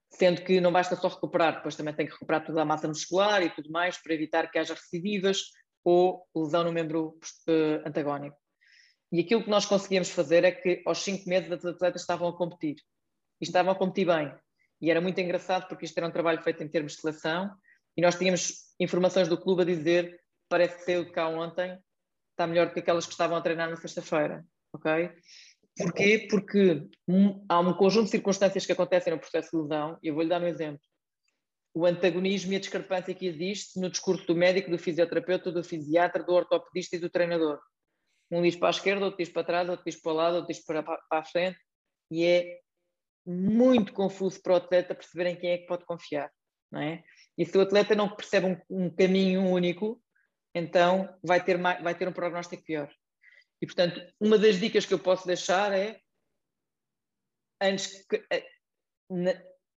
Sendo 0.10 0.44
que 0.44 0.62
não 0.62 0.72
basta 0.72 0.96
só 0.96 1.08
recuperar, 1.08 1.56
depois 1.56 1.76
também 1.76 1.94
tem 1.94 2.06
que 2.06 2.14
recuperar 2.14 2.46
toda 2.46 2.62
a 2.62 2.66
massa 2.66 2.88
muscular 2.88 3.42
e 3.42 3.50
tudo 3.50 3.72
mais 3.72 3.98
para 3.98 4.14
evitar 4.14 4.52
que 4.52 4.60
haja 4.60 4.74
recidivas 4.74 5.44
ou 5.84 6.26
lesão 6.36 6.64
no 6.64 6.72
membro 6.72 7.18
uh, 7.48 7.88
antagónico. 7.88 8.38
E 9.12 9.20
aquilo 9.20 9.44
que 9.44 9.50
nós 9.50 9.66
conseguíamos 9.66 10.10
fazer 10.10 10.44
é 10.44 10.52
que 10.52 10.82
aos 10.86 11.00
cinco 11.00 11.30
meses 11.30 11.50
os 11.52 11.66
atletas 11.66 12.02
estavam 12.02 12.28
a 12.28 12.38
competir. 12.38 12.76
E 13.40 13.46
estavam 13.46 13.72
a 13.72 13.76
competir 13.76 14.08
bem. 14.08 14.34
E 14.82 14.90
era 14.90 15.00
muito 15.00 15.20
engraçado 15.20 15.68
porque 15.68 15.86
isto 15.86 15.98
era 15.98 16.08
um 16.08 16.12
trabalho 16.12 16.42
feito 16.42 16.64
em 16.64 16.68
termos 16.68 16.94
de 16.94 17.02
seleção 17.02 17.52
e 17.96 18.02
nós 18.02 18.16
tínhamos 18.16 18.54
informações 18.80 19.28
do 19.28 19.40
clube 19.40 19.62
a 19.62 19.66
dizer 19.66 20.20
parece 20.50 20.78
que 20.78 20.84
saiu 20.84 21.06
de 21.06 21.12
cá 21.12 21.28
ontem, 21.30 21.80
está 22.32 22.46
melhor 22.46 22.68
do 22.68 22.74
que 22.74 22.80
aquelas 22.80 23.06
que 23.06 23.12
estavam 23.12 23.38
a 23.38 23.42
treinar 23.42 23.70
na 23.70 23.76
sexta-feira, 23.76 24.46
ok? 24.74 25.12
Porquê? 25.78 26.28
Porque 26.30 26.88
um, 27.08 27.44
há 27.50 27.60
um 27.60 27.74
conjunto 27.74 28.06
de 28.06 28.12
circunstâncias 28.12 28.66
que 28.66 28.72
acontecem 28.72 29.12
no 29.12 29.20
processo 29.20 29.50
de 29.52 29.64
lesão, 29.64 29.98
e 30.04 30.10
eu 30.10 30.14
vou-lhe 30.14 30.30
dar 30.30 30.42
um 30.42 30.48
exemplo. 30.48 30.82
O 31.74 31.86
antagonismo 31.86 32.54
e 32.54 32.56
a 32.56 32.60
discrepância 32.60 33.14
que 33.14 33.26
existe 33.26 33.80
no 33.80 33.90
discurso 33.90 34.26
do 34.28 34.36
médico, 34.36 34.70
do 34.70 34.78
fisioterapeuta, 34.78 35.52
do 35.52 35.64
fisiatra, 35.64 36.24
do 36.24 36.34
ortopedista 36.34 36.96
e 36.96 37.00
do 37.00 37.10
treinador. 37.10 37.60
Um 38.30 38.42
diz 38.42 38.56
para 38.56 38.70
a 38.70 38.72
esquerda, 38.72 39.06
outro 39.06 39.18
diz 39.18 39.30
para 39.30 39.44
trás, 39.44 39.70
outro 39.70 39.86
diz 39.86 40.00
para 40.02 40.12
o 40.12 40.16
lado, 40.16 40.36
outro 40.36 40.54
diz 40.54 40.64
para, 40.64 40.84
para 40.84 41.00
a 41.12 41.24
frente, 41.24 41.60
e 42.12 42.26
é 42.26 42.60
muito 43.26 43.94
confuso 43.94 44.42
para 44.42 44.54
o 44.54 44.56
atleta 44.58 44.96
perceber 44.96 45.28
em 45.28 45.36
quem 45.36 45.52
é 45.52 45.58
que 45.58 45.68
pode 45.68 45.86
confiar, 45.86 46.32
não 46.72 46.82
é? 46.82 47.04
E 47.38 47.46
se 47.46 47.58
o 47.58 47.62
atleta 47.62 47.96
não 47.96 48.16
percebe 48.16 48.46
um, 48.48 48.86
um 48.86 48.90
caminho 48.90 49.42
único, 49.42 50.02
então 50.54 51.10
vai 51.24 51.44
ter, 51.44 51.58
vai 51.58 51.96
ter 51.96 52.08
um 52.08 52.14
prognóstico 52.14 52.64
pior. 52.64 52.94
E, 53.62 53.66
portanto, 53.66 54.02
uma 54.20 54.38
das 54.38 54.60
dicas 54.60 54.86
que 54.86 54.94
eu 54.94 55.00
posso 55.00 55.26
deixar 55.26 55.72
é, 55.72 56.00
antes 57.62 58.06
que, 58.06 58.24
eh, 58.30 58.46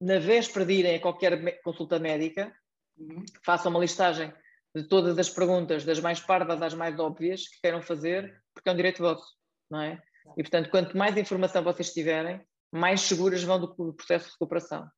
na 0.00 0.18
véspera 0.18 0.64
de 0.64 0.72
irem 0.74 0.96
a 0.96 1.00
qualquer 1.00 1.60
consulta 1.62 1.98
médica, 1.98 2.54
uhum. 2.96 3.24
façam 3.44 3.70
uma 3.70 3.80
listagem 3.80 4.32
de 4.74 4.82
todas 4.84 5.18
as 5.18 5.30
perguntas, 5.30 5.84
das 5.84 6.00
mais 6.00 6.20
parvas 6.20 6.60
às 6.60 6.74
mais 6.74 6.98
óbvias, 6.98 7.46
que 7.48 7.60
queiram 7.60 7.80
fazer, 7.80 8.42
porque 8.52 8.68
é 8.68 8.72
um 8.72 8.76
direito 8.76 9.02
vosso, 9.02 9.36
não 9.70 9.80
é? 9.80 10.02
E, 10.36 10.42
portanto, 10.42 10.70
quanto 10.70 10.96
mais 10.96 11.16
informação 11.16 11.62
vocês 11.62 11.92
tiverem, 11.92 12.44
mais 12.72 13.02
seguras 13.02 13.42
vão 13.44 13.60
do 13.60 13.94
processo 13.94 14.26
de 14.26 14.32
recuperação. 14.32 14.88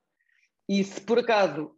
E 0.69 0.83
se 0.83 1.01
por 1.01 1.19
acaso 1.19 1.77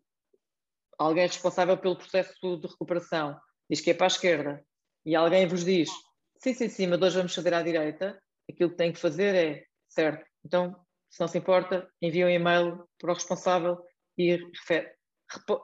alguém 0.99 1.27
responsável 1.27 1.77
pelo 1.77 1.97
processo 1.97 2.35
de 2.57 2.67
recuperação 2.67 3.39
diz 3.71 3.81
que 3.81 3.91
é 3.91 3.95
para 3.95 4.07
a 4.07 4.09
esquerda, 4.09 4.65
e 5.05 5.15
alguém 5.15 5.47
vos 5.47 5.65
diz, 5.65 5.91
sim, 6.39 6.55
sim, 6.55 6.69
sim, 6.69 6.87
mas 6.87 7.03
hoje 7.03 7.17
vamos 7.17 7.35
fazer 7.35 7.53
à 7.53 7.63
direita, 7.63 8.21
aquilo 8.51 8.71
que 8.71 8.77
tem 8.77 8.93
que 8.93 8.99
fazer 8.99 9.35
é, 9.35 9.65
certo, 9.89 10.25
então, 10.45 10.75
se 11.11 11.21
não 11.21 11.29
se 11.29 11.39
importa, 11.39 11.91
envia 12.01 12.27
um 12.27 12.31
e-mail 12.31 12.85
para 12.99 13.11
o 13.11 13.15
responsável 13.15 13.79
e 14.17 14.37
refere. 14.37 14.93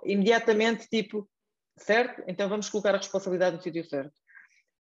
Imediatamente, 0.05 0.89
tipo, 0.89 1.29
certo, 1.79 2.23
então 2.27 2.49
vamos 2.49 2.69
colocar 2.69 2.95
a 2.95 2.99
responsabilidade 2.99 3.57
no 3.57 3.63
sítio 3.63 3.85
certo. 3.85 4.13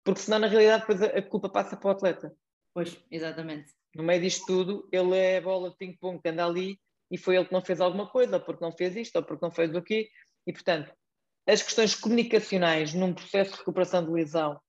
Porque 0.04 0.22
senão, 0.22 0.40
na 0.40 0.48
realidade, 0.48 0.82
depois 0.82 1.02
a 1.02 1.22
culpa 1.22 1.50
passa 1.50 1.78
para 1.78 1.88
o 1.88 1.92
atleta. 1.92 2.36
Pois, 2.74 2.98
exatamente. 3.10 3.72
No 3.96 4.04
meio 4.04 4.22
disto 4.22 4.46
tudo, 4.46 4.90
ele 4.92 5.16
é 5.16 5.38
a 5.38 5.42
bola 5.42 5.70
de 5.70 5.78
ping-pong 5.78 6.22
que 6.22 6.30
anda 6.30 6.46
ali 6.46 6.80
e 7.10 7.18
foi 7.18 7.36
ele 7.36 7.46
que 7.46 7.54
não 7.54 7.64
fez 7.64 7.80
alguma 7.80 8.10
coisa, 8.10 8.38
ou 8.38 8.42
porque 8.42 8.64
não 8.64 8.72
fez 8.72 8.96
isto, 8.96 9.16
ou 9.16 9.24
porque 9.24 9.46
não 9.46 9.52
fez 9.52 9.74
o 9.76 9.82
quê. 9.82 10.10
E, 10.48 10.52
portanto, 10.52 10.92
as 11.48 11.62
questões 11.62 11.94
comunicacionais 11.94 12.94
num 12.94 13.14
processo 13.14 13.52
de 13.52 13.58
recuperação 13.60 14.04
de 14.04 14.12
lesão, 14.12 14.60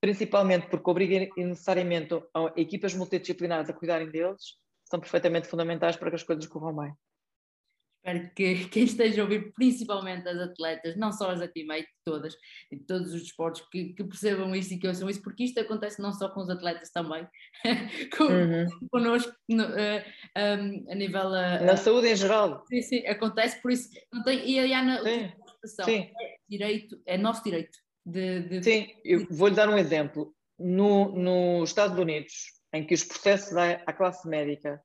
principalmente 0.00 0.68
porque 0.68 0.90
obriga 0.90 1.26
necessariamente 1.36 2.14
a 2.34 2.52
equipas 2.56 2.94
multidisciplinares 2.94 3.70
a 3.70 3.72
cuidarem 3.72 4.10
deles, 4.10 4.56
são 4.88 5.00
perfeitamente 5.00 5.48
fundamentais 5.48 5.96
para 5.96 6.10
que 6.10 6.16
as 6.16 6.22
coisas 6.22 6.46
corram 6.46 6.74
bem. 6.76 6.92
Espero 8.06 8.30
que 8.34 8.68
quem 8.70 8.84
esteja 8.84 9.20
a 9.20 9.24
ouvir, 9.24 9.52
principalmente 9.52 10.28
as 10.28 10.38
atletas, 10.38 10.96
não 10.96 11.12
só 11.12 11.30
as 11.30 11.40
da 11.40 11.48
teammate, 11.48 11.88
todas, 12.04 12.34
de 12.70 12.78
todos 12.86 13.12
os 13.12 13.22
esportes, 13.22 13.66
que, 13.70 13.92
que, 13.94 14.04
percebam 14.04 14.54
isto 14.54 14.74
e 14.74 14.78
que 14.78 14.86
ouçam 14.86 15.10
isso, 15.10 15.20
porque 15.22 15.44
isto 15.44 15.58
acontece 15.58 16.00
não 16.00 16.12
só 16.12 16.28
com 16.28 16.40
os 16.40 16.48
atletas 16.48 16.90
também, 16.90 17.26
com, 18.16 18.24
uhum. 18.24 18.66
connosco 18.90 19.32
no, 19.48 19.64
uh, 19.64 20.02
um, 20.36 20.90
a 20.90 20.94
nível. 20.94 21.26
Uh, 21.26 21.64
Na 21.64 21.76
saúde 21.76 22.08
em 22.08 22.16
geral. 22.16 22.64
Sim, 22.68 22.82
sim, 22.82 23.06
acontece, 23.06 23.60
por 23.60 23.72
isso. 23.72 23.90
Não 24.12 24.22
tem, 24.22 24.48
e 24.48 24.72
a 24.72 24.80
Ana, 24.80 25.02
sim, 25.02 25.32
sim. 25.64 26.10
É, 26.20 26.36
direito, 26.48 27.02
é 27.06 27.18
nosso 27.18 27.42
direito. 27.42 27.76
De, 28.04 28.40
de... 28.42 28.62
Sim, 28.62 28.86
eu 29.04 29.26
vou-lhe 29.30 29.56
dar 29.56 29.68
um 29.68 29.76
exemplo. 29.76 30.32
No, 30.58 31.12
nos 31.12 31.68
Estados 31.68 31.98
Unidos, 31.98 32.55
em 32.76 32.86
que 32.86 32.94
os 32.94 33.04
processos 33.04 33.56
à, 33.56 33.72
à 33.86 33.92
classe 33.92 34.28
médica 34.28 34.82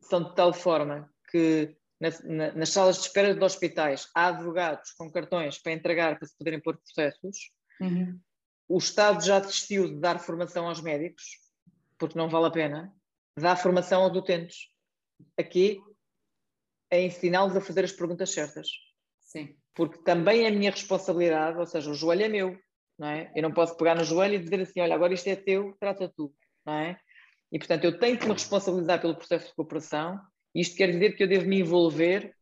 são 0.00 0.22
de 0.22 0.34
tal 0.34 0.52
forma 0.52 1.10
que 1.30 1.76
na, 2.00 2.08
na, 2.24 2.52
nas 2.52 2.70
salas 2.70 2.96
de 2.96 3.02
espera 3.02 3.34
de 3.34 3.44
hospitais 3.44 4.08
há 4.14 4.28
advogados 4.28 4.92
com 4.92 5.10
cartões 5.10 5.58
para 5.58 5.72
entregar 5.72 6.18
para 6.18 6.26
se 6.26 6.36
poderem 6.36 6.60
pôr 6.60 6.76
processos, 6.76 7.50
uhum. 7.80 8.18
o 8.68 8.78
Estado 8.78 9.24
já 9.24 9.40
desistiu 9.40 9.88
de 9.88 10.00
dar 10.00 10.18
formação 10.18 10.68
aos 10.68 10.80
médicos, 10.80 11.24
porque 11.98 12.18
não 12.18 12.28
vale 12.28 12.46
a 12.46 12.50
pena, 12.50 12.94
dá 13.36 13.56
formação 13.56 14.02
aos 14.02 14.16
utentes. 14.16 14.68
Aqui 15.36 15.80
é 16.90 17.02
ensiná-los 17.02 17.56
a 17.56 17.60
fazer 17.60 17.84
as 17.84 17.92
perguntas 17.92 18.30
certas. 18.30 18.68
Sim. 19.20 19.56
Porque 19.74 19.98
também 20.02 20.44
é 20.44 20.48
a 20.48 20.52
minha 20.52 20.70
responsabilidade, 20.70 21.58
ou 21.58 21.66
seja, 21.66 21.90
o 21.90 21.94
joelho 21.94 22.24
é 22.24 22.28
meu, 22.28 22.58
não 22.98 23.08
é? 23.08 23.30
Eu 23.34 23.42
não 23.42 23.52
posso 23.52 23.76
pegar 23.76 23.94
no 23.94 24.04
joelho 24.04 24.34
e 24.34 24.38
dizer 24.38 24.60
assim, 24.60 24.80
olha, 24.80 24.94
agora 24.94 25.14
isto 25.14 25.28
é 25.28 25.36
teu, 25.36 25.76
trata 25.78 26.12
tu, 26.16 26.34
não 26.64 26.74
é? 26.74 27.00
E, 27.52 27.58
portanto, 27.58 27.84
eu 27.84 27.98
tenho 27.98 28.18
que 28.18 28.26
me 28.26 28.32
responsabilizar 28.32 29.00
pelo 29.00 29.16
processo 29.16 29.48
de 29.48 29.54
cooperação 29.54 30.20
isto 30.54 30.76
quer 30.76 30.90
dizer 30.90 31.16
que 31.16 31.22
eu 31.22 31.28
devo 31.28 31.46
me 31.46 31.60
envolver 31.60 32.34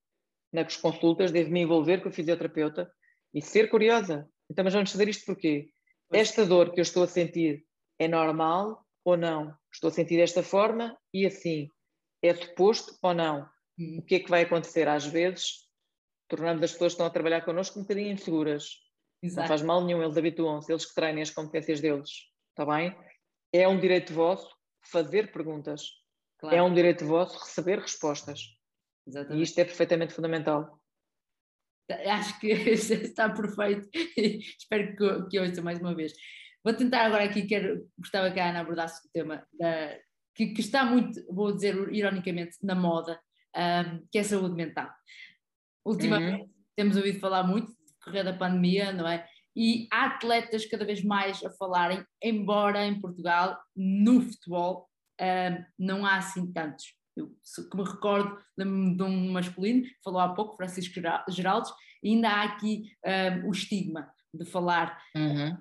nas 0.53 0.77
consultas, 0.77 1.33
devo 1.33 1.51
me 1.51 1.61
envolver 1.61 2.03
com 2.03 2.09
o 2.09 2.13
fisioterapeuta 2.13 2.91
e 3.35 3.43
ser 3.43 3.69
curiosa. 3.69 4.29
Então, 4.51 4.65
mas 4.65 4.75
vamos 4.75 4.91
fazer 4.91 5.09
isto 5.09 5.27
porquê? 5.27 5.69
Esta 6.13 6.47
dor 6.47 6.73
que 6.73 6.81
eu 6.81 6.83
estou 6.83 7.03
a 7.03 7.07
sentir 7.07 7.65
é 7.99 8.07
normal 8.07 8.85
ou 9.05 9.17
não? 9.17 9.55
Estou 9.73 9.89
a 9.89 9.93
sentir 9.93 10.17
desta 10.17 10.43
forma 10.43 10.97
e 11.13 11.27
assim. 11.27 11.69
É 12.23 12.35
suposto 12.35 12.97
ou 13.03 13.13
não? 13.13 13.47
Hum. 13.79 13.99
O 13.99 14.03
que 14.03 14.15
é 14.15 14.21
que 14.21 14.31
vai 14.31 14.43
acontecer? 14.43 14.89
Às 14.89 15.05
vezes, 15.05 15.69
tornamos 16.29 16.63
as 16.63 16.73
pessoas 16.73 16.93
que 16.93 16.95
estão 16.95 17.07
a 17.07 17.11
trabalhar 17.11 17.45
connosco 17.45 17.79
um 17.79 17.83
bocadinho 17.83 18.13
inseguras. 18.13 18.71
Exato. 19.23 19.43
Não 19.43 19.49
faz 19.49 19.63
mal 19.63 19.85
nenhum, 19.85 20.03
eles 20.03 20.17
habituam-se, 20.17 20.73
eles 20.73 20.87
que 20.87 20.95
treinem 20.95 21.23
as 21.23 21.31
competências 21.31 21.81
deles. 21.81 22.11
Está 22.51 22.65
bem? 22.65 22.97
É 23.53 23.67
um 23.69 23.79
direito 23.79 24.15
vosso 24.15 24.56
fazer 24.91 25.33
perguntas. 25.33 25.83
Claro. 26.39 26.57
É 26.57 26.63
um 26.63 26.75
direito 26.75 27.07
vosso 27.07 27.39
receber 27.39 27.79
respostas. 27.79 28.41
Exatamente. 29.07 29.41
E 29.41 29.43
isto 29.43 29.59
é 29.59 29.65
perfeitamente 29.65 30.15
fundamental. 30.15 30.81
Acho 31.91 32.39
que 32.41 32.49
está 32.51 33.31
perfeito. 33.31 33.89
Espero 34.59 34.97
que, 34.97 35.29
que 35.31 35.41
ouça 35.41 35.63
mais 35.63 35.81
uma 35.81 35.95
vez. 35.95 36.13
Vou 36.65 36.75
tentar 36.75 37.07
agora 37.07 37.25
aqui, 37.25 37.47
quero, 37.47 37.89
gostava 37.97 38.31
que 38.31 38.41
a 38.41 38.51
Ana 38.51 38.61
abordasse 38.61 39.07
o 39.07 39.11
tema 39.13 39.47
da, 39.53 39.97
que, 40.35 40.49
que, 40.49 40.61
está 40.61 40.85
muito, 40.85 41.25
vou 41.33 41.55
dizer 41.55 41.75
ironicamente, 41.95 42.57
na 42.63 42.75
moda, 42.75 43.21
um, 43.57 44.07
que 44.11 44.19
é 44.19 44.21
a 44.21 44.25
saúde 44.25 44.57
mental. 44.57 44.91
Ultimamente 45.85 46.43
uhum. 46.43 46.51
temos 46.75 46.97
ouvido 46.97 47.21
falar 47.21 47.45
muito 47.45 47.69
de 47.69 47.93
correr 48.05 48.25
da 48.25 48.33
pandemia, 48.33 48.93
não 48.93 49.07
é? 49.07 49.27
E 49.57 49.89
há 49.91 50.07
atletas 50.07 50.67
cada 50.67 50.85
vez 50.85 51.03
mais 51.03 51.43
a 51.45 51.51
falarem, 51.51 52.05
embora 52.23 52.85
em 52.85 53.01
Portugal, 53.01 53.59
no 53.75 54.21
futebol, 54.21 54.89
uh, 55.21 55.65
não 55.79 56.05
há 56.05 56.17
assim 56.17 56.53
tantos. 56.53 56.95
Eu 57.17 57.29
que 57.71 57.77
me 57.77 57.83
recordo 57.83 58.39
de 58.59 59.03
um 59.03 59.33
masculino, 59.33 59.87
falou 60.05 60.21
há 60.21 60.35
pouco, 60.35 60.55
Francisco 60.55 61.01
Geraldes, 61.31 61.73
e 62.03 62.11
ainda 62.11 62.29
há 62.29 62.43
aqui 62.43 62.91
o 63.47 63.51
estigma 63.53 64.13
de 64.35 64.45
falar. 64.45 65.01
Uhum. 65.17 65.57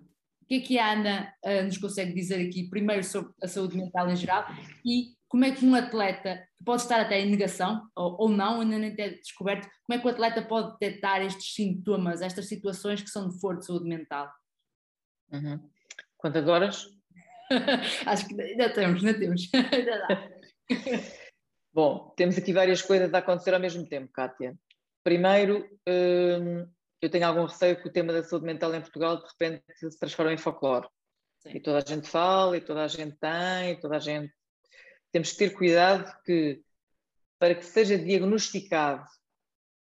O 0.46 0.48
que 0.48 0.56
é 0.56 0.60
que 0.60 0.78
a 0.78 0.92
Ana 0.92 1.34
uh, 1.44 1.64
nos 1.64 1.80
consegue 1.80 2.14
dizer 2.14 2.48
aqui, 2.48 2.70
primeiro 2.70 3.04
sobre 3.04 3.34
a 3.42 3.48
saúde 3.48 3.76
mental 3.76 4.08
em 4.12 4.16
geral 4.16 4.46
e 4.86 5.16
como 5.36 5.44
é 5.44 5.52
que 5.52 5.66
um 5.66 5.76
atleta, 5.76 6.48
que 6.58 6.64
pode 6.64 6.84
estar 6.84 7.02
até 7.02 7.20
em 7.20 7.30
negação 7.30 7.86
ou, 7.94 8.16
ou 8.22 8.30
não, 8.30 8.62
ainda 8.62 8.80
nem 8.80 8.96
ter 8.96 9.20
descoberto, 9.20 9.68
como 9.86 10.00
é 10.00 10.02
que 10.02 10.08
o 10.08 10.10
atleta 10.10 10.42
pode 10.42 10.78
detectar 10.80 11.22
estes 11.22 11.54
sintomas, 11.54 12.22
estas 12.22 12.48
situações 12.48 13.02
que 13.02 13.10
são 13.10 13.28
de 13.28 13.38
foro 13.38 13.60
de 13.60 13.66
saúde 13.66 13.84
mental? 13.84 14.32
Uhum. 15.34 15.60
Quantas 16.16 16.48
horas? 16.48 16.88
Acho 18.08 18.30
que 18.30 18.42
ainda 18.42 18.70
temos, 18.70 19.04
ainda 19.04 19.20
temos. 19.20 19.50
ainda 19.54 20.08
dá. 20.08 20.30
Bom, 21.74 22.14
temos 22.16 22.38
aqui 22.38 22.54
várias 22.54 22.82
coisas 22.82 23.14
a 23.14 23.18
acontecer 23.18 23.54
ao 23.54 23.60
mesmo 23.60 23.86
tempo, 23.86 24.10
Kátia. 24.14 24.58
Primeiro, 25.04 25.70
hum, 25.86 26.66
eu 27.02 27.10
tenho 27.10 27.28
algum 27.28 27.44
receio 27.44 27.82
que 27.82 27.90
o 27.90 27.92
tema 27.92 28.14
da 28.14 28.24
saúde 28.24 28.46
mental 28.46 28.74
em 28.74 28.80
Portugal 28.80 29.18
de 29.18 29.28
repente 29.28 29.66
se 29.74 30.00
transforme 30.00 30.34
em 30.34 30.38
folclore. 30.38 30.88
Sim. 31.40 31.58
E 31.58 31.60
toda 31.60 31.80
a 31.80 31.86
gente 31.86 32.08
fala, 32.08 32.56
e 32.56 32.62
toda 32.62 32.86
a 32.86 32.88
gente 32.88 33.18
tem, 33.18 33.72
e 33.72 33.80
toda 33.82 33.98
a 33.98 34.00
gente. 34.00 34.34
Temos 35.16 35.32
que 35.32 35.38
ter 35.38 35.54
cuidado 35.54 36.14
que, 36.24 36.62
para 37.40 37.56
que 37.56 37.64
seja 37.64 37.98
diagnosticado 37.98 39.08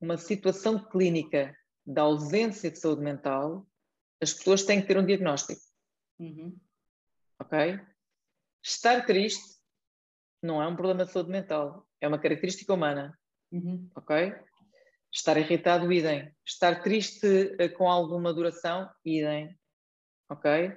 uma 0.02 0.18
situação 0.18 0.78
clínica 0.78 1.56
da 1.86 2.02
ausência 2.02 2.70
de 2.70 2.78
saúde 2.78 3.02
mental, 3.02 3.66
as 4.20 4.34
pessoas 4.34 4.64
têm 4.64 4.82
que 4.82 4.88
ter 4.88 4.98
um 4.98 5.06
diagnóstico. 5.06 5.62
Uhum 6.20 6.60
ok? 7.42 7.80
Estar 8.64 9.06
triste 9.06 9.60
não 10.42 10.62
é 10.62 10.68
um 10.68 10.76
problema 10.76 11.06
de 11.06 11.12
saúde 11.12 11.30
mental, 11.30 11.88
é 12.00 12.08
uma 12.08 12.20
característica 12.20 12.74
humana, 12.74 13.18
uhum. 13.52 13.90
ok? 13.96 14.34
Estar 15.12 15.38
irritado, 15.38 15.92
idem. 15.92 16.34
Estar 16.46 16.82
triste 16.82 17.56
eh, 17.60 17.70
com 17.70 17.90
alguma 17.90 18.34
duração, 18.34 18.90
idem, 19.04 19.58
ok? 20.30 20.72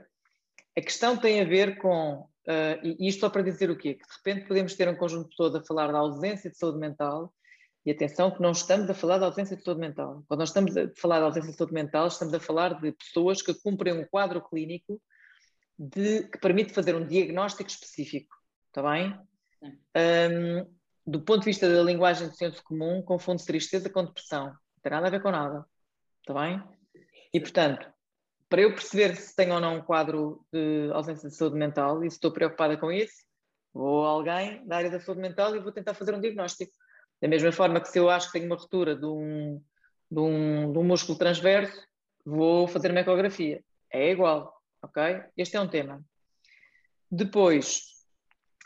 A 0.76 0.80
questão 0.80 1.16
tem 1.16 1.40
a 1.40 1.44
ver 1.44 1.78
com, 1.78 2.28
uh, 2.48 2.80
e 2.82 3.08
isto 3.08 3.20
só 3.20 3.30
para 3.30 3.42
dizer 3.42 3.70
o 3.70 3.76
quê? 3.76 3.94
Que 3.94 4.06
de 4.06 4.14
repente 4.16 4.48
podemos 4.48 4.74
ter 4.74 4.88
um 4.88 4.96
conjunto 4.96 5.30
todo 5.36 5.58
a 5.58 5.64
falar 5.64 5.92
da 5.92 5.98
ausência 5.98 6.50
de 6.50 6.56
saúde 6.56 6.78
mental, 6.78 7.32
e 7.86 7.90
atenção 7.90 8.30
que 8.30 8.40
não 8.40 8.52
estamos 8.52 8.88
a 8.88 8.94
falar 8.94 9.18
da 9.18 9.26
ausência 9.26 9.56
de 9.56 9.62
saúde 9.62 9.80
mental. 9.80 10.24
Quando 10.26 10.40
nós 10.40 10.48
estamos 10.48 10.74
a 10.76 10.88
falar 10.96 11.20
da 11.20 11.26
ausência 11.26 11.50
de 11.50 11.56
saúde 11.56 11.74
mental, 11.74 12.06
estamos 12.06 12.32
a 12.32 12.40
falar 12.40 12.80
de 12.80 12.92
pessoas 12.92 13.42
que 13.42 13.52
cumprem 13.52 13.92
um 13.92 14.06
quadro 14.06 14.40
clínico 14.40 15.00
de, 15.78 16.22
que 16.28 16.38
permite 16.38 16.72
fazer 16.72 16.94
um 16.94 17.06
diagnóstico 17.06 17.68
específico, 17.68 18.34
está 18.68 18.82
bem? 18.90 19.18
Um, 19.96 20.66
do 21.06 21.20
ponto 21.20 21.40
de 21.40 21.46
vista 21.46 21.68
da 21.68 21.82
linguagem 21.82 22.30
de 22.30 22.36
senso 22.36 22.62
comum, 22.64 23.02
confunde 23.02 23.44
tristeza 23.44 23.90
com 23.90 24.04
depressão. 24.04 24.46
Não 24.46 24.82
tem 24.82 24.92
nada 24.92 25.08
a 25.08 25.10
ver 25.10 25.22
com 25.22 25.30
nada, 25.30 25.66
está 26.20 26.32
bem? 26.40 26.62
E, 27.34 27.40
portanto, 27.40 27.86
para 28.54 28.62
eu 28.62 28.72
perceber 28.72 29.16
se 29.16 29.34
tenho 29.34 29.54
ou 29.54 29.60
não 29.60 29.78
um 29.78 29.82
quadro 29.82 30.46
de 30.52 30.88
ausência 30.92 31.28
de 31.28 31.34
saúde 31.34 31.56
mental 31.56 32.04
e 32.04 32.08
se 32.08 32.18
estou 32.18 32.30
preocupada 32.30 32.76
com 32.76 32.92
isso, 32.92 33.24
vou 33.72 34.06
a 34.06 34.10
alguém 34.10 34.64
da 34.64 34.76
área 34.76 34.88
da 34.88 35.00
saúde 35.00 35.20
mental 35.20 35.56
e 35.56 35.58
vou 35.58 35.72
tentar 35.72 35.92
fazer 35.92 36.14
um 36.14 36.20
diagnóstico. 36.20 36.70
Da 37.20 37.26
mesma 37.26 37.50
forma 37.50 37.80
que 37.80 37.88
se 37.88 37.98
eu 37.98 38.08
acho 38.08 38.28
que 38.28 38.34
tenho 38.34 38.46
uma 38.46 38.54
ruptura 38.54 38.94
de 38.94 39.06
um, 39.06 39.60
de 40.08 40.20
um, 40.20 40.72
de 40.72 40.78
um 40.78 40.84
músculo 40.84 41.18
transverso, 41.18 41.84
vou 42.24 42.68
fazer 42.68 42.92
uma 42.92 43.00
ecografia. 43.00 43.60
É 43.92 44.12
igual 44.12 44.56
ok? 44.80 45.24
Este 45.36 45.56
é 45.56 45.60
um 45.60 45.66
tema. 45.66 46.00
Depois, 47.10 47.82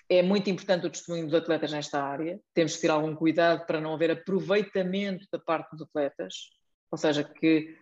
é 0.06 0.20
muito 0.20 0.50
importante 0.50 0.86
o 0.86 0.90
testemunho 0.90 1.24
dos 1.24 1.34
atletas 1.34 1.72
nesta 1.72 2.02
área, 2.02 2.38
temos 2.52 2.74
que 2.74 2.82
ter 2.82 2.90
algum 2.90 3.16
cuidado 3.16 3.64
para 3.64 3.80
não 3.80 3.94
haver 3.94 4.10
aproveitamento 4.10 5.24
da 5.32 5.38
parte 5.38 5.70
dos 5.70 5.88
atletas, 5.88 6.50
ou 6.90 6.98
seja, 6.98 7.24
que 7.24 7.74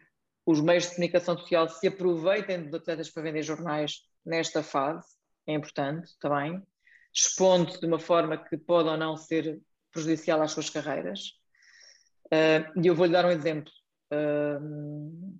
os 0.46 0.60
meios 0.60 0.84
de 0.84 0.90
comunicação 0.90 1.36
social 1.36 1.68
se 1.68 1.88
aproveitem 1.88 2.62
dos 2.62 2.74
atletas 2.74 3.10
para 3.10 3.24
vender 3.24 3.42
jornais 3.42 4.02
nesta 4.24 4.62
fase, 4.62 5.04
é 5.46 5.54
importante 5.54 6.16
também, 6.20 6.62
expondo 7.12 7.78
de 7.78 7.86
uma 7.86 7.98
forma 7.98 8.36
que 8.36 8.56
pode 8.56 8.88
ou 8.88 8.96
não 8.96 9.16
ser 9.16 9.60
prejudicial 9.90 10.40
às 10.40 10.52
suas 10.52 10.70
carreiras. 10.70 11.32
Uh, 12.26 12.80
e 12.80 12.86
eu 12.86 12.94
vou-lhe 12.94 13.12
dar 13.12 13.24
um 13.24 13.30
exemplo. 13.30 13.72
Uh, 14.12 15.36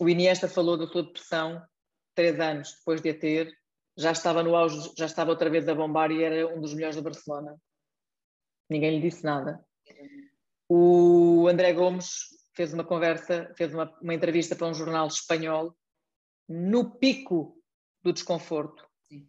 o 0.00 0.08
Iniesta 0.08 0.48
falou 0.48 0.78
da 0.78 0.86
sua 0.86 1.02
depressão 1.02 1.62
três 2.14 2.40
anos 2.40 2.74
depois 2.78 3.02
de 3.02 3.10
a 3.10 3.18
ter, 3.18 3.54
já 3.96 4.12
estava 4.12 4.42
no 4.42 4.56
auge, 4.56 4.92
já 4.96 5.06
estava 5.06 5.30
outra 5.30 5.50
vez 5.50 5.68
a 5.68 5.74
bombar 5.74 6.10
e 6.10 6.22
era 6.22 6.46
um 6.46 6.60
dos 6.60 6.72
melhores 6.72 6.96
da 6.96 7.02
Barcelona. 7.02 7.56
Ninguém 8.68 8.96
lhe 8.98 9.00
disse 9.00 9.24
nada. 9.24 9.64
O 10.68 11.46
André 11.48 11.72
Gomes 11.72 12.36
fez 12.56 12.72
uma 12.72 12.84
conversa, 12.84 13.52
fez 13.54 13.72
uma, 13.72 13.94
uma 14.00 14.14
entrevista 14.14 14.56
para 14.56 14.66
um 14.66 14.74
jornal 14.74 15.06
espanhol 15.06 15.76
no 16.48 16.98
pico 16.98 17.62
do 18.02 18.12
desconforto. 18.12 18.88
Sim. 19.02 19.28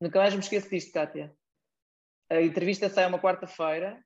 Nunca 0.00 0.20
mais 0.20 0.32
me 0.32 0.40
esqueço 0.40 0.70
disto, 0.70 0.92
Kátia. 0.92 1.36
A 2.30 2.40
entrevista 2.40 2.88
sai 2.88 3.06
uma 3.06 3.18
quarta-feira. 3.18 4.00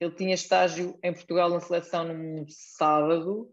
Ele 0.00 0.14
tinha 0.14 0.34
estágio 0.34 0.98
em 1.02 1.12
Portugal 1.12 1.50
na 1.50 1.60
seleção 1.60 2.04
num 2.04 2.46
sábado 2.48 3.52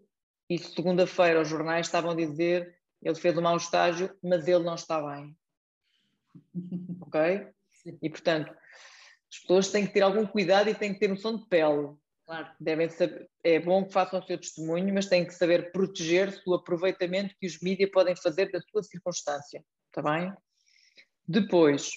e 0.49 0.57
segunda-feira 0.57 1.41
os 1.41 1.47
jornais 1.47 1.85
estavam 1.85 2.11
a 2.11 2.15
dizer 2.15 2.77
ele 3.01 3.15
fez 3.15 3.37
um 3.37 3.41
mau 3.41 3.57
estágio, 3.57 4.15
mas 4.23 4.47
ele 4.47 4.63
não 4.63 4.75
está 4.75 5.01
bem. 5.01 5.37
ok? 7.01 7.49
E 8.01 8.09
portanto, 8.09 8.49
as 8.49 9.39
pessoas 9.39 9.71
têm 9.71 9.85
que 9.85 9.93
ter 9.93 10.01
algum 10.01 10.25
cuidado 10.25 10.69
e 10.69 10.75
têm 10.75 10.93
que 10.93 10.99
ter 10.99 11.09
noção 11.09 11.37
de 11.37 11.45
pele. 11.47 11.95
Claro. 12.25 12.49
Devem 12.59 12.89
saber, 12.89 13.29
é 13.43 13.59
bom 13.59 13.85
que 13.85 13.91
façam 13.91 14.19
o 14.19 14.23
seu 14.23 14.37
testemunho, 14.37 14.93
mas 14.93 15.07
têm 15.07 15.25
que 15.25 15.33
saber 15.33 15.71
proteger-se 15.71 16.43
do 16.45 16.53
aproveitamento 16.53 17.35
que 17.37 17.45
os 17.45 17.59
mídias 17.61 17.91
podem 17.91 18.15
fazer 18.15 18.49
da 18.51 18.61
sua 18.61 18.81
circunstância. 18.81 19.63
Está 19.87 20.01
bem? 20.01 20.33
Depois, 21.27 21.91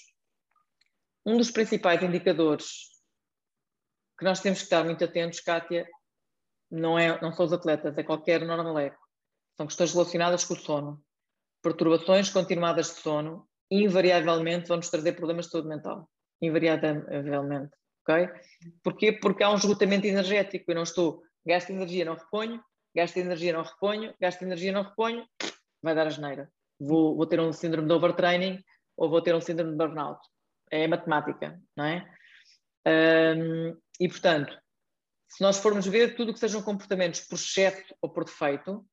um 1.25 1.37
dos 1.37 1.51
principais 1.51 2.01
indicadores 2.03 2.97
que 4.17 4.25
nós 4.25 4.41
temos 4.41 4.59
que 4.59 4.65
estar 4.65 4.83
muito 4.83 5.03
atentos, 5.03 5.39
Kátia, 5.39 5.87
não, 6.69 6.97
é, 6.97 7.19
não 7.21 7.31
são 7.31 7.45
os 7.45 7.53
atletas, 7.53 7.97
é 7.97 8.03
qualquer 8.03 8.45
normaleco. 8.45 8.97
São 9.55 9.67
questões 9.67 9.93
relacionadas 9.93 10.43
com 10.43 10.53
o 10.53 10.57
sono. 10.57 11.03
Perturbações 11.61 12.29
continuadas 12.29 12.87
de 12.87 13.01
sono 13.01 13.47
invariavelmente 13.69 14.67
vão 14.67 14.77
nos 14.77 14.89
trazer 14.89 15.13
problemas 15.13 15.45
de 15.45 15.51
saúde 15.51 15.67
mental. 15.67 16.09
Invariavelmente. 16.41 17.75
Ok? 18.07 18.29
Porquê? 18.81 19.11
Porque 19.11 19.43
há 19.43 19.51
um 19.51 19.55
esgotamento 19.55 20.07
energético. 20.07 20.71
Eu 20.71 20.75
não 20.75 20.83
estou, 20.83 21.21
gasto 21.45 21.69
energia, 21.71 22.05
não 22.05 22.15
reponho, 22.15 22.63
gasto 22.95 23.17
energia, 23.17 23.53
não 23.53 23.63
reponho, 23.63 24.13
gasto 24.19 24.41
energia, 24.43 24.71
não 24.71 24.83
reponho, 24.83 25.27
vai 25.81 25.93
dar 25.93 26.07
a 26.07 26.11
geneira. 26.11 26.49
Vou, 26.79 27.15
vou 27.15 27.25
ter 27.25 27.39
um 27.39 27.51
síndrome 27.51 27.87
de 27.87 27.93
overtraining 27.93 28.63
ou 28.95 29.09
vou 29.09 29.21
ter 29.21 29.35
um 29.35 29.41
síndrome 29.41 29.71
de 29.71 29.77
burnout. 29.77 30.19
É 30.71 30.87
matemática, 30.87 31.61
não 31.75 31.85
é? 31.85 32.09
Um, 32.87 33.77
e, 33.99 34.07
portanto, 34.07 34.57
se 35.29 35.43
nós 35.43 35.59
formos 35.59 35.85
ver 35.85 36.15
tudo 36.15 36.31
o 36.31 36.33
que 36.33 36.39
sejam 36.39 36.61
comportamentos 36.61 37.21
por 37.21 37.35
excesso 37.35 37.93
ou 38.01 38.09
por 38.09 38.23
defeito, 38.23 38.85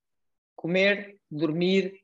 comer, 0.57 1.19
dormir, 1.31 2.01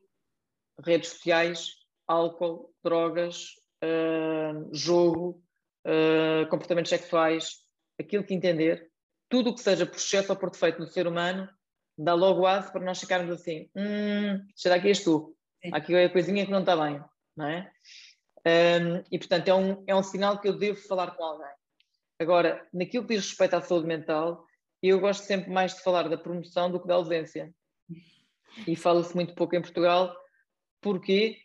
redes 0.79 1.09
sociais, 1.09 1.75
álcool, 2.07 2.73
drogas, 2.83 3.55
uh, 3.83 4.69
jogo, 4.73 5.43
uh, 5.85 6.47
comportamentos 6.49 6.89
sexuais, 6.89 7.57
aquilo 7.99 8.23
que 8.23 8.33
entender, 8.33 8.89
tudo 9.29 9.49
o 9.49 9.55
que 9.55 9.61
seja 9.61 9.85
por 9.85 9.95
excesso 9.95 10.31
ou 10.31 10.37
por 10.37 10.49
defeito 10.49 10.79
no 10.79 10.87
ser 10.87 11.07
humano, 11.07 11.49
dá 11.97 12.13
logo 12.13 12.45
aço 12.45 12.71
para 12.71 12.83
nós 12.83 12.99
ficarmos 12.99 13.31
assim, 13.31 13.69
hum, 13.75 14.45
será 14.55 14.79
que 14.79 14.87
és 14.87 15.03
tu? 15.03 15.35
Aqui 15.71 15.93
é 15.93 16.05
a 16.05 16.09
coisinha 16.09 16.45
que 16.45 16.51
não 16.51 16.61
está 16.61 16.75
bem, 16.75 17.01
não 17.35 17.47
é? 17.47 17.71
Um, 18.45 19.03
e 19.11 19.19
portanto 19.19 19.47
é 19.47 19.53
um, 19.53 19.83
é 19.85 19.95
um 19.95 20.01
sinal 20.01 20.39
que 20.39 20.47
eu 20.47 20.57
devo 20.57 20.79
falar 20.81 21.11
com 21.11 21.23
alguém. 21.23 21.51
Agora, 22.19 22.67
naquilo 22.73 23.05
que 23.05 23.15
diz 23.15 23.27
respeito 23.27 23.55
à 23.55 23.61
saúde 23.61 23.87
mental, 23.87 24.45
eu 24.81 24.99
gosto 24.99 25.23
sempre 25.23 25.51
mais 25.51 25.75
de 25.75 25.81
falar 25.81 26.09
da 26.09 26.17
promoção 26.17 26.71
do 26.71 26.79
que 26.79 26.87
da 26.87 26.95
ausência. 26.95 27.53
E 28.67 28.75
fala-se 28.75 29.15
muito 29.15 29.35
pouco 29.35 29.55
em 29.55 29.61
Portugal. 29.61 30.15
Porquê? 30.81 31.37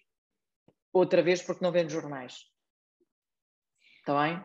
Outra 0.92 1.22
vez, 1.22 1.42
porque 1.42 1.62
não 1.64 1.70
vende 1.70 1.92
jornais. 1.92 2.46
Está 4.06 4.22
bem? 4.22 4.40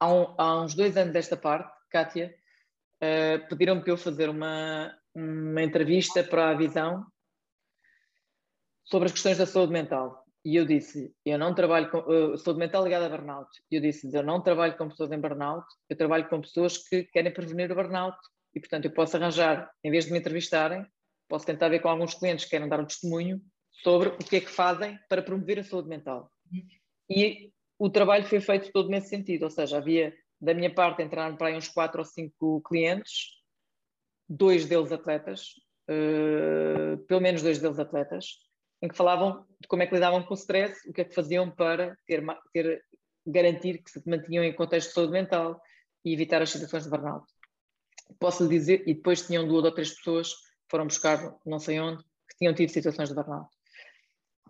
Há, 0.00 0.10
um, 0.10 0.34
há, 0.38 0.62
uns 0.62 0.74
dois 0.74 0.96
anos 0.96 1.12
desta 1.12 1.36
parte, 1.36 1.70
Kátia, 1.90 2.34
uh, 2.96 3.46
pediram-me 3.46 3.82
para 3.82 3.90
eu 3.90 3.98
fazer 3.98 4.30
uma, 4.30 4.90
uma 5.14 5.62
entrevista 5.62 6.24
para 6.24 6.48
a 6.48 6.54
Visão 6.54 7.04
sobre 8.82 9.04
as 9.04 9.12
questões 9.12 9.36
da 9.36 9.44
saúde 9.44 9.70
mental. 9.70 10.24
E 10.42 10.56
eu 10.56 10.64
disse, 10.64 11.14
eu 11.26 11.38
não 11.38 11.54
trabalho 11.54 11.90
com, 11.90 11.98
uh, 11.98 12.38
saúde 12.38 12.58
mental 12.58 12.82
ligada 12.82 13.04
a 13.04 13.08
burnout. 13.10 13.50
E 13.70 13.76
eu 13.76 13.82
disse, 13.82 14.10
eu 14.10 14.22
não 14.22 14.42
trabalho 14.42 14.78
com 14.78 14.88
pessoas 14.88 15.12
em 15.12 15.20
burnout, 15.20 15.66
eu 15.90 15.96
trabalho 15.98 16.26
com 16.30 16.40
pessoas 16.40 16.78
que 16.78 17.04
querem 17.04 17.34
prevenir 17.34 17.70
o 17.70 17.74
burnout. 17.74 18.16
E, 18.54 18.60
portanto, 18.60 18.86
eu 18.86 18.92
posso 18.92 19.14
arranjar, 19.18 19.70
em 19.84 19.90
vez 19.90 20.06
de 20.06 20.12
me 20.12 20.18
entrevistarem, 20.18 20.86
posso 21.28 21.44
tentar 21.44 21.68
ver 21.68 21.80
com 21.80 21.90
alguns 21.90 22.14
clientes 22.14 22.46
que 22.46 22.52
querem 22.52 22.66
dar 22.70 22.80
um 22.80 22.86
testemunho 22.86 23.42
sobre 23.82 24.08
o 24.08 24.16
que 24.16 24.36
é 24.36 24.40
que 24.40 24.50
fazem 24.50 24.98
para 25.06 25.20
promover 25.20 25.58
a 25.58 25.64
saúde 25.64 25.90
mental. 25.90 26.32
E 27.10 27.52
o 27.78 27.90
trabalho 27.90 28.24
foi 28.24 28.40
feito 28.40 28.70
todo 28.72 28.88
nesse 28.88 29.08
sentido, 29.08 29.44
ou 29.44 29.50
seja, 29.50 29.78
havia, 29.78 30.14
da 30.40 30.54
minha 30.54 30.72
parte, 30.72 31.02
entraram 31.02 31.36
para 31.36 31.48
aí 31.48 31.56
uns 31.56 31.68
quatro 31.68 32.00
ou 32.00 32.04
cinco 32.04 32.60
clientes, 32.62 33.42
dois 34.28 34.66
deles 34.66 34.92
atletas, 34.92 35.54
uh, 35.90 36.98
pelo 37.06 37.20
menos 37.20 37.42
dois 37.42 37.58
deles 37.58 37.78
atletas, 37.78 38.38
em 38.82 38.88
que 38.88 38.96
falavam 38.96 39.46
de 39.60 39.68
como 39.68 39.82
é 39.82 39.86
que 39.86 39.94
lidavam 39.94 40.22
com 40.22 40.34
o 40.34 40.36
stress, 40.36 40.88
o 40.88 40.92
que 40.92 41.00
é 41.00 41.04
que 41.04 41.14
faziam 41.14 41.50
para 41.50 41.96
ter, 42.06 42.24
ter, 42.52 42.82
garantir 43.26 43.82
que 43.82 43.90
se 43.90 44.02
mantinham 44.08 44.44
em 44.44 44.54
contexto 44.54 44.88
de 44.88 44.94
saúde 44.94 45.12
mental 45.12 45.60
e 46.04 46.12
evitar 46.12 46.42
as 46.42 46.50
situações 46.50 46.84
de 46.84 46.90
burnout. 46.90 47.26
Posso 48.18 48.44
lhe 48.44 48.50
dizer, 48.50 48.82
e 48.86 48.94
depois 48.94 49.26
tinham 49.26 49.48
duas 49.48 49.64
ou 49.64 49.72
três 49.72 49.94
pessoas, 49.94 50.34
foram 50.70 50.86
buscar 50.86 51.34
não 51.46 51.58
sei 51.58 51.80
onde, 51.80 52.02
que 52.02 52.36
tinham 52.38 52.54
tido 52.54 52.68
situações 52.68 53.08
de 53.08 53.14
burnout. 53.14 53.48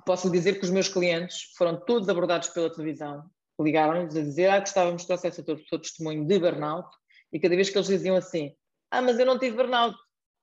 Posso 0.07 0.31
dizer 0.31 0.59
que 0.59 0.65
os 0.65 0.71
meus 0.71 0.89
clientes 0.89 1.53
foram 1.57 1.81
todos 1.85 2.09
abordados 2.09 2.49
pela 2.49 2.73
televisão, 2.73 3.25
ligaram-nos 3.61 4.17
a 4.17 4.21
dizer, 4.21 4.49
ah, 4.49 4.61
gostávamos 4.61 5.03
que 5.03 5.09
trouxesse 5.09 5.41
o 5.41 5.69
seu 5.69 5.79
testemunho 5.79 6.27
de 6.27 6.39
burnout, 6.39 6.89
e 7.33 7.41
cada 7.41 7.55
vez 7.55 7.71
que 7.71 7.79
eles 7.79 7.89
diziam 7.89 8.17
assim, 8.17 8.55
ah, 8.91 9.01
mas 9.01 9.19
eu 9.19 9.27
não 9.27 9.39
tive 9.39 9.57
burnout, 9.57 9.97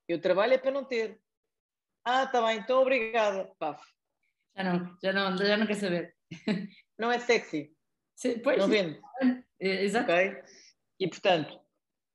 eu 0.07 0.20
trabalho 0.20 0.53
é 0.53 0.57
para 0.57 0.72
não 0.72 0.84
ter. 0.84 1.20
Ah, 2.03 2.24
está 2.24 2.41
bem, 2.45 2.57
então 2.57 2.82
obrigada. 2.82 3.49
Paf. 3.59 3.82
Já 4.55 4.64
não, 4.64 4.97
já 5.01 5.14
não, 5.14 5.38
já 5.38 5.57
não 5.57 5.68
quer 5.68 5.76
saber. 5.76 6.16
Não 6.99 7.12
é 7.12 7.18
sexy. 7.18 7.74
Sim, 8.16 8.39
pois. 8.39 8.57
Não 8.57 8.68
vende. 8.68 8.99
É, 9.64 9.84
exato. 9.84 10.12
Okay? 10.12 10.41
E 10.99 11.07
portanto, 11.07 11.59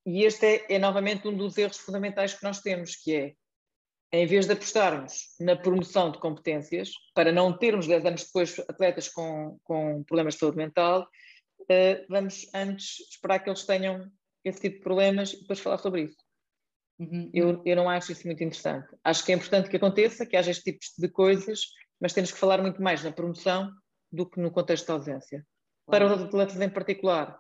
e 0.04 0.24
este 0.24 0.44
é, 0.44 0.74
é 0.74 0.78
novamente 0.80 1.28
um 1.28 1.36
dos 1.36 1.56
erros 1.56 1.78
fundamentais 1.78 2.34
que 2.34 2.42
nós 2.42 2.60
temos, 2.60 2.96
que 2.96 3.14
é 3.14 3.36
em 4.12 4.26
vez 4.26 4.46
de 4.46 4.52
apostarmos 4.52 5.34
na 5.40 5.56
promoção 5.56 6.10
de 6.10 6.18
competências, 6.18 6.90
para 7.14 7.32
não 7.32 7.56
termos 7.56 7.86
10 7.86 8.06
anos 8.06 8.24
depois 8.24 8.58
atletas 8.68 9.08
com, 9.08 9.58
com 9.64 10.04
problemas 10.04 10.34
de 10.34 10.40
saúde 10.40 10.56
mental, 10.56 11.08
uh, 11.62 12.06
vamos 12.08 12.48
antes 12.54 13.00
esperar 13.10 13.40
que 13.40 13.50
eles 13.50 13.64
tenham 13.64 14.10
esse 14.44 14.60
tipo 14.60 14.76
de 14.76 14.82
problemas 14.82 15.32
e 15.32 15.40
depois 15.40 15.58
falar 15.58 15.78
sobre 15.78 16.02
isso. 16.02 16.16
Uhum. 16.98 17.30
Eu, 17.34 17.62
eu 17.64 17.76
não 17.76 17.90
acho 17.90 18.12
isso 18.12 18.26
muito 18.26 18.42
interessante. 18.42 18.88
Acho 19.04 19.24
que 19.24 19.32
é 19.32 19.34
importante 19.34 19.68
que 19.68 19.76
aconteça, 19.76 20.24
que 20.24 20.36
haja 20.36 20.50
este 20.50 20.72
tipo 20.72 20.84
de 20.98 21.08
coisas, 21.08 21.66
mas 22.00 22.12
temos 22.12 22.32
que 22.32 22.38
falar 22.38 22.62
muito 22.62 22.80
mais 22.80 23.02
na 23.02 23.12
promoção 23.12 23.70
do 24.10 24.28
que 24.28 24.40
no 24.40 24.50
contexto 24.50 24.86
de 24.86 24.92
ausência. 24.92 25.46
Para 25.86 26.06
os 26.06 26.22
atletas 26.22 26.60
em 26.60 26.70
particular, 26.70 27.38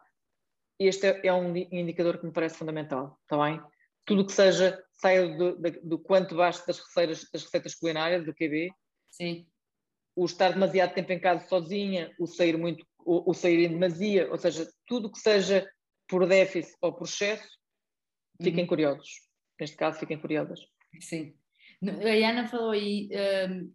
este 0.78 1.06
é, 1.06 1.26
é 1.28 1.32
um 1.32 1.56
indicador 1.56 2.18
que 2.18 2.26
me 2.26 2.32
parece 2.32 2.58
fundamental, 2.58 3.18
está 3.22 3.42
bem? 3.42 3.60
Tudo 4.04 4.26
que 4.26 4.32
seja, 4.32 4.82
saia 4.96 5.28
do, 5.28 5.56
do, 5.56 5.70
do 5.82 5.98
quanto 5.98 6.36
basta 6.36 6.64
das 6.66 6.78
receitas, 6.78 7.28
das 7.32 7.42
receitas 7.44 7.74
culinárias, 7.74 8.24
do 8.24 8.34
QB. 8.34 8.70
Sim. 9.10 9.46
O 10.14 10.24
estar 10.24 10.52
demasiado 10.52 10.94
tempo 10.94 11.12
em 11.12 11.20
casa 11.20 11.46
sozinha, 11.46 12.14
o 12.18 12.26
sair 12.26 12.56
muito, 12.56 12.84
o, 12.98 13.30
o 13.30 13.34
sair 13.34 13.66
em 13.66 13.68
demasia, 13.68 14.30
ou 14.30 14.38
seja, 14.38 14.68
tudo 14.86 15.10
que 15.10 15.18
seja 15.18 15.68
por 16.08 16.26
déficit 16.26 16.74
ou 16.80 16.92
por 16.92 17.06
excesso, 17.06 17.48
fiquem 18.40 18.62
uhum. 18.62 18.68
curiosos 18.68 19.26
neste 19.60 19.76
caso, 19.76 19.98
fiquem 19.98 20.18
curiosas. 20.18 20.60
Sim. 21.00 21.34
A 21.82 22.30
Ana 22.30 22.48
falou 22.48 22.70
aí 22.70 23.08
um, 23.48 23.72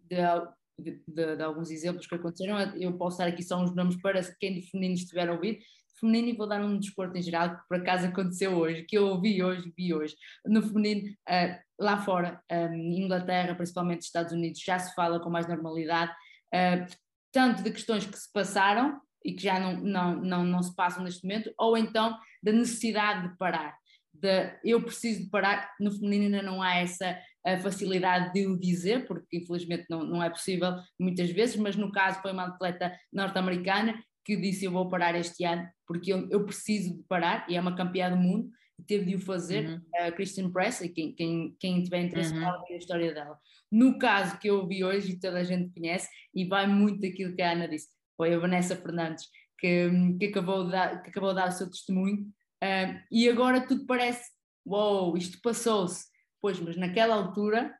de, 0.78 1.02
de, 1.06 1.36
de, 1.36 1.42
alguns 1.42 1.70
exemplos 1.70 2.06
que 2.06 2.14
aconteceram. 2.14 2.58
Eu 2.76 2.96
posso 2.96 3.18
dar 3.18 3.28
aqui 3.28 3.42
só 3.42 3.60
uns 3.60 3.74
nomes 3.74 4.00
para 4.00 4.20
quem 4.38 4.54
de 4.54 4.70
feminino 4.70 4.94
estiver 4.94 5.28
a 5.28 5.32
ouvir. 5.32 5.60
Feminino, 6.02 6.30
e 6.30 6.36
vou 6.36 6.48
dar 6.48 6.60
um 6.60 6.80
desporto 6.80 7.16
em 7.16 7.22
geral 7.22 7.56
que 7.56 7.68
por 7.68 7.76
acaso 7.76 8.08
aconteceu 8.08 8.56
hoje, 8.56 8.82
que 8.82 8.98
eu 8.98 9.06
ouvi 9.06 9.40
hoje, 9.40 9.72
vi 9.76 9.94
hoje. 9.94 10.16
No 10.44 10.60
feminino, 10.60 11.08
uh, 11.08 11.56
lá 11.78 11.96
fora, 11.98 12.42
um, 12.50 12.74
Inglaterra, 12.74 13.54
principalmente 13.54 14.02
Estados 14.02 14.32
Unidos, 14.32 14.60
já 14.60 14.80
se 14.80 14.92
fala 14.96 15.20
com 15.20 15.30
mais 15.30 15.46
normalidade, 15.46 16.10
uh, 16.52 16.84
tanto 17.30 17.62
de 17.62 17.70
questões 17.70 18.04
que 18.04 18.18
se 18.18 18.30
passaram 18.32 19.00
e 19.24 19.32
que 19.32 19.44
já 19.44 19.60
não, 19.60 19.76
não, 19.76 20.16
não, 20.16 20.44
não 20.44 20.62
se 20.62 20.74
passam 20.74 21.04
neste 21.04 21.24
momento, 21.24 21.54
ou 21.56 21.78
então 21.78 22.18
da 22.42 22.50
necessidade 22.50 23.28
de 23.28 23.36
parar 23.36 23.76
de 24.12 24.58
eu 24.62 24.82
preciso 24.82 25.24
de 25.24 25.30
parar, 25.30 25.72
no 25.80 25.90
feminino 25.90 26.24
ainda 26.24 26.42
não 26.42 26.62
há 26.62 26.76
essa 26.76 27.18
facilidade 27.60 28.32
de 28.32 28.46
o 28.46 28.56
dizer, 28.56 29.06
porque 29.06 29.38
infelizmente 29.38 29.86
não, 29.90 30.04
não 30.04 30.22
é 30.22 30.30
possível 30.30 30.76
muitas 31.00 31.30
vezes, 31.30 31.56
mas 31.56 31.74
no 31.74 31.90
caso 31.90 32.20
foi 32.20 32.30
uma 32.30 32.46
atleta 32.46 32.96
norte-americana 33.12 34.00
que 34.24 34.36
disse 34.36 34.64
eu 34.64 34.70
vou 34.70 34.88
parar 34.88 35.14
este 35.14 35.44
ano 35.44 35.68
porque 35.86 36.12
eu, 36.12 36.28
eu 36.30 36.44
preciso 36.44 36.96
de 36.96 37.02
parar 37.04 37.46
e 37.48 37.56
é 37.56 37.60
uma 37.60 37.76
campeã 37.76 38.10
do 38.10 38.16
mundo 38.16 38.50
e 38.78 38.82
teve 38.82 39.04
de 39.04 39.16
o 39.16 39.20
fazer, 39.20 39.68
uhum. 39.68 40.06
a 40.06 40.12
Christian 40.12 40.50
Press, 40.50 40.78
quem, 40.94 41.14
quem, 41.14 41.56
quem 41.58 41.82
tiver 41.82 42.02
interesse 42.02 42.34
uhum. 42.34 42.48
a 42.48 42.64
história 42.72 43.12
dela. 43.12 43.38
No 43.70 43.98
caso 43.98 44.38
que 44.38 44.48
eu 44.48 44.60
ouvi 44.60 44.84
hoje 44.84 45.12
e 45.12 45.20
toda 45.20 45.38
a 45.38 45.44
gente 45.44 45.72
conhece 45.72 46.08
e 46.34 46.46
vai 46.46 46.66
muito 46.66 47.00
daquilo 47.00 47.34
que 47.34 47.42
a 47.42 47.52
Ana 47.52 47.68
disse, 47.68 47.88
foi 48.16 48.34
a 48.34 48.38
Vanessa 48.38 48.76
Fernandes 48.76 49.26
que, 49.58 49.90
que, 50.18 50.26
acabou, 50.26 50.64
de 50.64 50.72
dar, 50.72 51.02
que 51.02 51.10
acabou 51.10 51.30
de 51.30 51.36
dar 51.36 51.48
o 51.48 51.52
seu 51.52 51.70
testemunho 51.70 52.26
Uh, 52.62 52.94
e 53.10 53.28
agora 53.28 53.66
tudo 53.66 53.84
parece, 53.86 54.30
uou, 54.64 55.06
wow, 55.06 55.16
isto 55.16 55.40
passou-se. 55.42 56.06
Pois, 56.40 56.60
mas 56.60 56.76
naquela 56.76 57.16
altura 57.16 57.76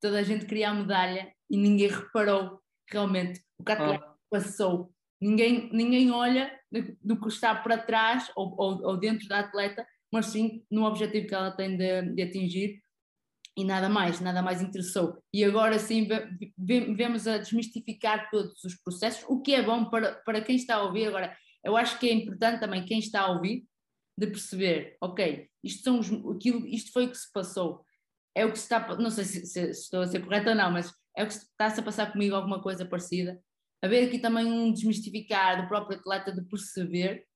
toda 0.00 0.18
a 0.18 0.22
gente 0.22 0.46
queria 0.46 0.70
a 0.70 0.74
medalha 0.74 1.30
e 1.50 1.58
ninguém 1.58 1.88
reparou 1.88 2.58
realmente 2.90 3.42
o 3.58 3.64
que 3.64 3.72
atleta 3.72 4.06
oh. 4.08 4.18
passou. 4.30 4.93
Ninguém, 5.24 5.70
ninguém 5.72 6.10
olha 6.10 6.52
do 7.02 7.18
que 7.18 7.28
está 7.28 7.54
para 7.54 7.78
trás 7.78 8.30
ou, 8.36 8.54
ou, 8.58 8.82
ou, 8.84 8.96
dentro 8.98 9.26
da 9.26 9.40
atleta, 9.40 9.86
mas 10.12 10.26
sim 10.26 10.62
no 10.70 10.84
objetivo 10.84 11.26
que 11.26 11.34
ela 11.34 11.50
tem 11.50 11.78
de, 11.78 12.02
de 12.14 12.22
atingir. 12.22 12.82
e 13.56 13.64
nada 13.64 13.88
mais, 13.88 14.20
nada 14.20 14.42
mais 14.42 14.60
interessou. 14.60 15.18
E 15.32 15.42
agora 15.42 15.78
sim 15.78 16.06
vemos 16.58 17.26
a 17.26 17.38
desmistificar 17.38 18.28
todos 18.30 18.62
os 18.64 18.74
processos, 18.82 19.24
o 19.26 19.40
que 19.40 19.54
é 19.54 19.62
bom 19.62 19.86
para, 19.86 20.12
para 20.26 20.42
quem 20.42 20.56
está 20.56 20.74
a 20.74 20.82
ouvir. 20.82 21.06
Agora, 21.06 21.34
eu 21.64 21.74
acho 21.74 21.98
que 21.98 22.06
é 22.06 22.12
importante 22.12 22.60
também 22.60 22.84
quem 22.84 22.98
está 22.98 23.22
a 23.22 23.32
ouvir 23.32 23.64
de 24.18 24.26
perceber, 24.26 24.98
ok, 25.00 25.48
isto, 25.62 25.82
são 25.82 25.98
os, 26.00 26.12
aquilo, 26.36 26.66
isto 26.66 26.92
foi 26.92 27.06
o 27.06 27.10
que 27.10 27.16
se 27.16 27.32
passou, 27.32 27.84
é 28.34 28.44
o 28.44 28.52
que 28.52 28.58
se 28.58 28.64
está, 28.64 28.94
não 28.96 29.10
sei 29.10 29.24
se, 29.24 29.46
se, 29.46 29.70
estou 29.70 30.02
a 30.02 30.06
ser 30.06 30.22
correta 30.22 30.50
ou 30.50 30.56
não, 30.56 30.70
mas 30.70 30.92
é 31.16 31.24
o 31.24 31.26
que 31.26 31.32
está-se 31.32 31.80
a 31.80 31.82
passar 31.82 32.12
comigo 32.12 32.34
alguma 32.34 32.62
coisa 32.62 32.84
parecida. 32.84 33.40
Haver 33.84 34.08
aqui 34.08 34.18
também 34.18 34.46
um 34.46 34.72
desmistificar 34.72 35.60
do 35.60 35.68
próprio 35.68 35.98
atleta 35.98 36.32
de 36.32 36.40
perceber 36.42 37.26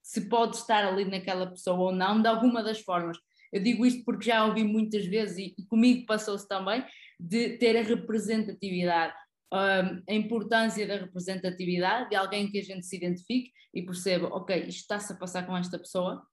se 0.00 0.28
pode 0.28 0.56
estar 0.56 0.86
ali 0.86 1.04
naquela 1.04 1.50
pessoa 1.50 1.90
ou 1.90 1.92
não, 1.92 2.22
de 2.22 2.28
alguma 2.28 2.62
das 2.62 2.78
formas. 2.78 3.18
Eu 3.52 3.60
digo 3.60 3.84
isto 3.84 4.04
porque 4.04 4.26
já 4.26 4.44
ouvi 4.44 4.62
muitas 4.62 5.04
vezes 5.06 5.38
e, 5.38 5.54
e 5.58 5.66
comigo 5.66 6.06
passou-se 6.06 6.46
também 6.46 6.84
de 7.18 7.58
ter 7.58 7.76
a 7.76 7.82
representatividade, 7.82 9.12
um, 9.52 10.02
a 10.08 10.14
importância 10.14 10.86
da 10.86 10.98
representatividade 10.98 12.10
de 12.10 12.14
alguém 12.14 12.48
que 12.48 12.60
a 12.60 12.62
gente 12.62 12.86
se 12.86 12.96
identifique 12.96 13.50
e 13.74 13.82
perceba, 13.82 14.28
ok, 14.28 14.56
isto 14.56 14.82
está-se 14.82 15.12
a 15.12 15.16
passar 15.16 15.46
com 15.48 15.56
esta 15.56 15.80
pessoa 15.80 16.24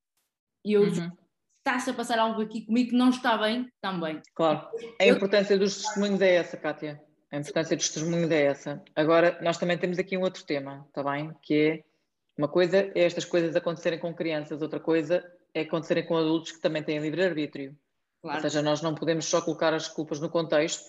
e 0.63 0.73
eu 0.73 0.83
uhum. 0.83 1.11
está-se 1.57 1.89
a 1.89 1.93
passar 1.95 2.19
algo 2.19 2.39
aqui 2.39 2.67
comigo 2.67 2.91
que 2.91 2.95
não 2.95 3.09
está 3.09 3.35
bem 3.35 3.67
também. 3.81 4.21
Claro, 4.35 4.69
a 5.01 5.05
importância 5.07 5.57
dos 5.57 5.77
testemunhos 5.77 6.21
é 6.21 6.35
essa, 6.35 6.55
Kátia. 6.55 7.01
A 7.35 7.39
importância 7.39 7.75
dos 7.75 7.89
testemunhos 7.89 8.31
é 8.31 8.43
essa. 8.43 8.81
Agora, 8.95 9.37
nós 9.41 9.57
também 9.57 9.77
temos 9.77 9.99
aqui 9.99 10.17
um 10.17 10.21
outro 10.21 10.45
tema, 10.45 10.85
está 10.87 11.03
bem? 11.03 11.35
Que 11.41 11.53
é 11.53 11.83
uma 12.37 12.47
coisa 12.47 12.77
é 12.77 12.91
estas 12.95 13.25
coisas 13.25 13.53
acontecerem 13.57 13.99
com 13.99 14.13
crianças, 14.13 14.61
outra 14.61 14.79
coisa 14.79 15.21
é 15.53 15.61
acontecerem 15.61 16.05
com 16.05 16.15
adultos 16.15 16.53
que 16.53 16.61
também 16.61 16.81
têm 16.81 16.99
livre-arbítrio. 16.99 17.77
Claro. 18.21 18.37
Ou 18.37 18.41
seja, 18.41 18.61
nós 18.61 18.81
não 18.81 18.95
podemos 18.95 19.25
só 19.25 19.41
colocar 19.41 19.73
as 19.73 19.85
culpas 19.85 20.21
no 20.21 20.29
contexto, 20.29 20.85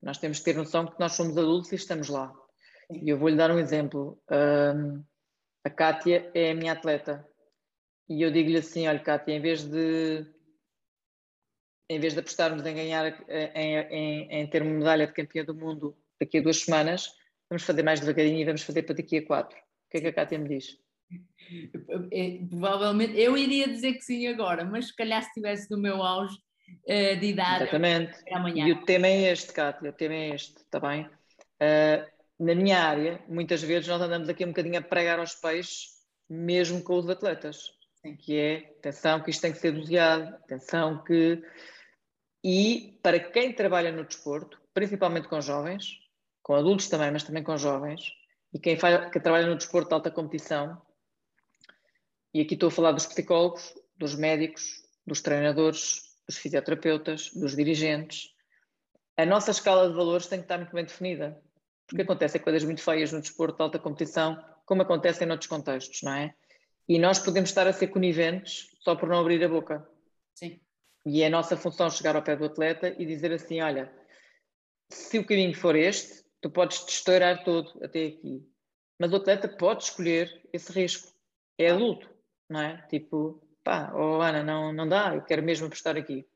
nós 0.00 0.18
temos 0.18 0.38
que 0.38 0.44
ter 0.44 0.56
noção 0.56 0.86
que 0.86 1.00
nós 1.00 1.14
somos 1.14 1.36
adultos 1.36 1.72
e 1.72 1.74
estamos 1.74 2.08
lá. 2.08 2.32
E 2.88 3.08
eu 3.08 3.18
vou-lhe 3.18 3.36
dar 3.36 3.50
um 3.50 3.58
exemplo. 3.58 4.16
Um, 4.30 5.02
a 5.64 5.70
Kátia 5.70 6.30
é 6.32 6.52
a 6.52 6.54
minha 6.54 6.74
atleta. 6.74 7.26
E 8.08 8.22
eu 8.22 8.30
digo-lhe 8.30 8.58
assim: 8.58 8.86
olha, 8.86 9.00
Kátia, 9.00 9.32
em 9.32 9.40
vez 9.40 9.64
de 9.64 10.24
em 11.94 12.00
vez 12.00 12.14
de 12.14 12.20
apostarmos 12.20 12.64
em 12.64 12.74
ganhar 12.74 13.18
em, 13.28 13.76
em, 13.76 14.28
em 14.30 14.46
ter 14.46 14.62
uma 14.62 14.72
medalha 14.72 15.06
de 15.06 15.12
campeã 15.12 15.44
do 15.44 15.54
mundo 15.54 15.96
daqui 16.18 16.38
a 16.38 16.42
duas 16.42 16.58
semanas, 16.58 17.10
vamos 17.48 17.64
fazer 17.64 17.82
mais 17.82 18.00
devagarinho 18.00 18.40
e 18.40 18.44
vamos 18.44 18.62
fazer 18.62 18.82
para 18.82 18.94
daqui 18.94 19.18
a 19.18 19.26
quatro. 19.26 19.56
O 19.58 19.90
que 19.90 19.98
é 19.98 20.00
que 20.00 20.06
a 20.08 20.12
Kátia 20.12 20.38
me 20.38 20.48
diz? 20.48 20.78
É, 22.10 22.38
provavelmente 22.48 23.18
eu 23.18 23.36
iria 23.36 23.68
dizer 23.68 23.94
que 23.94 24.00
sim 24.02 24.26
agora, 24.26 24.64
mas 24.64 24.86
se 24.86 24.96
calhar 24.96 25.20
se 25.22 25.28
estivesse 25.28 25.70
no 25.70 25.76
meu 25.76 26.02
auge 26.02 26.36
uh, 26.86 27.20
de 27.20 27.26
idade. 27.26 27.64
Exatamente. 27.64 28.16
Amanhã. 28.32 28.66
E 28.66 28.72
o 28.72 28.84
tema 28.84 29.06
é 29.06 29.32
este, 29.32 29.52
Cátia, 29.52 29.90
o 29.90 29.92
tema 29.92 30.14
é 30.14 30.34
este, 30.34 30.56
está 30.56 30.80
bem? 30.80 31.02
Uh, 31.04 32.12
na 32.40 32.54
minha 32.54 32.78
área, 32.78 33.22
muitas 33.28 33.62
vezes 33.62 33.88
nós 33.88 34.00
andamos 34.00 34.28
aqui 34.28 34.44
um 34.44 34.48
bocadinho 34.48 34.78
a 34.78 34.82
pregar 34.82 35.18
aos 35.18 35.34
peixes, 35.34 35.88
mesmo 36.28 36.82
com 36.82 36.96
os 36.96 37.08
atletas, 37.08 37.70
sim. 38.00 38.16
que 38.16 38.38
é 38.38 38.56
atenção 38.78 39.20
que 39.20 39.30
isto 39.30 39.42
tem 39.42 39.52
que 39.52 39.58
ser 39.58 39.72
doseado, 39.72 40.34
atenção 40.36 41.02
que. 41.04 41.42
E 42.44 42.98
para 43.02 43.20
quem 43.20 43.52
trabalha 43.52 43.92
no 43.92 44.04
desporto, 44.04 44.60
principalmente 44.74 45.28
com 45.28 45.40
jovens, 45.40 45.98
com 46.42 46.54
adultos 46.54 46.88
também, 46.88 47.10
mas 47.10 47.22
também 47.22 47.42
com 47.42 47.56
jovens, 47.56 48.12
e 48.52 48.58
quem, 48.58 48.76
faz, 48.76 49.10
trabalha 49.22 49.46
no 49.46 49.56
desporto 49.56 49.88
de 49.88 49.94
alta 49.94 50.10
competição, 50.10 50.80
e 52.34 52.40
aqui 52.40 52.54
estou 52.54 52.68
a 52.68 52.72
falar 52.72 52.92
dos 52.92 53.06
psicólogos, 53.06 53.74
dos 53.96 54.14
médicos, 54.14 54.82
dos 55.06 55.20
treinadores, 55.20 56.16
dos 56.26 56.38
fisioterapeutas, 56.38 57.30
dos 57.34 57.54
dirigentes. 57.54 58.30
A 59.16 59.26
nossa 59.26 59.50
escala 59.50 59.88
de 59.88 59.94
valores 59.94 60.26
tem 60.26 60.38
que 60.38 60.44
estar 60.44 60.56
muito 60.56 60.74
bem 60.74 60.84
definida, 60.84 61.40
porque 61.86 62.02
acontecem 62.02 62.40
coisas 62.40 62.64
muito 62.64 62.82
feias 62.82 63.12
no 63.12 63.20
desporto 63.20 63.56
de 63.56 63.62
alta 63.62 63.78
competição, 63.78 64.42
como 64.64 64.82
acontecem 64.82 65.26
noutros 65.26 65.48
contextos, 65.48 66.00
não 66.02 66.12
é? 66.12 66.34
E 66.88 66.98
nós 66.98 67.18
podemos 67.18 67.50
estar 67.50 67.66
a 67.66 67.72
ser 67.72 67.88
coniventes 67.88 68.68
só 68.80 68.96
por 68.96 69.08
não 69.08 69.20
abrir 69.20 69.44
a 69.44 69.48
boca. 69.48 69.86
Sim. 70.34 70.60
E 71.04 71.22
é 71.22 71.26
a 71.26 71.30
nossa 71.30 71.56
função 71.56 71.90
chegar 71.90 72.14
ao 72.14 72.22
pé 72.22 72.36
do 72.36 72.44
atleta 72.44 72.94
e 72.98 73.04
dizer 73.04 73.32
assim: 73.32 73.60
olha, 73.60 73.92
se 74.90 75.18
o 75.18 75.26
caminho 75.26 75.54
for 75.54 75.74
este, 75.76 76.24
tu 76.40 76.50
podes 76.50 76.84
te 76.84 76.90
estourar 76.90 77.44
todo 77.44 77.82
até 77.82 78.06
aqui. 78.06 78.46
Mas 78.98 79.12
o 79.12 79.16
atleta 79.16 79.48
pode 79.48 79.84
escolher 79.84 80.48
esse 80.52 80.70
risco. 80.72 81.12
É 81.58 81.70
adulto 81.70 82.12
não 82.52 82.60
é? 82.60 82.86
Tipo, 82.88 83.42
pá, 83.64 83.92
oh 83.94 84.20
Ana, 84.20 84.42
não, 84.42 84.72
não 84.72 84.86
dá, 84.86 85.14
eu 85.14 85.24
quero 85.24 85.42
mesmo 85.42 85.66
apostar 85.66 85.96
aqui. 85.96 86.28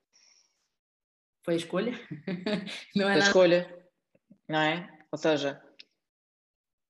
Foi 1.45 1.55
a 1.55 1.59
escolha? 1.59 1.93
não 2.97 3.09
é 3.09 3.12
Foi 3.12 3.23
a 3.23 3.27
escolha, 3.27 3.89
não 4.49 4.59
é? 4.59 5.07
Ou 5.12 5.19
seja, 5.19 5.62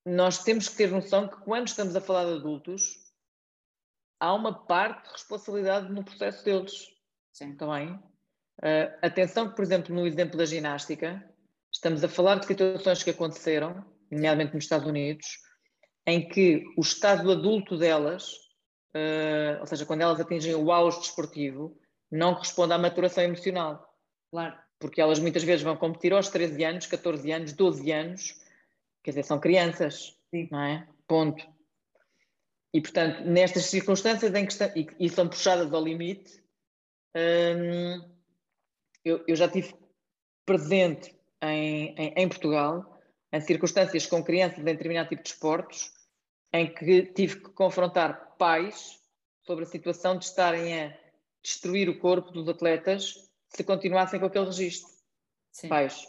nós 0.07 0.43
temos 0.45 0.69
que 0.69 0.77
ter 0.77 0.91
noção 0.91 1.29
que 1.29 1.37
quando 1.43 1.67
estamos 1.67 1.97
a 1.97 2.01
falar 2.01 2.25
de 2.25 2.39
adultos, 2.39 3.13
há 4.21 4.33
uma 4.33 4.67
parte 4.67 5.05
de 5.05 5.13
responsabilidade 5.13 5.93
no 5.93 6.05
processo 6.05 6.45
deles. 6.45 6.96
Sim. 7.37 7.55
Também. 7.57 7.91
Uh, 7.91 8.89
atenção 9.03 9.49
que, 9.49 9.57
por 9.57 9.63
exemplo, 9.63 9.95
no 9.95 10.07
exemplo 10.07 10.39
da 10.39 10.47
ginástica, 10.47 11.23
estamos 11.73 12.03
a 12.03 12.09
falar 12.09 12.37
de 12.37 12.47
situações 12.47 13.03
que 13.03 13.11
aconteceram, 13.11 13.85
nomeadamente 14.11 14.55
nos 14.55 14.65
Estados 14.65 14.89
Unidos, 14.89 15.27
em 16.07 16.27
que 16.29 16.65
o 16.77 16.81
estado 16.81 17.31
adulto 17.31 17.77
delas 17.77 18.47
uh, 18.97 19.61
ou 19.61 19.67
seja, 19.67 19.85
quando 19.85 20.01
elas 20.01 20.21
atingem 20.21 20.55
o 20.55 20.73
auge 20.73 21.01
desportivo, 21.01 21.79
não 22.11 22.35
corresponde 22.35 22.73
à 22.73 22.79
maturação 22.79 23.25
emocional. 23.25 23.87
Claro. 24.31 24.57
Porque 24.79 25.01
elas 25.01 25.19
muitas 25.19 25.43
vezes 25.43 25.63
vão 25.63 25.77
competir 25.77 26.13
aos 26.13 26.29
13 26.29 26.65
anos, 26.65 26.87
14 26.87 27.33
anos, 27.33 27.53
12 27.53 27.93
anos, 27.93 28.35
quer 29.03 29.11
dizer, 29.11 29.25
são 29.25 29.39
crianças, 29.39 30.17
Sim. 30.31 30.49
não 30.51 30.61
é? 30.61 30.89
Ponto. 31.07 31.45
E, 32.73 32.81
portanto, 32.81 33.25
nestas 33.25 33.65
circunstâncias 33.67 34.35
em 34.35 34.45
que 34.45 34.53
estão, 34.53 34.71
e, 34.77 34.87
e 34.99 35.09
são 35.09 35.29
puxadas 35.29 35.73
ao 35.73 35.83
limite, 35.83 36.43
hum, 37.17 38.15
eu, 39.05 39.25
eu, 39.27 39.37
já 39.37 39.49
tive 39.49 39.75
presente 40.45 41.17
em, 41.43 41.95
em, 41.97 42.15
em, 42.17 42.29
Portugal, 42.29 43.01
em 43.33 43.41
circunstâncias 43.41 44.07
com 44.07 44.23
crianças 44.23 44.59
em 44.59 44.65
determinado 44.65 45.09
tipo 45.09 45.23
de 45.23 45.31
esportes, 45.31 45.93
em 46.53 46.73
que 46.73 47.03
tive 47.13 47.41
que 47.41 47.51
confrontar 47.51 48.37
pais 48.37 49.01
sobre 49.43 49.65
a 49.65 49.69
situação 49.69 50.19
de 50.19 50.25
estarem 50.25 50.85
a 50.85 50.99
destruir 51.43 51.89
o 51.89 51.99
corpo 51.99 52.33
dos 52.33 52.49
atletas 52.49 53.15
se 53.49 53.65
continuassem 53.65 54.19
com 54.19 54.27
aquele 54.27 54.47
registro. 54.47 54.91
Sim. 55.53 55.69
Pais. 55.69 56.07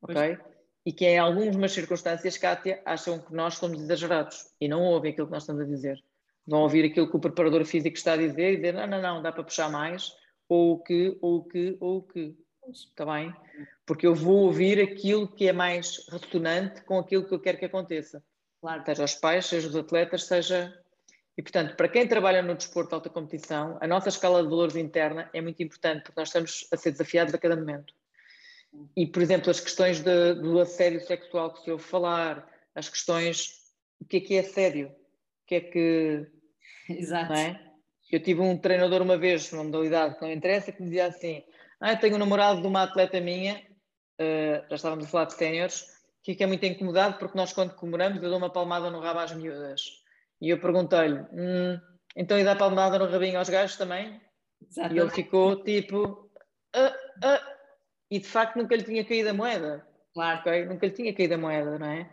Ok? 0.00 0.14
Pois. 0.14 0.52
E 0.84 0.92
que 0.92 1.06
em 1.06 1.18
algumas 1.18 1.72
circunstâncias, 1.72 2.36
Kátia, 2.36 2.82
acham 2.84 3.20
que 3.20 3.32
nós 3.32 3.54
somos 3.54 3.80
exagerados 3.80 4.50
e 4.60 4.66
não 4.66 4.82
ouvem 4.82 5.12
aquilo 5.12 5.28
que 5.28 5.32
nós 5.32 5.44
estamos 5.44 5.62
a 5.62 5.66
dizer. 5.66 6.02
Vão 6.44 6.62
ouvir 6.62 6.84
aquilo 6.84 7.08
que 7.08 7.16
o 7.16 7.20
preparador 7.20 7.64
físico 7.64 7.96
está 7.96 8.14
a 8.14 8.16
dizer 8.16 8.54
e 8.54 8.56
dizer: 8.56 8.74
não, 8.74 8.86
não, 8.88 9.00
não, 9.00 9.22
dá 9.22 9.30
para 9.30 9.44
puxar 9.44 9.70
mais, 9.70 10.12
ou 10.48 10.74
o 10.74 10.82
que, 10.82 11.18
ou 11.20 11.36
o 11.38 11.44
que, 11.44 11.76
ou 11.80 11.96
o 11.98 12.02
que. 12.02 12.36
Está 12.70 13.04
bem? 13.06 13.34
Porque 13.84 14.06
eu 14.06 14.14
vou 14.14 14.44
ouvir 14.44 14.80
aquilo 14.80 15.26
que 15.26 15.48
é 15.48 15.52
mais 15.52 16.06
ressonante 16.08 16.82
com 16.82 16.98
aquilo 16.98 17.26
que 17.26 17.34
eu 17.34 17.40
quero 17.40 17.58
que 17.58 17.64
aconteça. 17.64 18.22
Claro. 18.60 18.84
Seja 18.84 19.04
os 19.04 19.14
pais, 19.14 19.46
seja 19.46 19.68
os 19.68 19.76
atletas, 19.76 20.24
seja. 20.24 20.72
E, 21.36 21.42
portanto, 21.42 21.76
para 21.76 21.88
quem 21.88 22.06
trabalha 22.06 22.42
no 22.42 22.54
desporto 22.54 22.90
de 22.90 22.94
alta 22.94 23.10
competição, 23.10 23.78
a 23.80 23.86
nossa 23.86 24.08
escala 24.08 24.42
de 24.42 24.48
valores 24.48 24.76
interna 24.76 25.28
é 25.32 25.40
muito 25.40 25.62
importante, 25.62 26.04
porque 26.04 26.20
nós 26.20 26.28
estamos 26.28 26.68
a 26.72 26.76
ser 26.76 26.92
desafiados 26.92 27.34
a 27.34 27.38
cada 27.38 27.56
momento. 27.56 27.92
E, 28.96 29.06
por 29.06 29.22
exemplo, 29.22 29.50
as 29.50 29.60
questões 29.60 30.00
de, 30.00 30.34
do 30.34 30.60
assédio 30.60 31.00
sexual 31.00 31.52
que 31.52 31.62
se 31.62 31.70
ouve 31.70 31.82
falar, 31.82 32.48
as 32.74 32.88
questões. 32.88 33.60
O 34.00 34.04
que 34.04 34.16
é 34.16 34.20
que 34.20 34.34
é 34.34 34.40
assédio? 34.40 34.88
O 34.88 35.46
que 35.46 35.54
é 35.56 35.60
que. 35.60 36.26
Exato. 36.88 37.32
É? 37.32 37.71
Eu 38.12 38.20
tive 38.20 38.42
um 38.42 38.58
treinador 38.58 39.00
uma 39.00 39.16
vez, 39.16 39.50
numa 39.50 39.64
modalidade 39.64 40.16
que 40.16 40.20
não 40.20 40.30
interessa, 40.30 40.70
que 40.70 40.82
me 40.82 40.90
dizia 40.90 41.06
assim: 41.06 41.42
Ah, 41.80 41.92
eu 41.92 41.98
tenho 41.98 42.16
um 42.16 42.18
namorado 42.18 42.60
de 42.60 42.66
uma 42.66 42.82
atleta 42.82 43.18
minha, 43.18 43.56
uh, 44.20 44.68
já 44.68 44.76
estávamos 44.76 45.06
a 45.06 45.08
falar 45.08 45.24
de 45.24 45.32
séniores, 45.32 45.86
fica 46.22 46.46
muito 46.46 46.66
incomodado 46.66 47.18
porque 47.18 47.36
nós, 47.38 47.54
quando 47.54 47.74
comemoramos, 47.74 48.22
eu 48.22 48.28
dou 48.28 48.38
uma 48.38 48.52
palmada 48.52 48.90
no 48.90 49.00
rabo 49.00 49.20
às 49.20 49.32
miúdas. 49.32 49.80
E 50.42 50.50
eu 50.50 50.60
perguntei-lhe, 50.60 51.20
hum, 51.32 51.80
então 52.14 52.38
e 52.38 52.44
dá 52.44 52.54
palmada 52.54 52.98
no 52.98 53.06
rabinho 53.06 53.38
aos 53.38 53.48
gajos 53.48 53.76
também? 53.76 54.20
Exatamente. 54.60 54.98
E 54.98 55.00
ele 55.00 55.10
ficou 55.10 55.64
tipo, 55.64 56.30
ah, 56.74 56.94
ah, 57.24 57.56
e 58.10 58.18
de 58.18 58.26
facto 58.28 58.56
nunca 58.56 58.76
lhe 58.76 58.82
tinha 58.82 59.04
caído 59.06 59.30
a 59.30 59.34
moeda. 59.34 59.86
Claro. 60.12 60.40
Okay? 60.40 60.66
Nunca 60.66 60.86
lhe 60.86 60.92
tinha 60.92 61.14
caído 61.14 61.34
a 61.34 61.38
moeda, 61.38 61.78
não 61.78 61.86
é? 61.86 62.10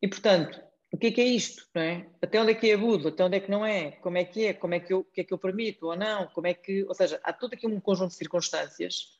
E 0.00 0.08
portanto, 0.08 0.62
o 0.94 0.96
que 0.96 1.08
é 1.08 1.10
que 1.10 1.20
é 1.20 1.24
isto? 1.24 1.66
Não 1.74 1.82
é? 1.82 2.08
Até 2.22 2.40
onde 2.40 2.52
é 2.52 2.54
que 2.54 2.70
é 2.70 2.74
abuso? 2.74 3.08
Até 3.08 3.24
onde 3.24 3.36
é 3.36 3.40
que 3.40 3.50
não 3.50 3.66
é? 3.66 3.90
Como 3.96 4.16
é 4.16 4.24
que 4.24 4.46
é? 4.46 4.54
Como 4.54 4.74
é 4.74 4.78
que 4.78 4.92
eu, 4.92 5.00
o 5.00 5.04
que 5.04 5.22
é 5.22 5.24
que 5.24 5.34
eu 5.34 5.38
permito 5.38 5.86
ou 5.86 5.96
não? 5.96 6.28
Como 6.28 6.46
é 6.46 6.54
que, 6.54 6.84
ou 6.84 6.94
seja, 6.94 7.18
há 7.24 7.32
todo 7.32 7.52
aqui 7.52 7.66
um 7.66 7.80
conjunto 7.80 8.10
de 8.10 8.16
circunstâncias 8.16 9.18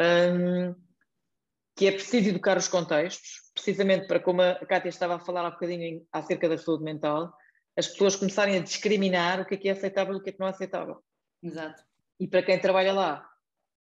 hum, 0.00 0.74
que 1.76 1.88
é 1.88 1.92
preciso 1.92 2.30
educar 2.30 2.56
os 2.56 2.68
contextos, 2.68 3.52
precisamente 3.52 4.06
para 4.06 4.18
como 4.18 4.40
a 4.40 4.54
Cátia 4.64 4.88
estava 4.88 5.16
a 5.16 5.20
falar 5.20 5.46
há 5.46 5.50
bocadinho 5.50 6.06
acerca 6.10 6.48
da 6.48 6.56
saúde 6.56 6.84
mental, 6.84 7.30
as 7.76 7.88
pessoas 7.88 8.16
começarem 8.16 8.56
a 8.56 8.62
discriminar 8.62 9.42
o 9.42 9.44
que 9.44 9.56
é 9.56 9.58
que 9.58 9.68
é 9.68 9.72
aceitável 9.72 10.14
e 10.14 10.16
o 10.16 10.22
que 10.22 10.30
é 10.30 10.32
que 10.32 10.40
não 10.40 10.46
é 10.46 10.50
aceitável. 10.50 11.02
Exato. 11.42 11.84
E 12.18 12.26
para 12.26 12.42
quem 12.42 12.58
trabalha 12.58 12.94
lá, 12.94 13.30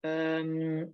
hum, 0.05 0.89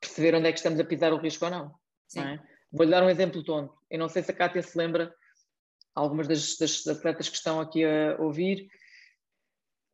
perceber 0.00 0.34
onde 0.34 0.48
é 0.48 0.52
que 0.52 0.58
estamos 0.58 0.80
a 0.80 0.84
pisar 0.84 1.12
o 1.12 1.18
risco 1.18 1.44
ou 1.44 1.50
não. 1.52 1.74
não 2.16 2.24
é? 2.24 2.42
Vou-lhe 2.72 2.90
dar 2.90 3.04
um 3.04 3.08
exemplo 3.08 3.44
tonto. 3.44 3.72
Eu 3.94 4.00
não 4.00 4.08
sei 4.08 4.24
se 4.24 4.30
a 4.32 4.34
Cátia 4.34 4.60
se 4.60 4.76
lembra, 4.76 5.14
algumas 5.94 6.26
das, 6.26 6.56
das 6.56 6.84
atletas 6.84 7.28
que 7.28 7.36
estão 7.36 7.60
aqui 7.60 7.84
a 7.84 8.16
ouvir, 8.18 8.66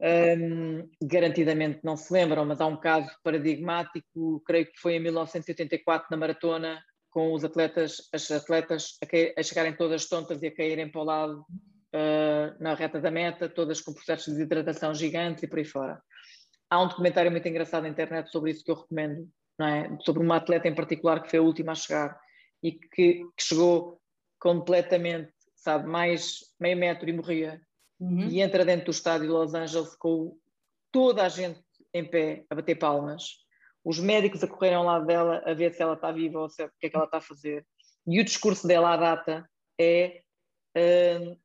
um, 0.00 0.88
garantidamente 1.02 1.80
não 1.84 1.98
se 1.98 2.10
lembram, 2.10 2.46
mas 2.46 2.62
há 2.62 2.66
um 2.66 2.80
caso 2.80 3.10
paradigmático, 3.22 4.42
creio 4.46 4.64
que 4.64 4.80
foi 4.80 4.94
em 4.94 5.00
1984 5.00 6.08
na 6.10 6.16
maratona, 6.16 6.82
com 7.10 7.34
os 7.34 7.44
atletas, 7.44 8.08
as 8.10 8.30
atletas 8.30 8.96
a, 9.02 9.40
a 9.40 9.42
chegarem 9.42 9.76
todas 9.76 10.08
tontas 10.08 10.42
e 10.42 10.46
a 10.46 10.54
caírem 10.54 10.90
para 10.90 11.00
o 11.02 11.04
lado 11.04 11.40
uh, 11.40 12.56
na 12.58 12.72
reta 12.72 13.02
da 13.02 13.10
meta, 13.10 13.50
todas 13.50 13.82
com 13.82 13.92
processos 13.92 14.32
de 14.32 14.32
desidratação 14.32 14.94
gigantes 14.94 15.42
e 15.42 15.46
por 15.46 15.58
aí 15.58 15.64
fora. 15.66 16.00
Há 16.70 16.82
um 16.82 16.88
documentário 16.88 17.30
muito 17.30 17.46
engraçado 17.46 17.82
na 17.82 17.90
internet 17.90 18.30
sobre 18.30 18.52
isso 18.52 18.64
que 18.64 18.70
eu 18.70 18.76
recomendo, 18.76 19.28
é? 19.60 19.94
sobre 20.06 20.22
uma 20.22 20.36
atleta 20.36 20.68
em 20.68 20.74
particular 20.74 21.22
que 21.22 21.28
foi 21.28 21.38
a 21.38 21.42
última 21.42 21.72
a 21.72 21.74
chegar 21.74 22.18
e 22.62 22.72
que, 22.72 23.24
que 23.36 23.42
chegou 23.42 24.00
completamente, 24.38 25.32
sabe, 25.54 25.86
mais 25.86 26.40
meio 26.58 26.76
metro 26.76 27.08
e 27.08 27.12
morria. 27.12 27.60
Uhum. 27.98 28.28
E 28.28 28.40
entra 28.40 28.64
dentro 28.64 28.86
do 28.86 28.90
estádio 28.90 29.26
de 29.26 29.32
Los 29.32 29.54
Angeles 29.54 29.94
com 29.96 30.36
toda 30.90 31.24
a 31.24 31.28
gente 31.28 31.62
em 31.92 32.04
pé 32.04 32.44
a 32.48 32.54
bater 32.54 32.76
palmas, 32.76 33.38
os 33.84 33.98
médicos 33.98 34.42
a 34.42 34.48
correrem 34.48 34.76
ao 34.76 34.84
lado 34.84 35.06
dela 35.06 35.42
a 35.44 35.54
ver 35.54 35.72
se 35.72 35.82
ela 35.82 35.94
está 35.94 36.12
viva 36.12 36.38
ou 36.38 36.48
se, 36.48 36.62
o 36.62 36.70
que 36.78 36.86
é 36.86 36.90
que 36.90 36.96
ela 36.96 37.04
está 37.04 37.18
a 37.18 37.22
fazer. 37.22 37.66
E 38.06 38.20
o 38.20 38.24
discurso 38.24 38.66
dela 38.66 38.92
à 38.92 38.96
data 38.96 39.48
é: 39.78 40.22
uh, 40.76 41.38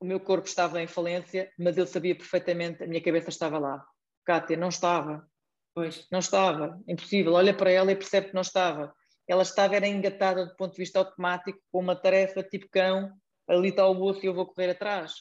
o 0.00 0.04
meu 0.04 0.20
corpo 0.20 0.46
estava 0.46 0.82
em 0.82 0.86
falência, 0.86 1.50
mas 1.58 1.76
eu 1.76 1.86
sabia 1.86 2.14
perfeitamente, 2.14 2.82
a 2.82 2.86
minha 2.86 3.02
cabeça 3.02 3.30
estava 3.30 3.58
lá. 3.58 3.84
Kátia, 4.24 4.56
não 4.56 4.68
estava. 4.68 5.26
Pois. 5.74 6.06
Não 6.10 6.20
estava, 6.20 6.80
impossível. 6.86 7.32
Olha 7.32 7.54
para 7.54 7.70
ela 7.70 7.90
e 7.90 7.96
percebe 7.96 8.28
que 8.28 8.34
não 8.34 8.42
estava. 8.42 8.94
Ela 9.26 9.42
estava 9.42 9.76
era 9.76 9.86
engatada 9.86 10.46
do 10.46 10.56
ponto 10.56 10.72
de 10.72 10.78
vista 10.78 10.98
automático 10.98 11.58
com 11.70 11.80
uma 11.80 11.96
tarefa 11.96 12.42
tipo 12.42 12.68
cão, 12.70 13.12
ali 13.48 13.70
está 13.70 13.86
o 13.86 14.02
osso 14.02 14.22
e 14.22 14.26
eu 14.26 14.34
vou 14.34 14.46
correr 14.46 14.70
atrás. 14.70 15.14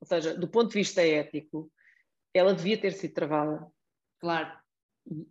Ou 0.00 0.06
seja, 0.06 0.34
do 0.34 0.48
ponto 0.48 0.68
de 0.68 0.78
vista 0.78 1.02
ético, 1.02 1.70
ela 2.32 2.54
devia 2.54 2.80
ter 2.80 2.92
sido 2.92 3.14
travada. 3.14 3.66
Claro. 4.18 4.58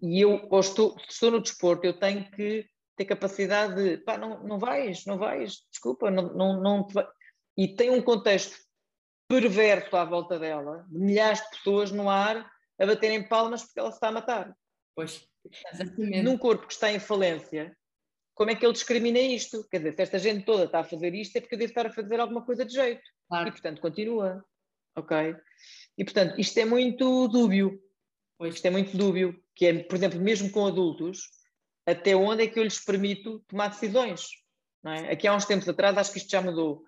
E 0.02 0.22
eu, 0.22 0.48
estou, 0.60 0.96
estou 1.08 1.32
no 1.32 1.42
desporto, 1.42 1.86
eu 1.86 1.98
tenho 1.98 2.30
que 2.32 2.68
ter 2.96 3.06
capacidade 3.06 3.76
de, 3.76 3.98
pá, 4.04 4.18
não, 4.18 4.44
não 4.44 4.60
vais, 4.60 5.06
não 5.06 5.18
vais, 5.18 5.64
desculpa, 5.72 6.12
não, 6.12 6.34
não, 6.34 6.62
não 6.62 6.88
vai. 6.88 7.08
E 7.58 7.76
tem 7.76 7.90
um 7.90 8.02
contexto 8.02 8.58
perverso 9.28 9.96
à 9.96 10.04
volta 10.04 10.38
dela, 10.38 10.86
de 10.90 10.98
milhares 10.98 11.40
de 11.42 11.50
pessoas 11.52 11.92
no 11.92 12.10
ar 12.10 12.50
a 12.80 12.86
baterem 12.86 13.28
palmas 13.28 13.64
porque 13.64 13.80
ela 13.80 13.92
se 13.92 13.98
está 13.98 14.08
a 14.10 14.12
matar. 14.12 14.58
Pois, 14.96 15.26
exatamente. 15.72 16.24
Num 16.24 16.38
corpo 16.38 16.68
que 16.68 16.74
está 16.74 16.92
em 16.92 17.00
falência, 17.00 17.78
como 18.40 18.52
é 18.52 18.56
que 18.56 18.66
ele 18.66 18.72
discrimina 18.72 19.20
isto? 19.20 19.68
Quer 19.70 19.80
dizer, 19.80 19.96
se 19.98 20.02
esta 20.02 20.18
gente 20.18 20.46
toda 20.46 20.64
está 20.64 20.80
a 20.80 20.84
fazer 20.86 21.14
isto, 21.14 21.36
é 21.36 21.42
porque 21.42 21.56
eu 21.56 21.60
devo 21.60 21.72
estar 21.72 21.86
a 21.86 21.92
fazer 21.92 22.22
alguma 22.22 22.46
coisa 22.46 22.64
de 22.66 22.74
jeito. 22.74 23.02
Claro. 23.28 23.50
E, 23.50 23.52
portanto, 23.52 23.82
continua. 23.82 24.46
Ok? 24.96 25.36
E, 25.98 26.06
portanto, 26.06 26.40
isto 26.40 26.58
é 26.58 26.64
muito 26.64 27.28
dúbio. 27.28 27.78
Pois. 28.38 28.56
Isto 28.56 28.66
é 28.68 28.70
muito 28.70 28.96
dúbio. 28.96 29.38
Que 29.54 29.66
é, 29.66 29.84
por 29.84 29.98
exemplo, 29.98 30.22
mesmo 30.22 30.50
com 30.52 30.66
adultos, 30.66 31.24
até 31.86 32.16
onde 32.16 32.44
é 32.44 32.48
que 32.48 32.58
eu 32.58 32.64
lhes 32.64 32.80
permito 32.80 33.44
tomar 33.46 33.72
decisões? 33.72 34.30
É? 34.86 35.12
Aqui 35.12 35.28
há 35.28 35.36
uns 35.36 35.44
tempos 35.44 35.68
atrás, 35.68 35.98
acho 35.98 36.14
que 36.14 36.20
isto 36.20 36.32
já 36.32 36.42
mudou. 36.42 36.86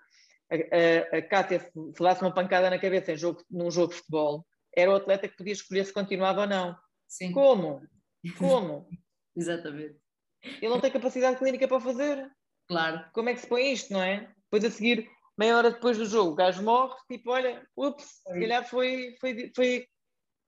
A, 0.49 0.55
a, 0.55 1.17
a 1.17 1.21
Cátia, 1.21 1.59
se 1.59 2.01
uma 2.21 2.33
pancada 2.33 2.69
na 2.69 2.79
cabeça 2.79 3.11
em 3.11 3.17
jogo, 3.17 3.43
num 3.51 3.69
jogo 3.69 3.89
de 3.89 3.99
futebol, 3.99 4.47
era 4.73 4.89
o 4.89 4.95
atleta 4.95 5.27
que 5.27 5.35
podia 5.35 5.51
escolher 5.51 5.85
se 5.85 5.91
continuava 5.91 6.43
ou 6.43 6.47
não. 6.47 6.77
Sim. 7.09 7.33
Como? 7.33 7.81
Como? 8.39 8.87
Exatamente. 9.35 9.99
Ele 10.43 10.69
não 10.69 10.79
tem 10.79 10.91
capacidade 10.91 11.37
clínica 11.37 11.67
para 11.67 11.79
fazer. 11.79 12.29
Claro. 12.67 13.05
Como 13.13 13.29
é 13.29 13.33
que 13.33 13.41
se 13.41 13.47
põe 13.47 13.71
isto, 13.71 13.93
não 13.93 14.01
é? 14.01 14.33
Depois 14.43 14.65
a 14.65 14.71
seguir, 14.71 15.09
meia 15.37 15.57
hora 15.57 15.71
depois 15.71 15.97
do 15.97 16.05
jogo, 16.05 16.31
o 16.31 16.35
gajo 16.35 16.63
morre, 16.63 16.95
tipo, 17.09 17.31
olha, 17.31 17.65
ups, 17.75 18.21
se 18.25 18.39
calhar 18.39 18.67
foi, 18.67 19.15
foi, 19.19 19.51
foi. 19.55 19.87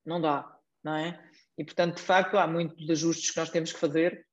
Não 0.05 0.19
dá, 0.19 0.57
não 0.83 0.95
é? 0.95 1.19
E 1.57 1.63
portanto, 1.63 1.97
de 1.97 2.01
facto, 2.01 2.37
há 2.37 2.47
muitos 2.47 2.89
ajustes 2.89 3.31
que 3.31 3.39
nós 3.39 3.49
temos 3.49 3.71
que 3.71 3.79
fazer 3.79 4.25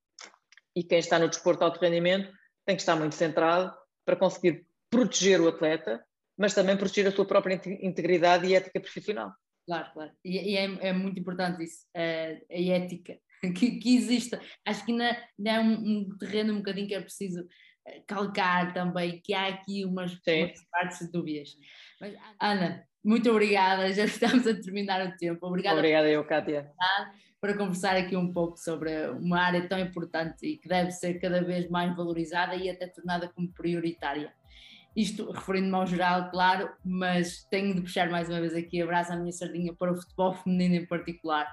e 0.74 0.82
quem 0.82 0.98
está 0.98 1.18
no 1.18 1.28
desporto 1.28 1.60
de 1.60 1.64
alto 1.64 1.80
rendimento 1.80 2.32
tem 2.64 2.76
que 2.76 2.82
estar 2.82 2.96
muito 2.96 3.14
centrado 3.14 3.74
para 4.04 4.16
conseguir 4.16 4.66
proteger 4.88 5.40
o 5.40 5.48
atleta, 5.48 6.04
mas 6.36 6.54
também 6.54 6.76
proteger 6.76 7.06
a 7.06 7.12
sua 7.12 7.26
própria 7.26 7.60
integridade 7.80 8.46
e 8.46 8.54
ética 8.54 8.80
profissional. 8.80 9.32
Claro, 9.66 9.92
claro. 9.92 10.12
E, 10.24 10.52
e 10.52 10.56
é, 10.56 10.88
é, 10.88 10.92
muito 10.92 11.20
importante 11.20 11.62
isso, 11.62 11.86
a, 11.94 12.00
a 12.00 12.60
ética 12.76 13.18
que, 13.54 13.78
que 13.78 13.96
exista. 13.96 14.40
Acho 14.66 14.84
que 14.84 14.92
ainda, 14.92 15.16
ainda 15.38 15.50
é 15.50 15.60
um, 15.60 15.72
um, 15.72 16.18
terreno 16.18 16.52
um 16.52 16.58
bocadinho 16.58 16.88
que 16.88 16.94
é 16.94 17.00
preciso 17.00 17.46
eh, 17.86 18.02
calcar 18.06 18.72
também, 18.72 19.20
que 19.22 19.32
há 19.34 19.48
aqui 19.48 19.84
umas, 19.84 20.12
umas 20.12 20.68
partes 20.70 21.10
dúvidas. 21.10 21.56
Mas, 22.00 22.14
Ana, 22.40 22.86
muito 23.04 23.30
obrigada, 23.30 23.90
já 23.92 24.04
estamos 24.04 24.46
a 24.46 24.54
terminar 24.54 25.06
o 25.06 25.16
tempo. 25.16 25.46
Obrigada, 25.46 25.78
obrigada 25.78 26.08
eu, 26.08 26.24
Kátia. 26.24 26.70
Para 27.40 27.56
conversar 27.56 27.96
aqui 27.96 28.14
um 28.14 28.32
pouco 28.32 28.58
sobre 28.58 29.08
uma 29.12 29.40
área 29.40 29.66
tão 29.66 29.78
importante 29.78 30.46
e 30.46 30.58
que 30.58 30.68
deve 30.68 30.90
ser 30.90 31.14
cada 31.18 31.42
vez 31.42 31.70
mais 31.70 31.96
valorizada 31.96 32.54
e 32.54 32.68
até 32.68 32.86
tornada 32.86 33.28
como 33.28 33.50
prioritária. 33.52 34.30
Isto 34.94 35.30
referindo-me 35.30 35.74
ao 35.74 35.86
geral, 35.86 36.30
claro, 36.30 36.68
mas 36.84 37.44
tenho 37.44 37.74
de 37.74 37.80
puxar 37.80 38.10
mais 38.10 38.28
uma 38.28 38.40
vez 38.40 38.54
aqui 38.54 38.82
abraço 38.82 39.12
à 39.12 39.16
minha 39.16 39.32
sardinha 39.32 39.72
para 39.72 39.92
o 39.92 39.96
futebol 39.96 40.34
feminino 40.34 40.74
em 40.74 40.86
particular. 40.86 41.46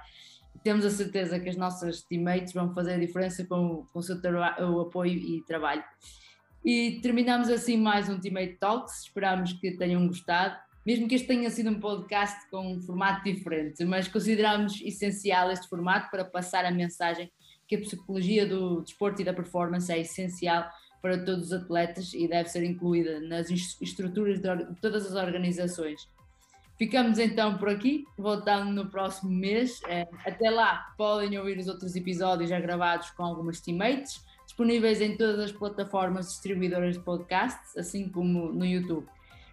Temos 0.68 0.84
a 0.84 0.90
certeza 0.90 1.40
que 1.40 1.48
as 1.48 1.56
nossas 1.56 2.02
teammates 2.02 2.52
vão 2.52 2.74
fazer 2.74 2.96
a 2.96 3.00
diferença 3.00 3.42
com, 3.46 3.88
com 3.94 4.00
o 4.00 4.04
seu 4.04 4.18
o 4.18 4.82
apoio 4.82 5.14
e 5.14 5.42
trabalho. 5.44 5.82
E 6.66 7.00
terminamos 7.02 7.48
assim 7.48 7.78
mais 7.78 8.10
um 8.10 8.20
Teammate 8.20 8.58
Talks. 8.60 9.04
Esperamos 9.04 9.54
que 9.54 9.78
tenham 9.78 10.06
gostado, 10.06 10.58
mesmo 10.86 11.08
que 11.08 11.16
este 11.16 11.26
tenha 11.26 11.50
sido 11.50 11.70
um 11.70 11.80
podcast 11.80 12.50
com 12.50 12.74
um 12.74 12.82
formato 12.82 13.24
diferente, 13.24 13.86
mas 13.86 14.10
consideramos 14.10 14.82
essencial 14.82 15.50
este 15.52 15.70
formato 15.70 16.12
para 16.12 16.26
passar 16.26 16.66
a 16.66 16.72
mensagem 16.72 17.32
que 17.66 17.78
a 17.78 17.80
psicologia 17.80 18.46
do 18.46 18.82
desporto 18.82 19.22
e 19.22 19.24
da 19.24 19.34
performance 19.34 19.90
é 19.90 20.02
essencial 20.02 20.70
para 21.02 21.18
todos 21.18 21.46
os 21.46 21.54
atletas 21.54 22.14
e 22.14 22.28
deve 22.28 22.50
ser 22.50 22.66
incluída 22.66 23.22
nas 23.22 23.50
estruturas 23.50 24.42
de 24.42 24.76
todas 24.82 25.06
as 25.06 25.16
organizações. 25.16 26.10
Ficamos 26.78 27.18
então 27.18 27.58
por 27.58 27.70
aqui, 27.70 28.06
voltando 28.16 28.72
no 28.72 28.86
próximo 28.90 29.32
mês. 29.32 29.82
É, 29.88 30.08
até 30.24 30.50
lá, 30.50 30.94
podem 30.96 31.38
ouvir 31.40 31.58
os 31.58 31.68
outros 31.68 31.96
episódios 31.96 32.50
já 32.50 32.60
gravados 32.60 33.10
com 33.12 33.24
algumas 33.24 33.60
teammates, 33.60 34.24
disponíveis 34.46 35.02
em 35.02 35.18
todas 35.18 35.40
as 35.40 35.52
plataformas 35.52 36.28
distribuidoras 36.28 36.96
de 36.96 37.04
podcasts, 37.04 37.76
assim 37.76 38.08
como 38.08 38.54
no 38.54 38.66
YouTube. 38.66 39.08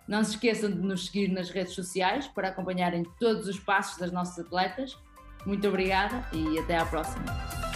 Não 0.06 0.22
se 0.22 0.32
esqueçam 0.32 0.70
de 0.70 0.78
nos 0.78 1.06
seguir 1.06 1.28
nas 1.28 1.48
redes 1.48 1.72
sociais 1.72 2.28
para 2.28 2.48
acompanharem 2.48 3.04
todos 3.18 3.48
os 3.48 3.58
passos 3.58 3.98
das 3.98 4.12
nossas 4.12 4.44
atletas. 4.44 4.98
Muito 5.46 5.66
obrigada 5.66 6.28
e 6.32 6.58
até 6.58 6.76
à 6.76 6.84
próxima. 6.84 7.73